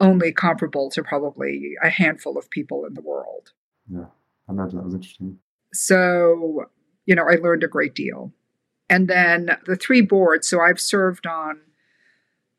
only 0.00 0.32
comparable 0.32 0.90
to 0.90 1.02
probably 1.02 1.74
a 1.82 1.90
handful 1.90 2.36
of 2.36 2.50
people 2.50 2.84
in 2.84 2.94
the 2.94 3.00
world. 3.00 3.52
Yeah. 3.88 4.06
I 4.48 4.52
imagine 4.52 4.78
that 4.78 4.84
was 4.84 4.94
interesting. 4.94 5.38
So, 5.72 6.66
you 7.06 7.14
know, 7.14 7.26
I 7.28 7.34
learned 7.36 7.64
a 7.64 7.68
great 7.68 7.94
deal. 7.94 8.32
And 8.88 9.08
then 9.08 9.58
the 9.66 9.76
three 9.76 10.00
boards, 10.00 10.48
so 10.48 10.60
I've 10.60 10.80
served 10.80 11.26
on 11.26 11.60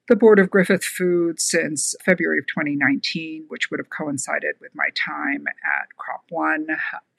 the 0.09 0.15
board 0.15 0.39
of 0.39 0.49
Griffith 0.49 0.83
Foods 0.83 1.43
since 1.43 1.95
February 2.03 2.39
of 2.39 2.47
2019, 2.47 3.45
which 3.47 3.69
would 3.69 3.79
have 3.79 3.91
coincided 3.91 4.55
with 4.59 4.71
my 4.73 4.89
time 4.95 5.45
at 5.47 5.95
Crop 5.97 6.23
One. 6.29 6.67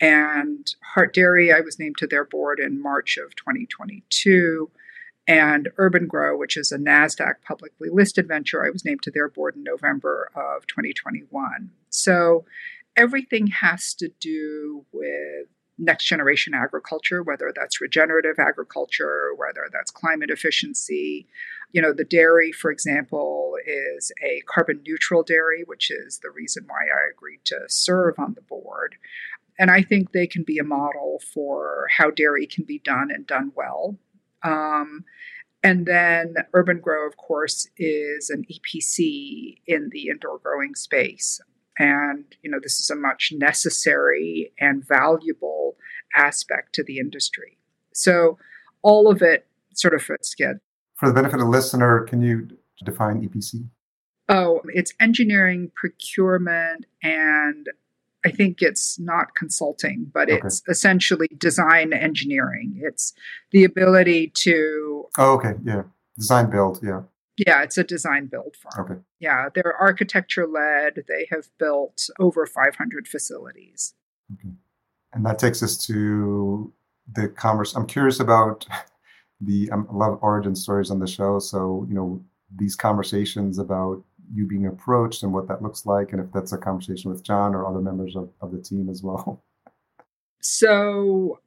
And 0.01 0.75
Hart 0.95 1.15
Dairy, 1.15 1.53
I 1.53 1.61
was 1.61 1.79
named 1.79 1.99
to 1.99 2.09
their 2.09 2.25
board 2.25 2.59
in 2.59 2.83
March 2.83 3.17
of 3.17 3.37
2022. 3.37 4.71
And 5.29 5.69
urban-gro, 5.77 6.37
which 6.37 6.57
is 6.57 6.73
a 6.73 6.79
NASDAQ 6.79 7.35
publicly 7.47 7.89
listed 7.91 8.27
venture, 8.27 8.67
I 8.67 8.71
was 8.71 8.85
named 8.85 9.03
to 9.03 9.13
their 9.13 9.29
board 9.29 9.55
in 9.55 9.63
November 9.63 10.29
of 10.35 10.67
2021. 10.67 11.71
So 11.91 12.45
everything 12.97 13.47
has 13.47 13.95
to 13.95 14.09
do 14.19 14.85
with 14.91 15.47
next 15.81 16.05
generation 16.05 16.55
agriculture, 16.55 17.23
whether 17.23 17.53
that's 17.55 17.81
regenerative 17.81 18.39
agriculture, 18.39 19.31
whether 19.37 19.69
that's 19.73 19.91
climate 19.91 20.31
efficiency. 20.31 21.27
You 21.73 21.81
know, 21.83 21.93
the 21.93 22.05
dairy, 22.05 22.53
for 22.53 22.71
example, 22.71 23.55
is 23.67 24.13
a 24.23 24.43
carbon 24.47 24.83
neutral 24.87 25.23
dairy, 25.23 25.63
which 25.67 25.91
is 25.91 26.19
the 26.19 26.31
reason 26.31 26.65
why 26.67 26.83
I 26.83 27.11
agreed 27.11 27.41
to 27.47 27.61
serve 27.69 28.15
on 28.19 28.35
the 28.35 28.43
board. 28.43 28.97
And 29.59 29.71
I 29.71 29.83
think 29.83 30.13
they 30.13 30.27
can 30.27 30.43
be 30.43 30.59
a 30.59 30.65
model 30.65 31.21
for 31.33 31.87
how 31.97 32.11
dairy 32.11 32.47
can 32.47 32.65
be 32.65 32.79
done 32.79 33.11
and 33.11 33.27
done 33.27 33.53
well. 33.55 33.97
Um, 34.43 35.05
and 35.63 35.87
then 35.87 36.35
urban-gro, 36.55 37.07
of 37.07 37.17
course, 37.17 37.69
is 37.77 38.31
an 38.31 38.47
EPC 38.51 39.59
in 39.67 39.91
the 39.91 40.09
indoor 40.09 40.39
growing 40.39 40.75
space. 40.75 41.41
And, 41.79 42.25
you 42.43 42.51
know, 42.51 42.59
this 42.63 42.81
is 42.81 42.91
a 42.91 42.97
much 42.97 43.33
necessary 43.35 44.53
and 44.61 44.87
valuable 44.87 45.77
aspect 46.15 46.75
to 46.75 46.85
the 46.85 46.99
industry. 46.99 47.59
So 47.95 48.39
all 48.83 49.11
of 49.11 49.23
it 49.23 49.47
sort 49.75 49.95
of 49.95 50.03
fits 50.03 50.31
together. 50.31 50.61
For 50.97 51.09
the 51.09 51.15
benefit 51.15 51.35
of 51.35 51.41
the 51.41 51.47
listener, 51.47 52.01
can 52.01 52.21
you 52.21 52.49
define 52.85 53.27
EPC? 53.27 53.67
Oh, 54.29 54.61
it's 54.67 54.93
engineering, 55.01 55.73
procurement, 55.75 56.87
and 57.03 57.67
I 58.25 58.31
think 58.31 58.61
it's 58.61 58.99
not 58.99 59.35
consulting, 59.35 60.11
but 60.13 60.31
okay. 60.31 60.41
it's 60.45 60.63
essentially 60.69 61.29
design 61.39 61.93
engineering. 61.93 62.79
It's 62.83 63.15
the 63.51 63.65
ability 63.65 64.33
to. 64.43 65.07
Oh, 65.19 65.35
okay. 65.35 65.55
Yeah. 65.65 65.83
Design 66.17 66.51
build. 66.51 66.81
Yeah. 66.83 67.03
Yeah, 67.37 67.63
it's 67.63 67.79
a 67.79 67.85
design 67.85 68.27
build 68.27 68.57
firm. 68.57 68.85
Okay. 68.85 69.01
Yeah, 69.19 69.49
they're 69.55 69.75
architecture 69.75 70.47
led. 70.47 71.05
They 71.09 71.27
have 71.31 71.49
built 71.59 72.09
over 72.19 72.47
500 72.47 73.09
facilities. 73.09 73.95
Okay. 74.35 74.55
And 75.13 75.25
that 75.27 75.39
takes 75.39 75.63
us 75.63 75.79
to 75.87 76.73
the 77.13 77.29
commerce. 77.29 77.75
I'm 77.75 77.87
curious 77.87 78.21
about 78.21 78.67
the 79.41 79.71
um, 79.71 79.87
I 79.91 79.97
love 79.97 80.19
origin 80.23 80.55
stories 80.55 80.91
on 80.91 80.99
the 80.99 81.07
show. 81.07 81.39
So 81.39 81.87
you 81.89 81.95
know 81.95 82.23
these 82.55 82.77
conversations 82.77 83.59
about 83.59 84.03
you 84.33 84.47
being 84.47 84.67
approached 84.67 85.23
and 85.23 85.33
what 85.33 85.49
that 85.49 85.63
looks 85.63 85.87
like, 85.87 86.13
and 86.13 86.21
if 86.21 86.33
that's 86.33 86.53
a 86.53 86.59
conversation 86.59 87.11
with 87.11 87.23
John 87.25 87.55
or 87.55 87.67
other 87.67 87.81
members 87.81 88.17
of, 88.17 88.31
of 88.41 88.53
the 88.53 88.61
team 88.61 88.89
as 88.89 89.03
well. 89.03 89.43
So 90.41 91.41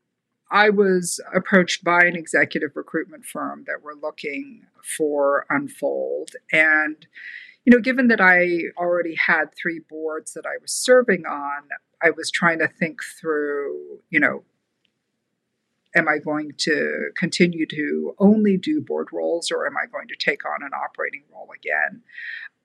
I 0.54 0.70
was 0.70 1.20
approached 1.34 1.84
by 1.84 2.02
an 2.06 2.16
executive 2.16 2.76
recruitment 2.76 3.26
firm 3.26 3.64
that 3.66 3.82
were 3.82 3.96
looking 3.96 4.68
for 4.98 5.48
Unfold. 5.50 6.30
And, 6.52 7.08
you 7.66 7.72
know, 7.72 7.82
given 7.82 8.08
that 8.10 8.22
I 8.22 8.66
already 8.78 9.16
had 9.16 9.46
three 9.56 9.80
boards 9.80 10.34
that 10.34 10.46
I 10.46 10.62
was 10.62 10.72
serving 10.72 11.26
on, 11.26 11.64
I 12.04 12.12
was 12.12 12.30
trying 12.30 12.60
to 12.60 12.68
think 12.68 13.02
through, 13.20 14.02
you 14.12 14.20
know, 14.20 14.44
am 15.96 16.08
I 16.08 16.20
going 16.20 16.52
to 16.60 17.10
continue 17.18 17.66
to 17.66 18.14
only 18.20 18.56
do 18.56 18.80
board 18.80 19.08
roles 19.12 19.52
or 19.52 19.66
am 19.66 19.74
I 19.76 19.88
going 19.88 20.08
to 20.10 20.16
take 20.16 20.46
on 20.46 20.62
an 20.62 20.72
operating 20.74 21.24
role 21.34 21.50
again? 21.56 22.04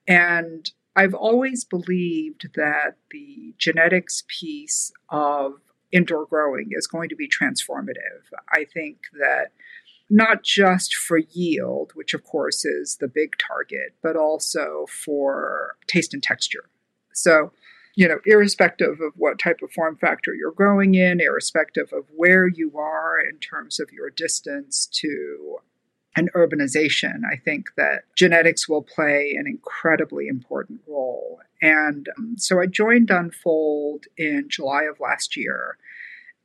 And 0.07 0.69
I've 0.95 1.15
always 1.15 1.63
believed 1.63 2.49
that 2.55 2.97
the 3.09 3.55
genetics 3.57 4.25
piece 4.27 4.91
of 5.09 5.53
indoor 5.91 6.25
growing 6.25 6.69
is 6.71 6.87
going 6.87 7.09
to 7.09 7.15
be 7.15 7.27
transformative. 7.27 8.23
I 8.51 8.65
think 8.65 8.97
that 9.19 9.51
not 10.09 10.43
just 10.43 10.95
for 10.95 11.17
yield, 11.17 11.91
which 11.93 12.13
of 12.13 12.23
course 12.23 12.65
is 12.65 12.97
the 12.99 13.07
big 13.07 13.33
target, 13.37 13.95
but 14.01 14.15
also 14.15 14.85
for 14.87 15.75
taste 15.87 16.13
and 16.13 16.23
texture. 16.23 16.65
So, 17.13 17.51
you 17.95 18.07
know, 18.07 18.19
irrespective 18.25 19.01
of 19.01 19.13
what 19.15 19.39
type 19.39 19.59
of 19.61 19.71
form 19.71 19.97
factor 19.97 20.33
you're 20.33 20.51
growing 20.51 20.95
in, 20.95 21.19
irrespective 21.19 21.91
of 21.93 22.05
where 22.15 22.47
you 22.47 22.77
are 22.77 23.19
in 23.19 23.37
terms 23.39 23.79
of 23.79 23.91
your 23.91 24.09
distance 24.09 24.87
to 24.93 25.57
an 26.15 26.29
urbanization, 26.35 27.21
I 27.31 27.35
think 27.37 27.67
that 27.77 28.03
genetics 28.15 28.67
will 28.67 28.81
play 28.81 29.35
an 29.37 29.45
incredibly 29.47 30.27
important 30.27 30.81
role. 30.87 31.39
And 31.61 32.07
um, 32.17 32.35
so 32.37 32.59
I 32.59 32.65
joined 32.65 33.11
Unfold 33.11 34.05
in 34.17 34.45
July 34.49 34.83
of 34.83 34.99
last 34.99 35.37
year 35.37 35.77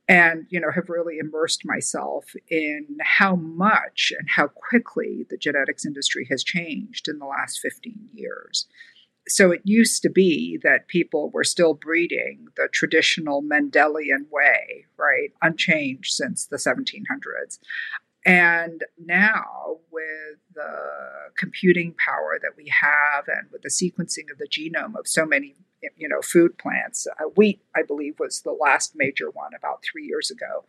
and 0.07 0.47
you 0.51 0.61
know 0.61 0.71
have 0.71 0.91
really 0.91 1.17
immersed 1.17 1.62
myself 1.65 2.27
in 2.51 2.87
how 3.01 3.37
much 3.37 4.12
and 4.19 4.29
how 4.29 4.49
quickly 4.49 5.25
the 5.31 5.39
genetics 5.39 5.87
industry 5.87 6.27
has 6.31 6.45
changed 6.45 7.09
in 7.09 7.19
the 7.19 7.25
last 7.25 7.59
15 7.61 8.11
years. 8.12 8.67
So 9.27 9.51
it 9.51 9.62
used 9.65 10.03
to 10.03 10.11
be 10.11 10.59
that 10.62 10.89
people 10.89 11.31
were 11.31 11.45
still 11.45 11.73
breeding 11.73 12.49
the 12.57 12.69
traditional 12.71 13.43
mendelian 13.43 14.29
way 14.31 14.85
right? 14.97 15.31
Unchanged 15.43 16.12
since 16.12 16.47
the 16.47 16.57
1700s 16.57 17.59
and 18.25 18.83
now, 18.99 19.79
with 19.91 20.39
the 20.55 21.31
computing 21.37 21.95
power 22.05 22.39
that 22.41 22.57
we 22.57 22.72
have 22.81 23.25
and 23.29 23.49
with 23.53 23.62
the 23.62 23.68
sequencing 23.68 24.31
of 24.31 24.39
the 24.39 24.49
genome 24.49 24.99
of 24.99 25.07
so 25.07 25.27
many 25.27 25.57
you 25.97 26.09
know, 26.09 26.22
food 26.22 26.57
plants, 26.59 27.07
uh, 27.07 27.25
wheat, 27.37 27.61
I 27.77 27.83
believe, 27.83 28.18
was 28.18 28.41
the 28.41 28.53
last 28.53 28.95
major 28.97 29.31
one 29.31 29.53
about 29.55 29.83
three 29.83 30.05
years 30.05 30.31
ago. 30.31 30.64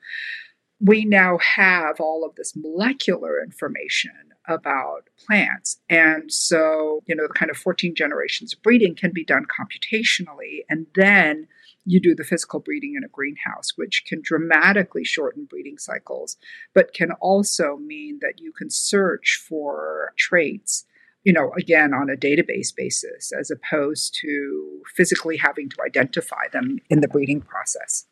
We 0.82 1.06
now 1.06 1.38
have 1.38 2.01
all 2.01 2.26
of 2.26 2.36
this 2.36 2.53
molecular 2.56 3.41
information 3.41 4.12
about 4.47 5.10
plants. 5.26 5.80
And 5.89 6.32
so, 6.32 7.01
you 7.08 7.16
know, 7.16 7.28
the 7.28 7.34
kind 7.34 7.49
of 7.49 7.58
14 7.58 7.95
generations 7.95 8.53
of 8.53 8.62
breeding 8.62 8.95
can 8.95 9.12
be 9.14 9.24
done 9.24 9.45
computationally. 9.45 10.60
And 10.70 10.88
then 10.93 11.47
you 11.86 12.01
do 12.01 12.15
the 12.15 12.23
physical 12.23 12.59
breeding 12.59 12.95
in 12.97 13.03
a 13.03 13.09
greenhouse, 13.09 13.73
which 13.75 14.03
can 14.07 14.19
dramatically 14.21 15.03
shorten 15.03 15.45
breeding 15.45 15.77
cycles, 15.77 16.36
but 16.73 16.93
can 16.93 17.11
also 17.21 17.77
mean 17.77 18.19
that 18.21 18.39
you 18.39 18.51
can 18.51 18.69
search 18.69 19.41
for 19.47 20.13
traits, 20.17 20.86
you 21.23 21.31
know, 21.31 21.51
again, 21.57 21.93
on 21.93 22.09
a 22.09 22.17
database 22.17 22.75
basis, 22.75 23.31
as 23.31 23.51
opposed 23.51 24.17
to 24.21 24.81
physically 24.95 25.38
having 25.38 25.69
to 25.69 25.77
identify 25.86 26.47
them 26.51 26.79
in 26.89 27.01
the 27.01 27.07
breeding 27.07 27.41
process. 27.41 28.05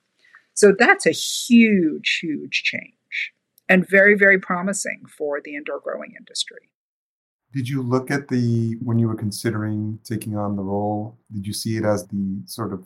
So 0.54 0.74
that's 0.78 1.08
a 1.08 1.12
huge, 1.12 2.20
huge 2.22 2.62
change 2.64 3.34
and 3.68 3.90
very, 3.90 4.16
very 4.16 4.40
promising 4.40 5.04
for 5.18 5.42
the 5.44 5.56
indoor 5.56 5.80
growing 5.80 6.14
industry. 6.18 6.70
Did 7.52 7.70
you 7.70 7.82
look 7.82 8.12
at 8.12 8.28
the, 8.28 8.78
when 8.82 9.00
you 9.00 9.08
were 9.08 9.16
considering 9.16 10.00
taking 10.04 10.36
on 10.36 10.56
the 10.56 10.64
role, 10.64 11.20
did 11.32 11.46
you 11.46 11.54
see 11.54 11.78
it 11.78 11.86
as 11.86 12.08
the 12.08 12.42
sort 12.46 12.74
of 12.74 12.86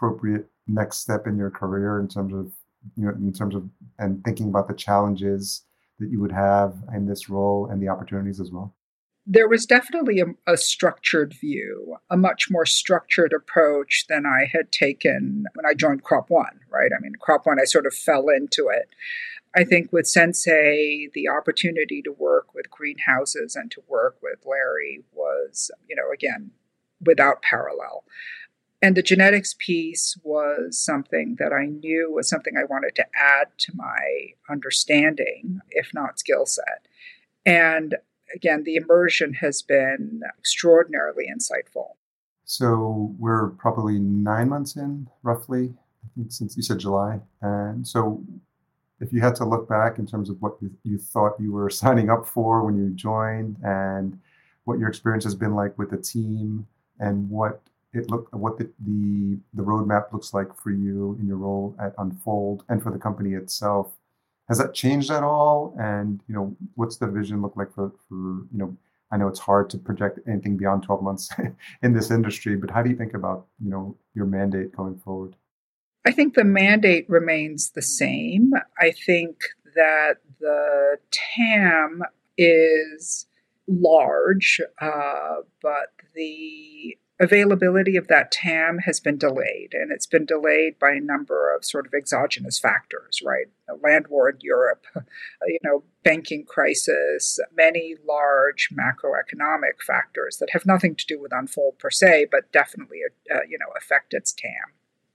appropriate 0.00 0.46
next 0.66 0.98
step 0.98 1.26
in 1.26 1.36
your 1.36 1.50
career 1.50 1.98
in 2.00 2.08
terms 2.08 2.32
of 2.32 2.52
you 2.96 3.04
know 3.04 3.10
in 3.10 3.32
terms 3.32 3.54
of 3.54 3.68
and 3.98 4.24
thinking 4.24 4.48
about 4.48 4.68
the 4.68 4.74
challenges 4.74 5.64
that 5.98 6.10
you 6.10 6.20
would 6.20 6.32
have 6.32 6.76
in 6.94 7.06
this 7.06 7.28
role 7.28 7.68
and 7.70 7.82
the 7.82 7.88
opportunities 7.88 8.40
as 8.40 8.50
well 8.50 8.74
there 9.26 9.48
was 9.48 9.66
definitely 9.66 10.18
a, 10.20 10.24
a, 10.50 10.56
structured 10.56 11.34
view, 11.34 11.96
a 12.08 12.16
much 12.16 12.50
more 12.50 12.64
structured 12.64 13.34
approach 13.34 14.06
than 14.08 14.24
I 14.24 14.46
had 14.50 14.72
taken 14.72 15.44
when 15.54 15.66
I 15.66 15.74
joined 15.74 16.02
Crop 16.02 16.30
One, 16.30 16.58
right? 16.70 16.90
I 16.96 17.00
mean, 17.00 17.12
Crop 17.20 17.44
One, 17.44 17.60
I 17.60 17.64
sort 17.64 17.86
of 17.86 17.94
fell 17.94 18.28
into 18.28 18.68
it. 18.68 18.88
I 19.54 19.62
think 19.62 19.92
with 19.92 20.08
Sensei, 20.08 21.10
the 21.12 21.28
opportunity 21.28 22.00
to 22.02 22.12
work 22.12 22.54
with 22.54 22.70
greenhouses 22.70 23.54
and 23.54 23.70
to 23.72 23.82
work 23.86 24.16
with 24.22 24.38
Larry 24.46 25.04
was, 25.12 25.70
you 25.86 25.94
know, 25.94 26.10
again, 26.12 26.52
without 27.04 27.42
parallel. 27.42 28.04
And 28.82 28.96
the 28.96 29.02
genetics 29.02 29.54
piece 29.58 30.16
was 30.22 30.78
something 30.78 31.36
that 31.38 31.52
I 31.52 31.66
knew 31.66 32.10
was 32.10 32.28
something 32.28 32.54
I 32.56 32.64
wanted 32.64 32.94
to 32.96 33.06
add 33.14 33.48
to 33.58 33.72
my 33.74 34.28
understanding, 34.48 35.60
if 35.70 35.92
not 35.92 36.18
skill 36.18 36.46
set. 36.46 36.86
And 37.44 37.96
again, 38.34 38.64
the 38.64 38.76
immersion 38.76 39.34
has 39.34 39.60
been 39.60 40.22
extraordinarily 40.38 41.26
insightful. 41.26 41.96
So 42.44 43.14
we're 43.18 43.50
probably 43.50 43.98
nine 43.98 44.48
months 44.48 44.76
in, 44.76 45.08
roughly, 45.22 45.74
I 46.04 46.08
think, 46.14 46.32
since 46.32 46.56
you 46.56 46.62
said 46.62 46.78
July. 46.78 47.20
And 47.42 47.86
so 47.86 48.24
if 49.00 49.12
you 49.12 49.20
had 49.20 49.34
to 49.36 49.44
look 49.44 49.68
back 49.68 49.98
in 49.98 50.06
terms 50.06 50.30
of 50.30 50.40
what 50.40 50.56
you, 50.82 50.98
thought 50.98 51.34
you 51.38 51.52
were 51.52 51.70
signing 51.82 52.10
up 52.10 52.26
for 52.26 52.64
when 52.64 52.76
you 52.76 52.90
joined 52.90 53.56
and 53.62 54.18
what 54.64 54.78
your 54.78 54.88
experience 54.88 55.24
has 55.24 55.34
been 55.34 55.54
like 55.54 55.76
with 55.78 55.90
the 55.90 55.96
team 55.96 56.66
and 56.98 57.28
what 57.28 57.60
it 57.92 58.10
look 58.10 58.28
what 58.32 58.58
the, 58.58 58.70
the 58.78 59.38
the 59.54 59.62
roadmap 59.62 60.12
looks 60.12 60.32
like 60.32 60.54
for 60.56 60.70
you 60.70 61.16
in 61.20 61.26
your 61.26 61.36
role 61.36 61.74
at 61.80 61.94
Unfold 61.98 62.64
and 62.68 62.82
for 62.82 62.92
the 62.92 62.98
company 62.98 63.34
itself. 63.34 63.92
Has 64.48 64.58
that 64.58 64.74
changed 64.74 65.10
at 65.10 65.22
all? 65.22 65.74
And 65.78 66.20
you 66.28 66.34
know, 66.34 66.56
what's 66.74 66.96
the 66.96 67.06
vision 67.06 67.42
look 67.42 67.56
like 67.56 67.74
for 67.74 67.92
for 68.08 68.14
you 68.14 68.58
know? 68.58 68.76
I 69.12 69.16
know 69.16 69.26
it's 69.26 69.40
hard 69.40 69.68
to 69.70 69.78
project 69.78 70.20
anything 70.28 70.56
beyond 70.56 70.84
12 70.84 71.02
months 71.02 71.30
in 71.82 71.94
this 71.94 72.12
industry, 72.12 72.54
but 72.56 72.70
how 72.70 72.80
do 72.80 72.90
you 72.90 72.96
think 72.96 73.14
about 73.14 73.46
you 73.62 73.70
know 73.70 73.96
your 74.14 74.26
mandate 74.26 74.74
going 74.74 74.98
forward? 74.98 75.34
I 76.06 76.12
think 76.12 76.34
the 76.34 76.44
mandate 76.44 77.10
remains 77.10 77.70
the 77.70 77.82
same. 77.82 78.52
I 78.78 78.92
think 78.92 79.36
that 79.74 80.18
the 80.40 80.98
TAM 81.10 82.02
is 82.38 83.26
large, 83.66 84.60
uh, 84.80 85.36
but 85.62 85.88
the 86.14 86.96
availability 87.20 87.96
of 87.96 88.08
that 88.08 88.32
TAM 88.32 88.78
has 88.78 88.98
been 88.98 89.18
delayed, 89.18 89.74
and 89.74 89.92
it's 89.92 90.06
been 90.06 90.24
delayed 90.24 90.78
by 90.78 90.92
a 90.92 91.00
number 91.00 91.54
of 91.54 91.64
sort 91.64 91.86
of 91.86 91.92
exogenous 91.92 92.58
factors, 92.58 93.20
right? 93.22 93.46
A 93.68 93.74
land 93.74 94.06
war 94.08 94.30
in 94.30 94.38
Europe, 94.40 94.86
you 95.46 95.58
know, 95.62 95.84
banking 96.02 96.44
crisis, 96.46 97.38
many 97.54 97.96
large 98.08 98.70
macroeconomic 98.72 99.82
factors 99.86 100.38
that 100.38 100.50
have 100.50 100.64
nothing 100.64 100.96
to 100.96 101.06
do 101.06 101.20
with 101.20 101.32
Unfold 101.32 101.78
per 101.78 101.90
se, 101.90 102.28
but 102.30 102.50
definitely, 102.52 103.00
uh, 103.30 103.40
you 103.48 103.58
know, 103.58 103.72
affect 103.76 104.14
its 104.14 104.32
TAM. 104.32 104.72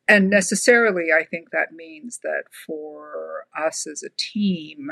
And 0.08 0.30
necessarily, 0.30 1.12
I 1.12 1.26
think 1.26 1.50
that 1.50 1.74
means 1.74 2.20
that 2.20 2.44
for 2.68 3.48
us 3.60 3.88
as 3.88 4.04
a 4.04 4.10
team, 4.16 4.92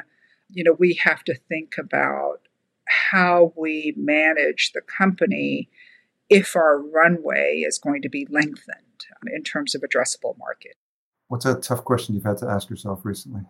you 0.49 0.63
know, 0.63 0.73
we 0.73 0.95
have 1.03 1.23
to 1.25 1.35
think 1.35 1.75
about 1.77 2.39
how 2.85 3.53
we 3.55 3.93
manage 3.95 4.71
the 4.73 4.81
company 4.81 5.69
if 6.29 6.55
our 6.55 6.79
runway 6.79 7.63
is 7.65 7.77
going 7.77 8.01
to 8.01 8.09
be 8.09 8.27
lengthened 8.29 9.05
um, 9.21 9.33
in 9.33 9.43
terms 9.43 9.75
of 9.75 9.81
addressable 9.81 10.37
market. 10.37 10.73
What's 11.27 11.45
a 11.45 11.55
tough 11.55 11.83
question 11.83 12.15
you've 12.15 12.23
had 12.23 12.37
to 12.37 12.47
ask 12.47 12.69
yourself 12.69 13.01
recently? 13.03 13.41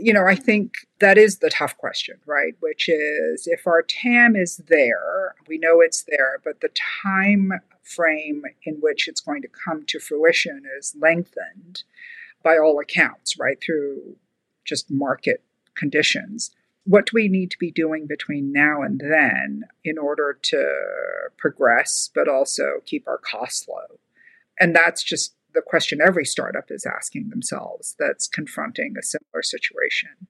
You 0.00 0.12
know, 0.12 0.26
I 0.26 0.36
think 0.36 0.86
that 1.00 1.18
is 1.18 1.38
the 1.38 1.50
tough 1.50 1.76
question, 1.76 2.18
right? 2.24 2.54
Which 2.60 2.88
is 2.88 3.48
if 3.48 3.66
our 3.66 3.82
TAM 3.82 4.36
is 4.36 4.58
there, 4.68 5.34
we 5.48 5.58
know 5.58 5.80
it's 5.80 6.04
there, 6.06 6.40
but 6.44 6.60
the 6.60 6.70
time 7.02 7.52
frame 7.82 8.44
in 8.64 8.76
which 8.76 9.08
it's 9.08 9.20
going 9.20 9.42
to 9.42 9.48
come 9.48 9.84
to 9.86 9.98
fruition 9.98 10.62
is 10.78 10.94
lengthened 11.00 11.82
by 12.44 12.58
all 12.58 12.78
accounts, 12.78 13.38
right? 13.38 13.58
Through 13.60 14.16
just 14.64 14.90
market 14.90 15.42
conditions 15.74 16.50
what 16.88 17.06
do 17.06 17.10
we 17.12 17.28
need 17.28 17.50
to 17.50 17.58
be 17.58 17.70
doing 17.70 18.06
between 18.06 18.50
now 18.50 18.80
and 18.80 18.98
then 18.98 19.64
in 19.84 19.98
order 19.98 20.38
to 20.40 20.74
progress, 21.36 22.08
but 22.14 22.28
also 22.28 22.80
keep 22.86 23.06
our 23.06 23.18
costs 23.18 23.68
low? 23.68 23.98
And 24.58 24.74
that's 24.74 25.02
just 25.02 25.34
the 25.52 25.60
question 25.60 26.00
every 26.00 26.24
startup 26.24 26.70
is 26.70 26.86
asking 26.86 27.28
themselves 27.28 27.94
that's 27.98 28.26
confronting 28.26 28.94
a 28.98 29.02
similar 29.02 29.42
situation. 29.42 30.28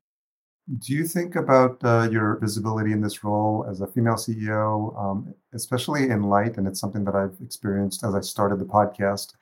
Do 0.76 0.92
you 0.92 1.04
think 1.04 1.34
about 1.34 1.82
uh, 1.82 2.10
your 2.12 2.36
visibility 2.36 2.92
in 2.92 3.00
this 3.00 3.24
role 3.24 3.64
as 3.70 3.80
a 3.80 3.86
female 3.86 4.16
CEO, 4.16 4.94
um, 5.00 5.34
especially 5.54 6.10
in 6.10 6.24
light, 6.24 6.58
and 6.58 6.68
it's 6.68 6.78
something 6.78 7.04
that 7.04 7.14
I've 7.14 7.36
experienced 7.42 8.04
as 8.04 8.14
I 8.14 8.20
started 8.20 8.58
the 8.58 8.66
podcast, 8.66 9.32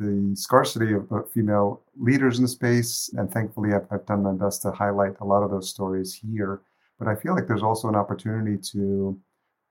the 0.00 0.34
scarcity 0.34 0.92
of, 0.94 1.10
of 1.12 1.30
female 1.30 1.82
leaders 1.96 2.38
in 2.38 2.42
the 2.42 2.48
space, 2.48 3.08
and 3.16 3.30
thankfully 3.30 3.74
I've, 3.74 3.86
I've, 3.92 4.06
done 4.06 4.24
my 4.24 4.32
best 4.32 4.62
to 4.62 4.72
highlight 4.72 5.14
a 5.20 5.24
lot 5.24 5.44
of 5.44 5.52
those 5.52 5.70
stories 5.70 6.12
here. 6.14 6.62
But 6.98 7.06
I 7.06 7.14
feel 7.14 7.36
like 7.36 7.46
there's 7.46 7.62
also 7.62 7.88
an 7.88 7.94
opportunity 7.94 8.58
to 8.72 9.16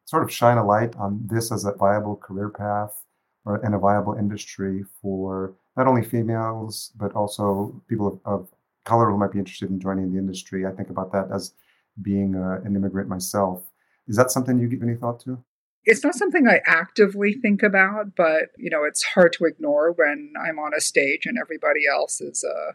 sort 0.05 0.23
of 0.23 0.31
shine 0.31 0.59
a 0.59 0.65
light 0.65 0.95
on 0.95 1.19
this 1.29 1.51
as 1.51 1.65
a 1.65 1.73
viable 1.73 2.15
career 2.15 2.49
path 2.49 3.03
or, 3.43 3.57
and 3.65 3.75
a 3.75 3.79
viable 3.79 4.13
industry 4.13 4.85
for 5.01 5.55
not 5.75 5.87
only 5.87 6.03
females 6.03 6.93
but 6.95 7.13
also 7.15 7.81
people 7.89 8.07
of, 8.07 8.19
of 8.25 8.49
color 8.83 9.09
who 9.09 9.17
might 9.17 9.31
be 9.31 9.39
interested 9.39 9.69
in 9.69 9.79
joining 9.79 10.11
the 10.11 10.17
industry. 10.17 10.65
I 10.65 10.71
think 10.71 10.89
about 10.89 11.11
that 11.11 11.29
as 11.33 11.53
being 12.01 12.35
uh, 12.35 12.61
an 12.63 12.75
immigrant 12.75 13.09
myself. 13.09 13.63
Is 14.07 14.15
that 14.15 14.31
something 14.31 14.59
you 14.59 14.67
give 14.67 14.81
any 14.81 14.95
thought 14.95 15.19
to? 15.21 15.43
It's 15.83 16.03
not 16.03 16.15
something 16.15 16.47
I 16.47 16.61
actively 16.67 17.33
think 17.33 17.63
about, 17.63 18.15
but 18.15 18.49
you 18.57 18.69
know, 18.69 18.83
it's 18.83 19.03
hard 19.03 19.33
to 19.33 19.45
ignore 19.45 19.91
when 19.91 20.33
I'm 20.39 20.59
on 20.59 20.73
a 20.75 20.81
stage 20.81 21.25
and 21.25 21.37
everybody 21.39 21.87
else 21.87 22.21
is 22.21 22.43
a 22.43 22.73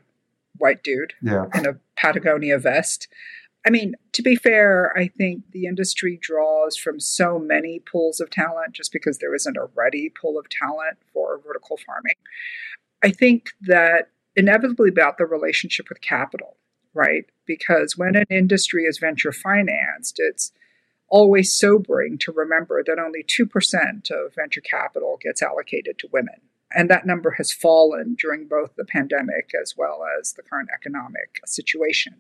white 0.59 0.83
dude 0.83 1.13
yeah. 1.23 1.47
in 1.55 1.67
a 1.67 1.79
Patagonia 1.97 2.59
vest. 2.59 3.09
I 3.67 3.71
mean, 3.71 3.95
to 4.13 4.23
be 4.23 4.37
fair, 4.37 4.97
I 4.97 5.09
think 5.09 5.43
the 5.51 5.67
industry 5.67 6.19
draws 6.21 6.77
from 6.77 7.01
so 7.01 7.39
many 7.39 7.81
pools 7.81 8.21
of 8.21 8.31
talent 8.31 8.73
just 8.73 8.93
because 8.93 9.19
there 9.19 9.35
isn't 9.35 9.57
a 9.57 9.69
ready 9.75 10.09
pool 10.21 10.39
of 10.39 10.49
talent 10.49 10.99
for 11.13 11.41
vertical 11.45 11.77
farming. 11.85 12.15
I 13.03 13.11
think 13.11 13.51
that 13.63 14.11
inevitably 14.37 14.91
about 14.91 15.19
the 15.19 15.27
relationship 15.27 15.89
with 15.89 16.01
capital, 16.01 16.57
right? 16.95 17.25
Because 17.47 17.97
when 17.97 18.15
an 18.17 18.27
industry 18.31 18.85
is 18.85 18.99
venture 18.99 19.33
financed, 19.33 20.17
it's 20.19 20.53
always 21.09 21.53
sobering 21.53 22.19
to 22.19 22.33
remember 22.33 22.83
that 22.85 22.99
only 22.99 23.23
2% 23.23 24.11
of 24.11 24.35
venture 24.35 24.61
capital 24.61 25.19
gets 25.21 25.43
allocated 25.43 25.99
to 25.99 26.09
women. 26.13 26.41
And 26.75 26.91
that 26.91 27.07
number 27.07 27.33
has 27.33 27.53
fallen 27.53 28.17
during 28.21 28.49
both 28.49 28.75
the 28.77 28.85
pandemic 28.85 29.53
as 29.61 29.75
well 29.77 30.01
as 30.19 30.33
the 30.33 30.43
current 30.43 30.69
economic 30.75 31.41
situation. 31.47 32.17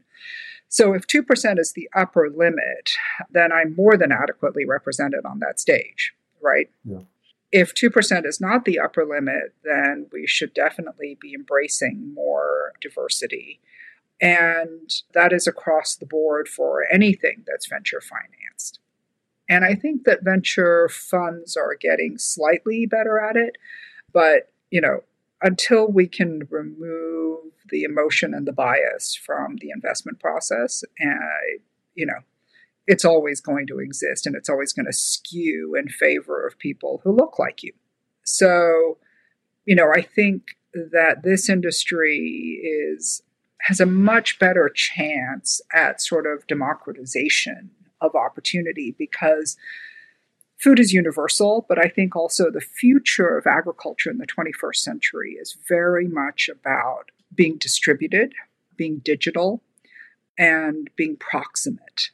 So, 0.68 0.94
if 0.94 1.06
2% 1.06 1.58
is 1.58 1.72
the 1.72 1.88
upper 1.94 2.30
limit, 2.30 2.92
then 3.30 3.52
I'm 3.52 3.74
more 3.74 3.96
than 3.96 4.12
adequately 4.12 4.64
represented 4.64 5.24
on 5.24 5.40
that 5.40 5.60
stage, 5.60 6.12
right? 6.40 6.70
Yeah 6.84 7.00
if 7.52 7.74
2% 7.74 8.26
is 8.26 8.40
not 8.40 8.64
the 8.64 8.78
upper 8.78 9.04
limit, 9.04 9.54
then 9.64 10.06
we 10.12 10.26
should 10.26 10.52
definitely 10.52 11.16
be 11.20 11.34
embracing 11.34 12.12
more 12.14 12.72
diversity. 12.80 13.60
And 14.20 14.90
that 15.14 15.32
is 15.32 15.46
across 15.46 15.94
the 15.94 16.06
board 16.06 16.48
for 16.48 16.84
anything 16.90 17.44
that's 17.46 17.68
venture 17.68 18.00
financed. 18.00 18.80
And 19.48 19.64
I 19.64 19.74
think 19.74 20.04
that 20.04 20.24
venture 20.24 20.88
funds 20.88 21.56
are 21.56 21.76
getting 21.78 22.18
slightly 22.18 22.86
better 22.86 23.20
at 23.20 23.36
it. 23.36 23.56
But, 24.12 24.50
you 24.70 24.80
know, 24.80 25.04
until 25.42 25.86
we 25.86 26.08
can 26.08 26.48
remove 26.50 27.52
the 27.68 27.82
emotion 27.82 28.34
and 28.34 28.46
the 28.46 28.52
bias 28.52 29.14
from 29.14 29.56
the 29.60 29.70
investment 29.70 30.18
process, 30.18 30.82
uh, 31.00 31.58
you 31.94 32.06
know, 32.06 32.20
it's 32.86 33.04
always 33.04 33.40
going 33.40 33.66
to 33.66 33.78
exist 33.78 34.26
and 34.26 34.36
it's 34.36 34.48
always 34.48 34.72
going 34.72 34.86
to 34.86 34.92
skew 34.92 35.74
in 35.74 35.88
favor 35.88 36.46
of 36.46 36.58
people 36.58 37.00
who 37.02 37.12
look 37.12 37.38
like 37.38 37.62
you. 37.62 37.72
So, 38.24 38.98
you 39.64 39.74
know, 39.74 39.90
I 39.92 40.02
think 40.02 40.56
that 40.72 41.22
this 41.22 41.48
industry 41.48 42.60
is 42.62 43.22
has 43.62 43.80
a 43.80 43.86
much 43.86 44.38
better 44.38 44.70
chance 44.72 45.60
at 45.74 46.00
sort 46.00 46.26
of 46.26 46.46
democratization 46.46 47.70
of 48.00 48.14
opportunity 48.14 48.94
because 48.96 49.56
food 50.58 50.78
is 50.78 50.92
universal, 50.92 51.66
but 51.68 51.78
I 51.78 51.88
think 51.88 52.14
also 52.14 52.50
the 52.50 52.60
future 52.60 53.36
of 53.36 53.46
agriculture 53.46 54.10
in 54.10 54.18
the 54.18 54.26
21st 54.26 54.76
century 54.76 55.32
is 55.40 55.56
very 55.68 56.06
much 56.06 56.48
about 56.48 57.10
being 57.34 57.56
distributed, 57.56 58.34
being 58.76 59.00
digital, 59.04 59.62
and 60.38 60.90
being 60.96 61.16
proximate. 61.16 62.10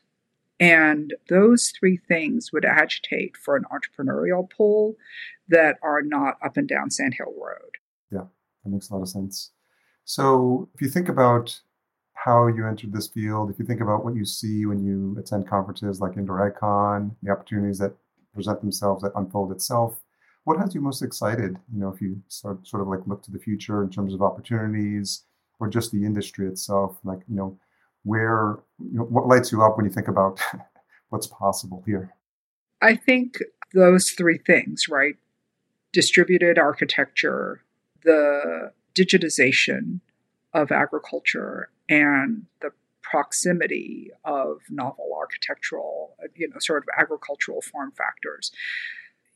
And 0.61 1.15
those 1.29 1.73
three 1.79 1.97
things 1.97 2.53
would 2.53 2.65
agitate 2.65 3.37
for 3.37 3.57
an 3.57 3.65
entrepreneurial 3.73 4.49
pool 4.51 4.95
that 5.49 5.79
are 5.83 6.03
not 6.03 6.37
up 6.45 6.57
and 6.57 6.69
down 6.69 6.91
Sand 6.91 7.15
Hill 7.15 7.35
Road. 7.37 7.77
Yeah, 8.11 8.27
that 8.65 8.71
makes 8.71 8.91
a 8.91 8.95
lot 8.95 9.03
of 9.03 9.09
sense. 9.09 9.51
So 10.05 10.69
if 10.75 10.81
you 10.81 10.89
think 10.89 11.09
about 11.09 11.59
how 12.15 12.47
you 12.47 12.67
entered 12.67 12.93
this 12.93 13.09
field, 13.09 13.51
if 13.51 13.59
you 13.59 13.65
think 13.65 13.81
about 13.81 14.05
what 14.05 14.15
you 14.15 14.25
see 14.25 14.67
when 14.67 14.85
you 14.85 15.17
attend 15.19 15.49
conferences 15.49 16.01
like 16.01 16.17
Indoor 16.17 16.51
AgCon, 16.51 17.17
the 17.23 17.33
opportunities 17.33 17.79
that 17.79 17.97
present 18.33 18.61
themselves 18.61 19.03
that 19.03 19.13
unfold 19.17 19.51
itself, 19.51 20.01
what 20.45 20.59
has 20.59 20.75
you 20.75 20.81
most 20.81 21.03
excited? 21.03 21.57
You 21.73 21.81
know, 21.81 21.89
if 21.89 22.01
you 22.01 22.23
sort 22.29 22.67
sort 22.67 22.83
of 22.83 22.89
like 22.89 23.07
look 23.07 23.23
to 23.25 23.33
the 23.33 23.39
future 23.39 23.83
in 23.83 23.91
terms 23.91 24.15
of 24.15 24.23
opportunities 24.23 25.25
or 25.61 25.69
just 25.69 25.93
the 25.93 26.05
industry 26.05 26.47
itself, 26.47 26.99
like, 27.05 27.21
you 27.29 27.37
know, 27.37 27.59
where 28.05 28.59
you 28.79 28.99
know, 28.99 29.05
what 29.05 29.27
lights 29.27 29.53
you 29.53 29.63
up 29.63 29.77
when 29.77 29.87
you 29.87 29.93
think 29.93 30.09
about 30.09 30.41
what's 31.11 31.27
possible 31.27 31.83
here? 31.87 32.15
I 32.81 32.97
think 32.97 33.39
those 33.75 34.11
three 34.11 34.39
things, 34.39 34.89
right? 34.89 35.15
Distributed 35.93 36.59
architecture, 36.59 37.63
the 38.03 38.73
digitization 38.95 40.01
of 40.53 40.73
agriculture, 40.73 41.71
and 41.89 42.47
the 42.61 42.71
proximity 43.03 44.11
of 44.25 44.59
novel 44.71 45.11
architectural, 45.17 46.17
you 46.35 46.49
know, 46.49 46.57
sort 46.59 46.83
of 46.83 46.89
agricultural 46.99 47.61
form 47.61 47.93
factors. 47.93 48.51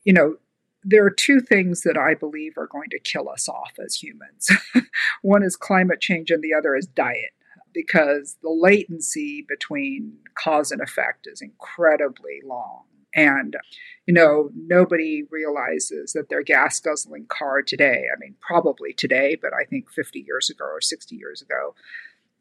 You 0.03 0.13
know, 0.13 0.37
there 0.83 1.05
are 1.05 1.11
two 1.11 1.39
things 1.39 1.81
that 1.81 1.97
I 1.97 2.13
believe 2.13 2.57
are 2.57 2.67
going 2.67 2.89
to 2.91 2.99
kill 2.99 3.29
us 3.29 3.47
off 3.49 3.73
as 3.83 3.95
humans. 3.95 4.49
One 5.21 5.43
is 5.43 5.55
climate 5.55 6.01
change, 6.01 6.31
and 6.31 6.43
the 6.43 6.53
other 6.53 6.75
is 6.75 6.87
diet 6.87 7.31
because 7.77 8.37
the 8.41 8.49
latency 8.49 9.45
between 9.47 10.17
cause 10.33 10.71
and 10.71 10.81
effect 10.81 11.27
is 11.27 11.43
incredibly 11.43 12.41
long. 12.43 12.85
And, 13.13 13.55
you 14.07 14.15
know, 14.15 14.49
nobody 14.55 15.23
realizes 15.29 16.13
that 16.13 16.29
their 16.29 16.41
gas 16.41 16.79
guzzling 16.79 17.27
car 17.27 17.61
today, 17.61 18.05
I 18.11 18.17
mean, 18.19 18.33
probably 18.41 18.93
today, 18.93 19.37
but 19.39 19.51
I 19.53 19.63
think 19.63 19.91
50 19.91 20.25
years 20.27 20.49
ago 20.49 20.65
or 20.65 20.81
60 20.81 21.15
years 21.15 21.39
ago, 21.39 21.75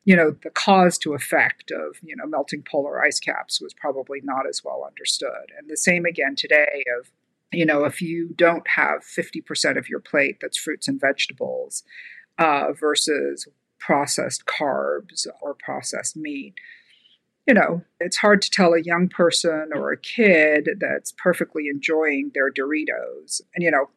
you 0.07 0.17
know, 0.17 0.35
the 0.43 0.49
cause 0.49 0.97
to 0.99 1.13
effect 1.13 1.71
of, 1.71 1.99
you 2.03 2.17
know, 2.17 2.27
melting 2.27 2.63
polar 2.63 3.03
ice 3.05 3.21
caps 3.21 3.61
was 3.61 3.75
probably 3.75 4.21
not 4.23 4.49
as 4.49 4.63
well 4.65 4.85
understood. 4.87 5.53
And 5.59 5.69
the 5.69 5.77
same 5.77 6.07
again 6.07 6.35
today 6.35 6.83
of, 6.99 7.11
you 7.53 7.67
know, 7.67 7.85
if 7.85 8.01
you 8.01 8.31
don't 8.37 8.67
have 8.69 9.03
50% 9.03 9.77
of 9.77 9.91
your 9.91 10.01
plate 10.01 10.39
that's 10.41 10.57
fruits 10.57 10.89
and 10.89 10.99
vegetables 10.99 11.83
uh, 12.39 12.73
versus 12.73 13.49
processed 13.87 14.47
carbs 14.47 15.29
or 15.41 15.55
processed 15.55 16.17
meat. 16.17 16.55
You 17.47 17.55
know, 17.55 17.83
it's 18.01 18.17
hard 18.17 18.43
to 18.43 18.51
tell 18.51 18.75
a 18.75 18.81
young 18.81 19.09
person 19.09 19.71
or 19.73 19.93
a 19.93 19.97
kid 19.97 20.69
that's 20.81 21.13
perfectly 21.13 21.69
enjoying 21.69 22.33
their 22.35 22.51
Doritos. 22.51 23.41
And, 23.55 23.63
you 23.63 23.71
know, 23.71 23.91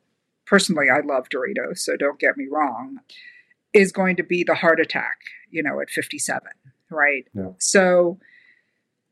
personally, 0.46 0.86
I 0.94 1.00
love 1.00 1.30
Doritos, 1.30 1.80
so 1.80 1.98
don't 1.98 2.20
get 2.20 2.38
me 2.38 2.46
wrong, 2.52 3.00
is 3.74 3.92
going 3.92 4.16
to 4.18 4.24
be 4.24 4.44
the 4.44 4.54
heart 4.54 4.80
attack, 4.80 5.18
you 5.50 5.64
know, 5.64 5.82
at 5.82 5.90
57, 5.90 6.48
right? 6.92 7.26
Yeah. 7.34 7.54
So 7.58 8.20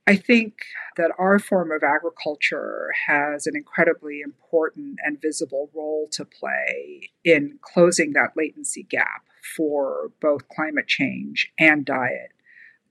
I 0.05 0.15
think 0.15 0.59
that 0.95 1.09
our 1.17 1.39
form 1.39 1.71
of 1.71 1.81
agriculture 1.81 2.93
has 3.07 3.47
an 3.47 3.55
incredibly 3.55 4.21
important 4.21 4.99
and 5.03 5.19
visible 5.19 5.71
role 5.73 6.07
to 6.11 6.23
play 6.23 7.09
in 7.25 7.57
closing 7.63 8.13
that 8.13 8.37
latency 8.37 8.83
gap 8.83 9.26
for 9.55 10.11
both 10.21 10.47
climate 10.49 10.87
change 10.87 11.51
and 11.59 11.85
diet, 11.85 12.31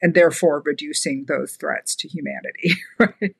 and 0.00 0.14
therefore 0.14 0.62
reducing 0.64 1.26
those 1.26 1.56
threats 1.56 1.94
to 1.96 2.08
humanity, 2.08 2.74
right? 2.98 3.36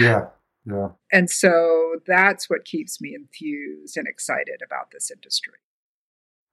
Yeah, 0.00 0.26
yeah. 0.64 0.88
And 1.12 1.30
so 1.30 1.96
that's 2.06 2.50
what 2.50 2.64
keeps 2.64 3.00
me 3.00 3.14
enthused 3.14 3.96
and 3.96 4.08
excited 4.08 4.60
about 4.64 4.90
this 4.92 5.10
industry. 5.10 5.54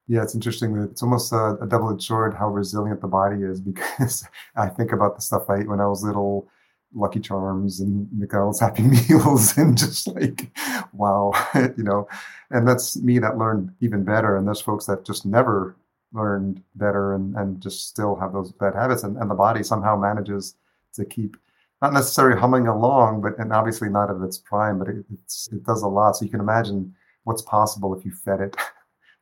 Yeah, 0.07 0.21
it's 0.21 0.35
interesting 0.35 0.75
it's 0.77 1.01
almost 1.01 1.31
a, 1.31 1.57
a 1.61 1.67
double-edged 1.67 2.03
sword 2.03 2.33
how 2.33 2.49
resilient 2.49 2.99
the 3.01 3.07
body 3.07 3.41
is 3.41 3.61
because 3.71 4.25
I 4.55 4.67
think 4.67 4.91
about 4.91 5.15
the 5.15 5.21
stuff 5.21 5.49
I 5.49 5.59
ate 5.59 5.69
when 5.69 5.79
I 5.79 5.87
was 5.87 6.03
little, 6.03 6.49
Lucky 6.93 7.19
Charms 7.19 7.79
and 7.79 8.07
McDonald's 8.11 8.59
Happy 8.59 8.83
Meals, 9.09 9.57
and 9.57 9.77
just 9.77 10.07
like, 10.07 10.51
wow, 10.93 11.31
you 11.55 11.83
know, 11.83 12.07
and 12.51 12.67
that's 12.67 12.97
me 13.01 13.19
that 13.19 13.37
learned 13.37 13.71
even 13.81 14.03
better. 14.03 14.37
And 14.37 14.45
there's 14.45 14.61
folks 14.61 14.85
that 14.85 15.05
just 15.05 15.25
never 15.25 15.75
learned 16.13 16.61
better 16.75 17.13
and, 17.13 17.35
and 17.35 17.61
just 17.61 17.87
still 17.87 18.15
have 18.15 18.33
those 18.33 18.51
bad 18.53 18.75
habits 18.75 19.03
and, 19.03 19.17
and 19.17 19.29
the 19.29 19.35
body 19.35 19.63
somehow 19.63 19.97
manages 19.97 20.55
to 20.93 21.05
keep 21.05 21.37
not 21.81 21.93
necessarily 21.93 22.39
humming 22.39 22.67
along 22.67 23.21
but 23.21 23.37
and 23.39 23.51
obviously 23.51 23.89
not 23.89 24.09
at 24.09 24.21
its 24.21 24.37
prime 24.37 24.77
but 24.77 24.87
it, 24.87 25.03
it 25.51 25.63
does 25.63 25.81
a 25.81 25.87
lot 25.87 26.15
so 26.15 26.23
you 26.23 26.31
can 26.31 26.39
imagine 26.39 26.93
what's 27.23 27.41
possible 27.41 27.97
if 27.97 28.05
you 28.05 28.11
fed 28.11 28.39
it 28.39 28.55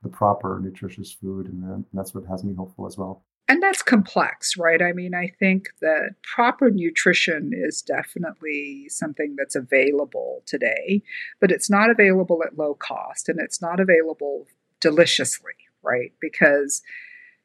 the 0.03 0.09
proper 0.09 0.59
nutritious 0.59 1.11
food, 1.11 1.47
and, 1.47 1.63
and 1.63 1.85
that's 1.93 2.13
what 2.13 2.25
has 2.25 2.43
me 2.43 2.53
hopeful 2.53 2.87
as 2.87 2.97
well. 2.97 3.23
And 3.47 3.61
that's 3.61 3.81
complex, 3.81 4.55
right? 4.57 4.81
I 4.81 4.93
mean, 4.93 5.13
I 5.13 5.27
think 5.39 5.69
that 5.81 6.15
proper 6.23 6.71
nutrition 6.71 7.51
is 7.53 7.81
definitely 7.81 8.87
something 8.87 9.35
that's 9.37 9.55
available 9.55 10.41
today, 10.45 11.01
but 11.39 11.51
it's 11.51 11.69
not 11.69 11.89
available 11.89 12.43
at 12.45 12.57
low 12.57 12.75
cost 12.75 13.27
and 13.27 13.39
it's 13.39 13.61
not 13.61 13.79
available 13.79 14.47
deliciously, 14.79 15.53
right? 15.83 16.13
Because 16.19 16.81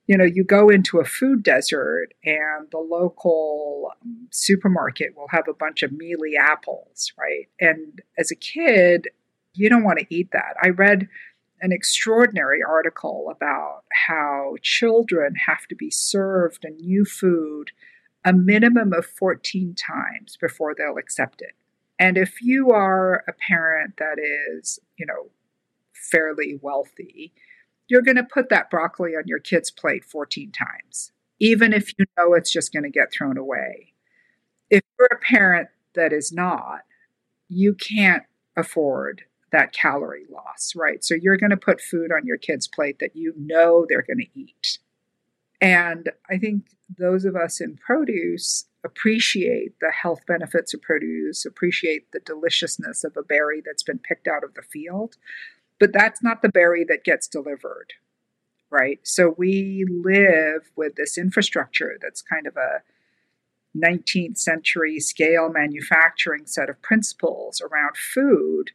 you 0.06 0.16
know, 0.16 0.24
you 0.24 0.44
go 0.44 0.68
into 0.68 1.00
a 1.00 1.04
food 1.04 1.42
desert 1.42 2.14
and 2.24 2.68
the 2.70 2.78
local 2.78 3.90
um, 4.02 4.28
supermarket 4.30 5.16
will 5.16 5.26
have 5.30 5.48
a 5.48 5.54
bunch 5.54 5.82
of 5.82 5.90
mealy 5.90 6.36
apples, 6.36 7.12
right? 7.18 7.48
And 7.60 8.00
as 8.16 8.30
a 8.30 8.36
kid, 8.36 9.08
you 9.54 9.68
don't 9.68 9.82
want 9.82 9.98
to 9.98 10.06
eat 10.08 10.30
that. 10.32 10.54
I 10.62 10.68
read 10.68 11.08
an 11.60 11.72
extraordinary 11.72 12.60
article 12.62 13.32
about 13.34 13.82
how 14.06 14.56
children 14.62 15.34
have 15.46 15.66
to 15.68 15.74
be 15.74 15.90
served 15.90 16.64
a 16.64 16.70
new 16.70 17.04
food 17.04 17.72
a 18.24 18.32
minimum 18.32 18.92
of 18.92 19.06
14 19.06 19.74
times 19.74 20.36
before 20.40 20.74
they'll 20.74 20.98
accept 20.98 21.40
it. 21.40 21.52
And 21.98 22.18
if 22.18 22.42
you 22.42 22.72
are 22.72 23.24
a 23.28 23.32
parent 23.32 23.94
that 23.98 24.18
is, 24.18 24.80
you 24.98 25.06
know, 25.06 25.30
fairly 25.94 26.58
wealthy, 26.60 27.32
you're 27.88 28.02
going 28.02 28.16
to 28.16 28.24
put 28.24 28.48
that 28.48 28.70
broccoli 28.70 29.12
on 29.12 29.24
your 29.26 29.38
kid's 29.38 29.70
plate 29.70 30.04
14 30.04 30.52
times, 30.52 31.12
even 31.38 31.72
if 31.72 31.92
you 31.98 32.04
know 32.16 32.34
it's 32.34 32.52
just 32.52 32.72
going 32.72 32.82
to 32.82 32.90
get 32.90 33.12
thrown 33.12 33.38
away. 33.38 33.92
If 34.70 34.82
you're 34.98 35.08
a 35.12 35.24
parent 35.24 35.68
that 35.94 36.12
is 36.12 36.32
not, 36.32 36.80
you 37.48 37.74
can't 37.74 38.24
afford 38.56 39.22
that 39.52 39.72
calorie 39.72 40.26
loss, 40.30 40.72
right? 40.74 41.04
So 41.04 41.14
you're 41.14 41.36
going 41.36 41.50
to 41.50 41.56
put 41.56 41.80
food 41.80 42.10
on 42.12 42.26
your 42.26 42.36
kid's 42.36 42.66
plate 42.66 42.98
that 42.98 43.14
you 43.14 43.32
know 43.36 43.86
they're 43.88 44.02
going 44.02 44.18
to 44.18 44.38
eat. 44.40 44.78
And 45.60 46.10
I 46.28 46.36
think 46.38 46.64
those 46.98 47.24
of 47.24 47.36
us 47.36 47.60
in 47.60 47.76
produce 47.76 48.66
appreciate 48.84 49.78
the 49.80 49.90
health 49.90 50.20
benefits 50.26 50.74
of 50.74 50.82
produce, 50.82 51.44
appreciate 51.44 52.12
the 52.12 52.20
deliciousness 52.20 53.04
of 53.04 53.16
a 53.16 53.22
berry 53.22 53.62
that's 53.64 53.82
been 53.82 53.98
picked 53.98 54.28
out 54.28 54.44
of 54.44 54.54
the 54.54 54.62
field. 54.62 55.16
But 55.78 55.92
that's 55.92 56.22
not 56.22 56.42
the 56.42 56.48
berry 56.48 56.84
that 56.88 57.04
gets 57.04 57.28
delivered, 57.28 57.92
right? 58.70 59.00
So 59.02 59.34
we 59.36 59.84
live 59.88 60.70
with 60.76 60.96
this 60.96 61.18
infrastructure 61.18 61.98
that's 62.00 62.22
kind 62.22 62.46
of 62.46 62.56
a 62.56 62.82
19th 63.76 64.38
century 64.38 64.98
scale 64.98 65.50
manufacturing 65.50 66.46
set 66.46 66.70
of 66.70 66.80
principles 66.80 67.60
around 67.60 67.96
food 67.96 68.70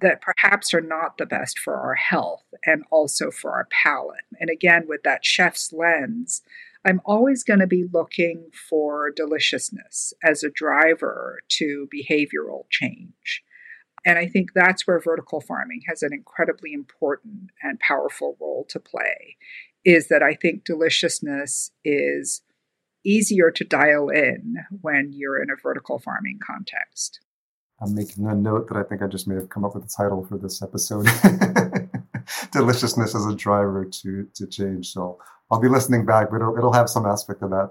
that 0.00 0.22
perhaps 0.22 0.72
are 0.72 0.80
not 0.80 1.18
the 1.18 1.26
best 1.26 1.58
for 1.58 1.76
our 1.76 1.94
health 1.94 2.44
and 2.64 2.84
also 2.90 3.30
for 3.30 3.52
our 3.52 3.66
palate. 3.70 4.24
And 4.40 4.48
again, 4.48 4.84
with 4.86 5.02
that 5.02 5.24
chef's 5.24 5.72
lens, 5.72 6.42
I'm 6.84 7.00
always 7.04 7.42
going 7.42 7.58
to 7.60 7.66
be 7.66 7.84
looking 7.92 8.50
for 8.68 9.10
deliciousness 9.10 10.12
as 10.22 10.42
a 10.42 10.50
driver 10.50 11.40
to 11.48 11.88
behavioral 11.92 12.64
change. 12.70 13.42
And 14.04 14.18
I 14.18 14.26
think 14.26 14.50
that's 14.54 14.86
where 14.86 15.00
vertical 15.00 15.40
farming 15.40 15.82
has 15.88 16.02
an 16.02 16.12
incredibly 16.12 16.72
important 16.72 17.50
and 17.62 17.78
powerful 17.80 18.36
role 18.40 18.64
to 18.68 18.80
play 18.80 19.36
is 19.84 20.08
that 20.08 20.22
I 20.22 20.34
think 20.34 20.64
deliciousness 20.64 21.70
is 21.84 22.42
easier 23.04 23.50
to 23.50 23.64
dial 23.64 24.08
in 24.08 24.56
when 24.80 25.12
you're 25.12 25.42
in 25.42 25.50
a 25.50 25.56
vertical 25.60 25.98
farming 25.98 26.40
context. 26.44 27.20
I'm 27.80 27.94
making 27.94 28.26
a 28.26 28.34
note 28.34 28.68
that 28.68 28.76
I 28.76 28.82
think 28.82 29.02
I 29.02 29.06
just 29.06 29.28
may 29.28 29.36
have 29.36 29.48
come 29.48 29.64
up 29.64 29.74
with 29.74 29.84
the 29.84 29.94
title 29.96 30.24
for 30.24 30.36
this 30.36 30.62
episode. 30.62 31.06
Deliciousness 32.52 33.14
as 33.14 33.24
a 33.26 33.34
driver 33.34 33.84
to 33.84 34.26
to 34.34 34.46
change. 34.46 34.88
So 34.92 35.18
I'll 35.50 35.60
be 35.60 35.68
listening 35.68 36.04
back, 36.04 36.30
but 36.30 36.36
it'll, 36.36 36.58
it'll 36.58 36.72
have 36.72 36.90
some 36.90 37.06
aspect 37.06 37.42
of 37.42 37.50
that. 37.50 37.70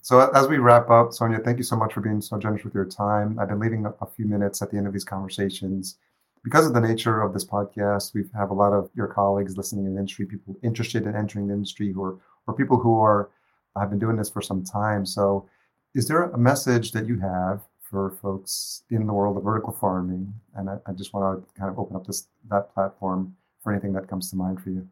So 0.00 0.30
as 0.30 0.48
we 0.48 0.58
wrap 0.58 0.90
up, 0.90 1.12
Sonia, 1.12 1.38
thank 1.38 1.58
you 1.58 1.64
so 1.64 1.76
much 1.76 1.92
for 1.92 2.00
being 2.00 2.20
so 2.20 2.38
generous 2.38 2.64
with 2.64 2.74
your 2.74 2.84
time. 2.84 3.38
I've 3.38 3.48
been 3.48 3.58
leaving 3.58 3.84
a, 3.86 4.06
few 4.06 4.26
minutes 4.26 4.62
at 4.62 4.70
the 4.70 4.76
end 4.76 4.86
of 4.86 4.92
these 4.92 5.04
conversations. 5.04 5.96
Because 6.44 6.66
of 6.66 6.72
the 6.72 6.80
nature 6.80 7.20
of 7.20 7.34
this 7.34 7.44
podcast, 7.44 8.14
we 8.14 8.24
have 8.34 8.50
a 8.50 8.54
lot 8.54 8.72
of 8.72 8.88
your 8.94 9.08
colleagues 9.08 9.56
listening 9.56 9.86
in 9.86 9.94
the 9.94 10.00
industry, 10.00 10.24
people 10.24 10.56
interested 10.62 11.04
in 11.04 11.14
entering 11.14 11.48
the 11.48 11.54
industry, 11.54 11.92
who 11.92 12.02
are, 12.02 12.16
or 12.46 12.54
people 12.54 12.78
who 12.78 12.98
are 13.00 13.30
have 13.76 13.90
been 13.90 13.98
doing 13.98 14.16
this 14.16 14.30
for 14.30 14.40
some 14.40 14.64
time. 14.64 15.04
So, 15.04 15.48
is 15.94 16.08
there 16.08 16.22
a 16.22 16.38
message 16.38 16.92
that 16.92 17.06
you 17.06 17.18
have 17.20 17.62
for 17.82 18.10
folks 18.22 18.82
in 18.90 19.06
the 19.06 19.12
world 19.12 19.36
of 19.36 19.42
vertical 19.42 19.72
farming? 19.72 20.32
And 20.54 20.70
I, 20.70 20.76
I 20.86 20.92
just 20.92 21.12
want 21.12 21.44
to 21.44 21.60
kind 21.60 21.70
of 21.70 21.78
open 21.78 21.96
up 21.96 22.06
this 22.06 22.28
that 22.50 22.72
platform 22.72 23.36
for 23.62 23.72
anything 23.72 23.92
that 23.94 24.08
comes 24.08 24.30
to 24.30 24.36
mind 24.36 24.62
for 24.62 24.70
you. 24.70 24.86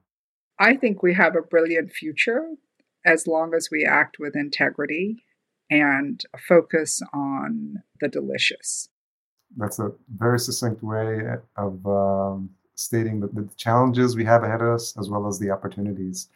I 0.58 0.74
think 0.74 1.02
we 1.02 1.14
have 1.14 1.36
a 1.36 1.42
brilliant 1.42 1.92
future 1.92 2.48
as 3.06 3.26
long 3.26 3.54
as 3.54 3.68
we 3.70 3.84
act 3.84 4.16
with 4.18 4.36
integrity 4.36 5.22
and 5.70 6.22
focus 6.48 7.00
on 7.14 7.76
the 8.00 8.08
delicious. 8.08 8.88
That's 9.56 9.78
a 9.78 9.92
very 10.16 10.38
succinct 10.38 10.82
way 10.82 11.22
of 11.56 11.86
um, 11.86 12.50
stating 12.74 13.20
the, 13.20 13.28
the 13.28 13.48
challenges 13.56 14.16
we 14.16 14.24
have 14.24 14.42
ahead 14.42 14.60
of 14.60 14.74
us 14.74 14.94
as 14.98 15.08
well 15.08 15.26
as 15.26 15.38
the 15.38 15.50
opportunities. 15.50 16.28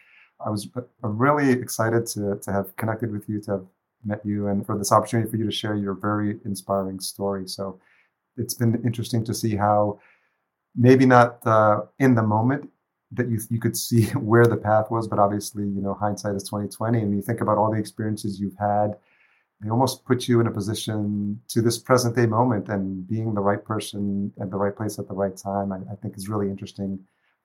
I 0.45 0.49
was 0.49 0.69
really 1.03 1.51
excited 1.53 2.07
to, 2.07 2.39
to 2.41 2.53
have 2.53 2.75
connected 2.77 3.13
with 3.13 3.29
you, 3.29 3.41
to 3.43 3.51
have 3.51 3.67
met 4.05 4.25
you, 4.25 4.47
and 4.47 4.65
for 4.65 4.79
this 4.79 4.93
opportunity 4.93 5.31
for 5.31 5.37
you 5.37 5.45
to 5.45 5.53
share 5.53 5.75
your 5.75 5.95
very 5.95 6.39
inspiring 6.45 6.99
story. 6.99 7.47
So 7.47 7.79
it's 8.37 8.55
been 8.55 8.81
interesting 8.85 9.23
to 9.25 9.35
see 9.35 9.55
how 9.57 10.01
maybe 10.75 11.05
not 11.05 11.47
uh, 11.47 11.83
in 11.99 12.15
the 12.15 12.23
moment 12.23 12.71
that 13.13 13.29
you 13.29 13.41
you 13.51 13.61
could 13.61 13.77
see 13.77 14.07
where 14.15 14.47
the 14.47 14.57
path 14.57 14.91
was, 14.91 15.09
but 15.09 15.19
obviously, 15.19 15.65
you 15.65 15.81
know, 15.81 15.95
hindsight 15.95 16.35
is 16.35 16.45
twenty 16.45 16.69
twenty, 16.69 17.01
and 17.01 17.15
you 17.15 17.23
think 17.23 17.41
about 17.41 17.59
all 17.59 17.71
the 17.71 17.79
experiences 17.79 18.41
you've 18.41 18.57
had, 18.59 18.97
they 19.61 19.71
almost 19.71 20.05
put 20.05 20.29
you 20.29 20.41
in 20.41 20.47
a 20.47 20.51
position 20.51 21.41
to 21.49 21.61
this 21.61 21.79
present 21.79 22.17
day 22.17 22.27
moment, 22.27 22.69
and 22.69 23.07
being 23.09 23.35
the 23.35 23.41
right 23.41 23.65
person 23.65 24.33
at 24.41 24.51
the 24.51 24.57
right 24.57 24.77
place 24.77 24.99
at 24.99 25.09
the 25.09 25.15
right 25.15 25.37
time. 25.37 25.73
I, 25.73 25.79
I 25.93 25.97
think 25.97 26.17
is 26.17 26.29
really 26.29 26.49
interesting 26.49 26.99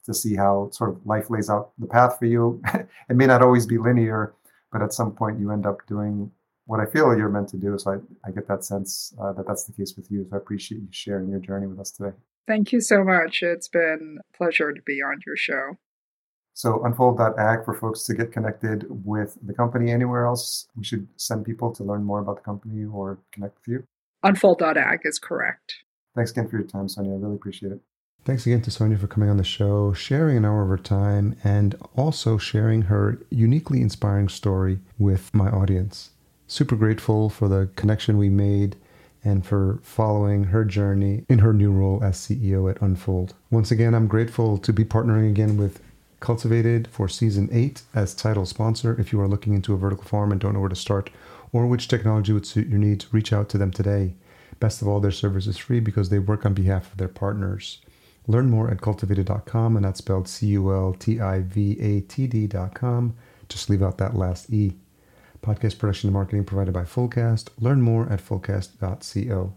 to 0.05 0.13
see 0.13 0.35
how 0.35 0.69
sort 0.71 0.91
of 0.91 1.05
life 1.05 1.29
lays 1.29 1.49
out 1.49 1.71
the 1.79 1.87
path 1.87 2.19
for 2.19 2.25
you. 2.25 2.61
it 3.09 3.15
may 3.15 3.25
not 3.25 3.41
always 3.41 3.65
be 3.65 3.77
linear, 3.77 4.33
but 4.71 4.81
at 4.81 4.93
some 4.93 5.11
point 5.11 5.39
you 5.39 5.51
end 5.51 5.65
up 5.65 5.85
doing 5.87 6.31
what 6.67 6.79
I 6.79 6.85
feel 6.85 7.15
you're 7.15 7.29
meant 7.29 7.49
to 7.49 7.57
do. 7.57 7.77
So 7.77 7.93
I, 7.93 8.27
I 8.27 8.31
get 8.31 8.47
that 8.47 8.63
sense 8.63 9.13
uh, 9.21 9.33
that 9.33 9.47
that's 9.47 9.65
the 9.65 9.73
case 9.73 9.95
with 9.95 10.11
you. 10.11 10.25
So 10.29 10.35
I 10.35 10.37
appreciate 10.37 10.81
you 10.81 10.87
sharing 10.91 11.29
your 11.29 11.39
journey 11.39 11.67
with 11.67 11.79
us 11.79 11.91
today. 11.91 12.15
Thank 12.47 12.71
you 12.71 12.81
so 12.81 13.03
much. 13.03 13.41
It's 13.41 13.67
been 13.67 14.19
a 14.19 14.37
pleasure 14.37 14.71
to 14.71 14.81
be 14.83 15.01
on 15.01 15.19
your 15.25 15.35
show. 15.35 15.77
So 16.53 16.83
unfold.ag 16.85 17.65
for 17.65 17.73
folks 17.73 18.03
to 18.05 18.13
get 18.13 18.31
connected 18.31 18.85
with 18.89 19.37
the 19.43 19.53
company. 19.53 19.91
Anywhere 19.91 20.25
else 20.25 20.67
we 20.75 20.83
should 20.83 21.07
send 21.17 21.45
people 21.45 21.73
to 21.75 21.83
learn 21.83 22.03
more 22.03 22.19
about 22.19 22.37
the 22.37 22.43
company 22.43 22.85
or 22.85 23.19
connect 23.31 23.57
with 23.57 23.67
you? 23.67 23.83
Unfold.ag 24.23 24.99
is 25.03 25.19
correct. 25.19 25.75
Thanks 26.15 26.31
again 26.31 26.47
for 26.47 26.57
your 26.57 26.65
time, 26.65 26.87
Sonia. 26.87 27.13
I 27.13 27.17
really 27.17 27.35
appreciate 27.35 27.73
it. 27.73 27.81
Thanks 28.23 28.47
again 28.47 28.61
to 28.61 28.71
Sonia 28.71 28.97
for 28.97 29.07
coming 29.07 29.29
on 29.29 29.37
the 29.37 29.43
show, 29.43 29.93
sharing 29.93 30.37
an 30.37 30.45
hour 30.45 30.63
of 30.63 30.69
her 30.69 30.77
time, 30.77 31.35
and 31.43 31.75
also 31.95 32.37
sharing 32.37 32.83
her 32.83 33.19
uniquely 33.29 33.81
inspiring 33.81 34.29
story 34.29 34.79
with 34.97 35.33
my 35.33 35.49
audience. 35.49 36.11
Super 36.47 36.75
grateful 36.75 37.29
for 37.29 37.47
the 37.47 37.69
connection 37.75 38.17
we 38.17 38.29
made 38.29 38.77
and 39.25 39.45
for 39.45 39.79
following 39.81 40.45
her 40.45 40.63
journey 40.63 41.25
in 41.27 41.39
her 41.39 41.51
new 41.51 41.71
role 41.71 42.01
as 42.03 42.15
CEO 42.15 42.69
at 42.69 42.81
Unfold. 42.81 43.33
Once 43.49 43.71
again, 43.71 43.95
I'm 43.95 44.07
grateful 44.07 44.57
to 44.59 44.71
be 44.71 44.85
partnering 44.85 45.29
again 45.29 45.57
with 45.57 45.81
Cultivatd 46.21 46.87
for 46.87 47.09
season 47.09 47.49
8 47.51 47.81
as 47.93 48.13
title 48.13 48.45
sponsor. 48.45 48.95
If 48.99 49.11
you 49.11 49.19
are 49.19 49.27
looking 49.27 49.53
into 49.53 49.73
a 49.73 49.77
vertical 49.77 50.05
farm 50.05 50.31
and 50.31 50.39
don't 50.39 50.53
know 50.53 50.59
where 50.59 50.69
to 50.69 50.75
start 50.75 51.09
or 51.51 51.65
which 51.65 51.87
technology 51.87 52.31
would 52.31 52.45
suit 52.45 52.67
your 52.67 52.79
needs, 52.79 53.11
reach 53.13 53.33
out 53.33 53.49
to 53.49 53.57
them 53.57 53.71
today. 53.71 54.13
Best 54.59 54.81
of 54.81 54.87
all, 54.87 54.99
their 54.99 55.11
service 55.11 55.47
is 55.47 55.57
free 55.57 55.79
because 55.79 56.09
they 56.09 56.19
work 56.19 56.45
on 56.45 56.53
behalf 56.53 56.91
of 56.91 56.97
their 56.97 57.07
partners. 57.09 57.79
Learn 58.27 58.49
more 58.49 58.69
at 58.71 58.77
cultivatd.com, 58.77 59.75
and 59.75 59.85
that's 59.85 59.99
spelled 59.99 60.27
C 60.27 60.47
U 60.47 60.71
L 60.71 60.93
T 60.93 61.19
I 61.19 61.41
V 61.41 61.77
A 61.79 62.01
T 62.01 62.27
D.com. 62.27 63.15
Just 63.49 63.69
leave 63.69 63.83
out 63.83 63.97
that 63.97 64.15
last 64.15 64.51
E. 64.51 64.73
Podcast 65.45 65.77
production 65.77 66.07
and 66.07 66.13
marketing 66.13 66.43
provided 66.43 66.73
by 66.73 66.81
Fullcast. 66.81 67.49
Learn 67.59 67.79
more 67.81 68.11
at 68.11 68.19
fullcast.co. 68.19 69.53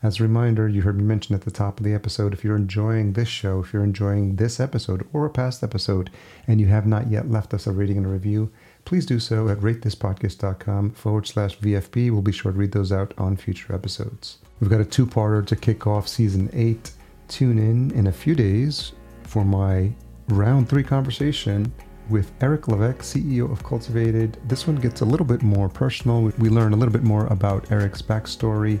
As 0.00 0.20
a 0.20 0.22
reminder, 0.22 0.68
you 0.68 0.82
heard 0.82 0.96
me 0.96 1.02
mention 1.02 1.34
at 1.34 1.40
the 1.40 1.50
top 1.50 1.80
of 1.80 1.84
the 1.84 1.94
episode 1.94 2.32
if 2.32 2.44
you're 2.44 2.54
enjoying 2.54 3.14
this 3.14 3.26
show, 3.26 3.60
if 3.60 3.72
you're 3.72 3.82
enjoying 3.82 4.36
this 4.36 4.60
episode 4.60 5.08
or 5.12 5.26
a 5.26 5.30
past 5.30 5.64
episode, 5.64 6.10
and 6.46 6.60
you 6.60 6.66
have 6.68 6.86
not 6.86 7.10
yet 7.10 7.30
left 7.30 7.52
us 7.52 7.66
a 7.66 7.72
rating 7.72 7.96
and 7.96 8.06
a 8.06 8.10
review, 8.10 8.52
please 8.84 9.06
do 9.06 9.18
so 9.18 9.48
at 9.48 9.58
ratethispodcast.com 9.58 10.90
forward 10.90 11.26
slash 11.26 11.58
VFP. 11.58 12.12
We'll 12.12 12.22
be 12.22 12.32
sure 12.32 12.52
to 12.52 12.58
read 12.58 12.72
those 12.72 12.92
out 12.92 13.12
on 13.18 13.36
future 13.36 13.74
episodes. 13.74 14.38
We've 14.60 14.70
got 14.70 14.80
a 14.80 14.84
two 14.84 15.06
parter 15.06 15.44
to 15.46 15.56
kick 15.56 15.86
off 15.86 16.06
season 16.06 16.48
eight. 16.52 16.92
Tune 17.26 17.58
in 17.58 17.90
in 17.92 18.06
a 18.06 18.12
few 18.12 18.36
days 18.36 18.92
for 19.22 19.44
my 19.44 19.90
round 20.28 20.68
three 20.68 20.84
conversation 20.84 21.72
with 22.10 22.32
Eric 22.40 22.68
Levesque, 22.68 22.98
CEO 22.98 23.50
of 23.50 23.62
Cultivatd. 23.62 24.36
This 24.48 24.66
one 24.66 24.76
gets 24.76 25.00
a 25.00 25.04
little 25.04 25.26
bit 25.26 25.42
more 25.42 25.68
personal. 25.68 26.22
We 26.22 26.48
learn 26.48 26.72
a 26.72 26.76
little 26.76 26.92
bit 26.92 27.04
more 27.04 27.26
about 27.26 27.70
Eric's 27.70 28.02
backstory 28.02 28.80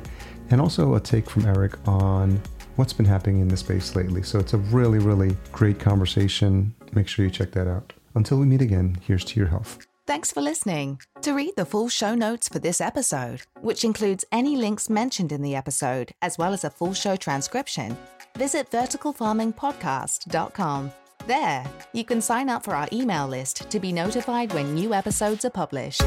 and 0.50 0.60
also 0.60 0.94
a 0.94 1.00
take 1.00 1.30
from 1.30 1.46
Eric 1.46 1.76
on 1.88 2.40
what's 2.76 2.92
been 2.92 3.06
happening 3.06 3.40
in 3.40 3.48
the 3.48 3.56
space 3.56 3.96
lately. 3.96 4.22
So 4.22 4.38
it's 4.38 4.52
a 4.52 4.58
really, 4.58 4.98
really 4.98 5.36
great 5.52 5.78
conversation. 5.78 6.74
Make 6.92 7.08
sure 7.08 7.24
you 7.24 7.30
check 7.30 7.52
that 7.52 7.66
out. 7.66 7.92
Until 8.14 8.38
we 8.38 8.46
meet 8.46 8.62
again, 8.62 8.98
here's 9.06 9.24
to 9.24 9.40
your 9.40 9.48
health. 9.48 9.78
Thanks 10.06 10.30
for 10.30 10.42
listening. 10.42 11.00
To 11.22 11.32
read 11.32 11.56
the 11.56 11.64
full 11.64 11.88
show 11.88 12.14
notes 12.14 12.48
for 12.48 12.58
this 12.58 12.80
episode, 12.80 13.42
which 13.62 13.84
includes 13.84 14.24
any 14.30 14.54
links 14.54 14.90
mentioned 14.90 15.32
in 15.32 15.40
the 15.40 15.56
episode, 15.56 16.12
as 16.20 16.36
well 16.36 16.52
as 16.52 16.62
a 16.62 16.70
full 16.70 16.92
show 16.92 17.16
transcription, 17.16 17.96
visit 18.36 18.70
verticalfarmingpodcast.com. 18.70 20.92
There, 21.26 21.64
you 21.94 22.04
can 22.04 22.20
sign 22.20 22.50
up 22.50 22.64
for 22.64 22.74
our 22.74 22.86
email 22.92 23.26
list 23.26 23.70
to 23.70 23.80
be 23.80 23.92
notified 23.92 24.52
when 24.52 24.74
new 24.74 24.92
episodes 24.92 25.46
are 25.46 25.50
published. 25.50 26.02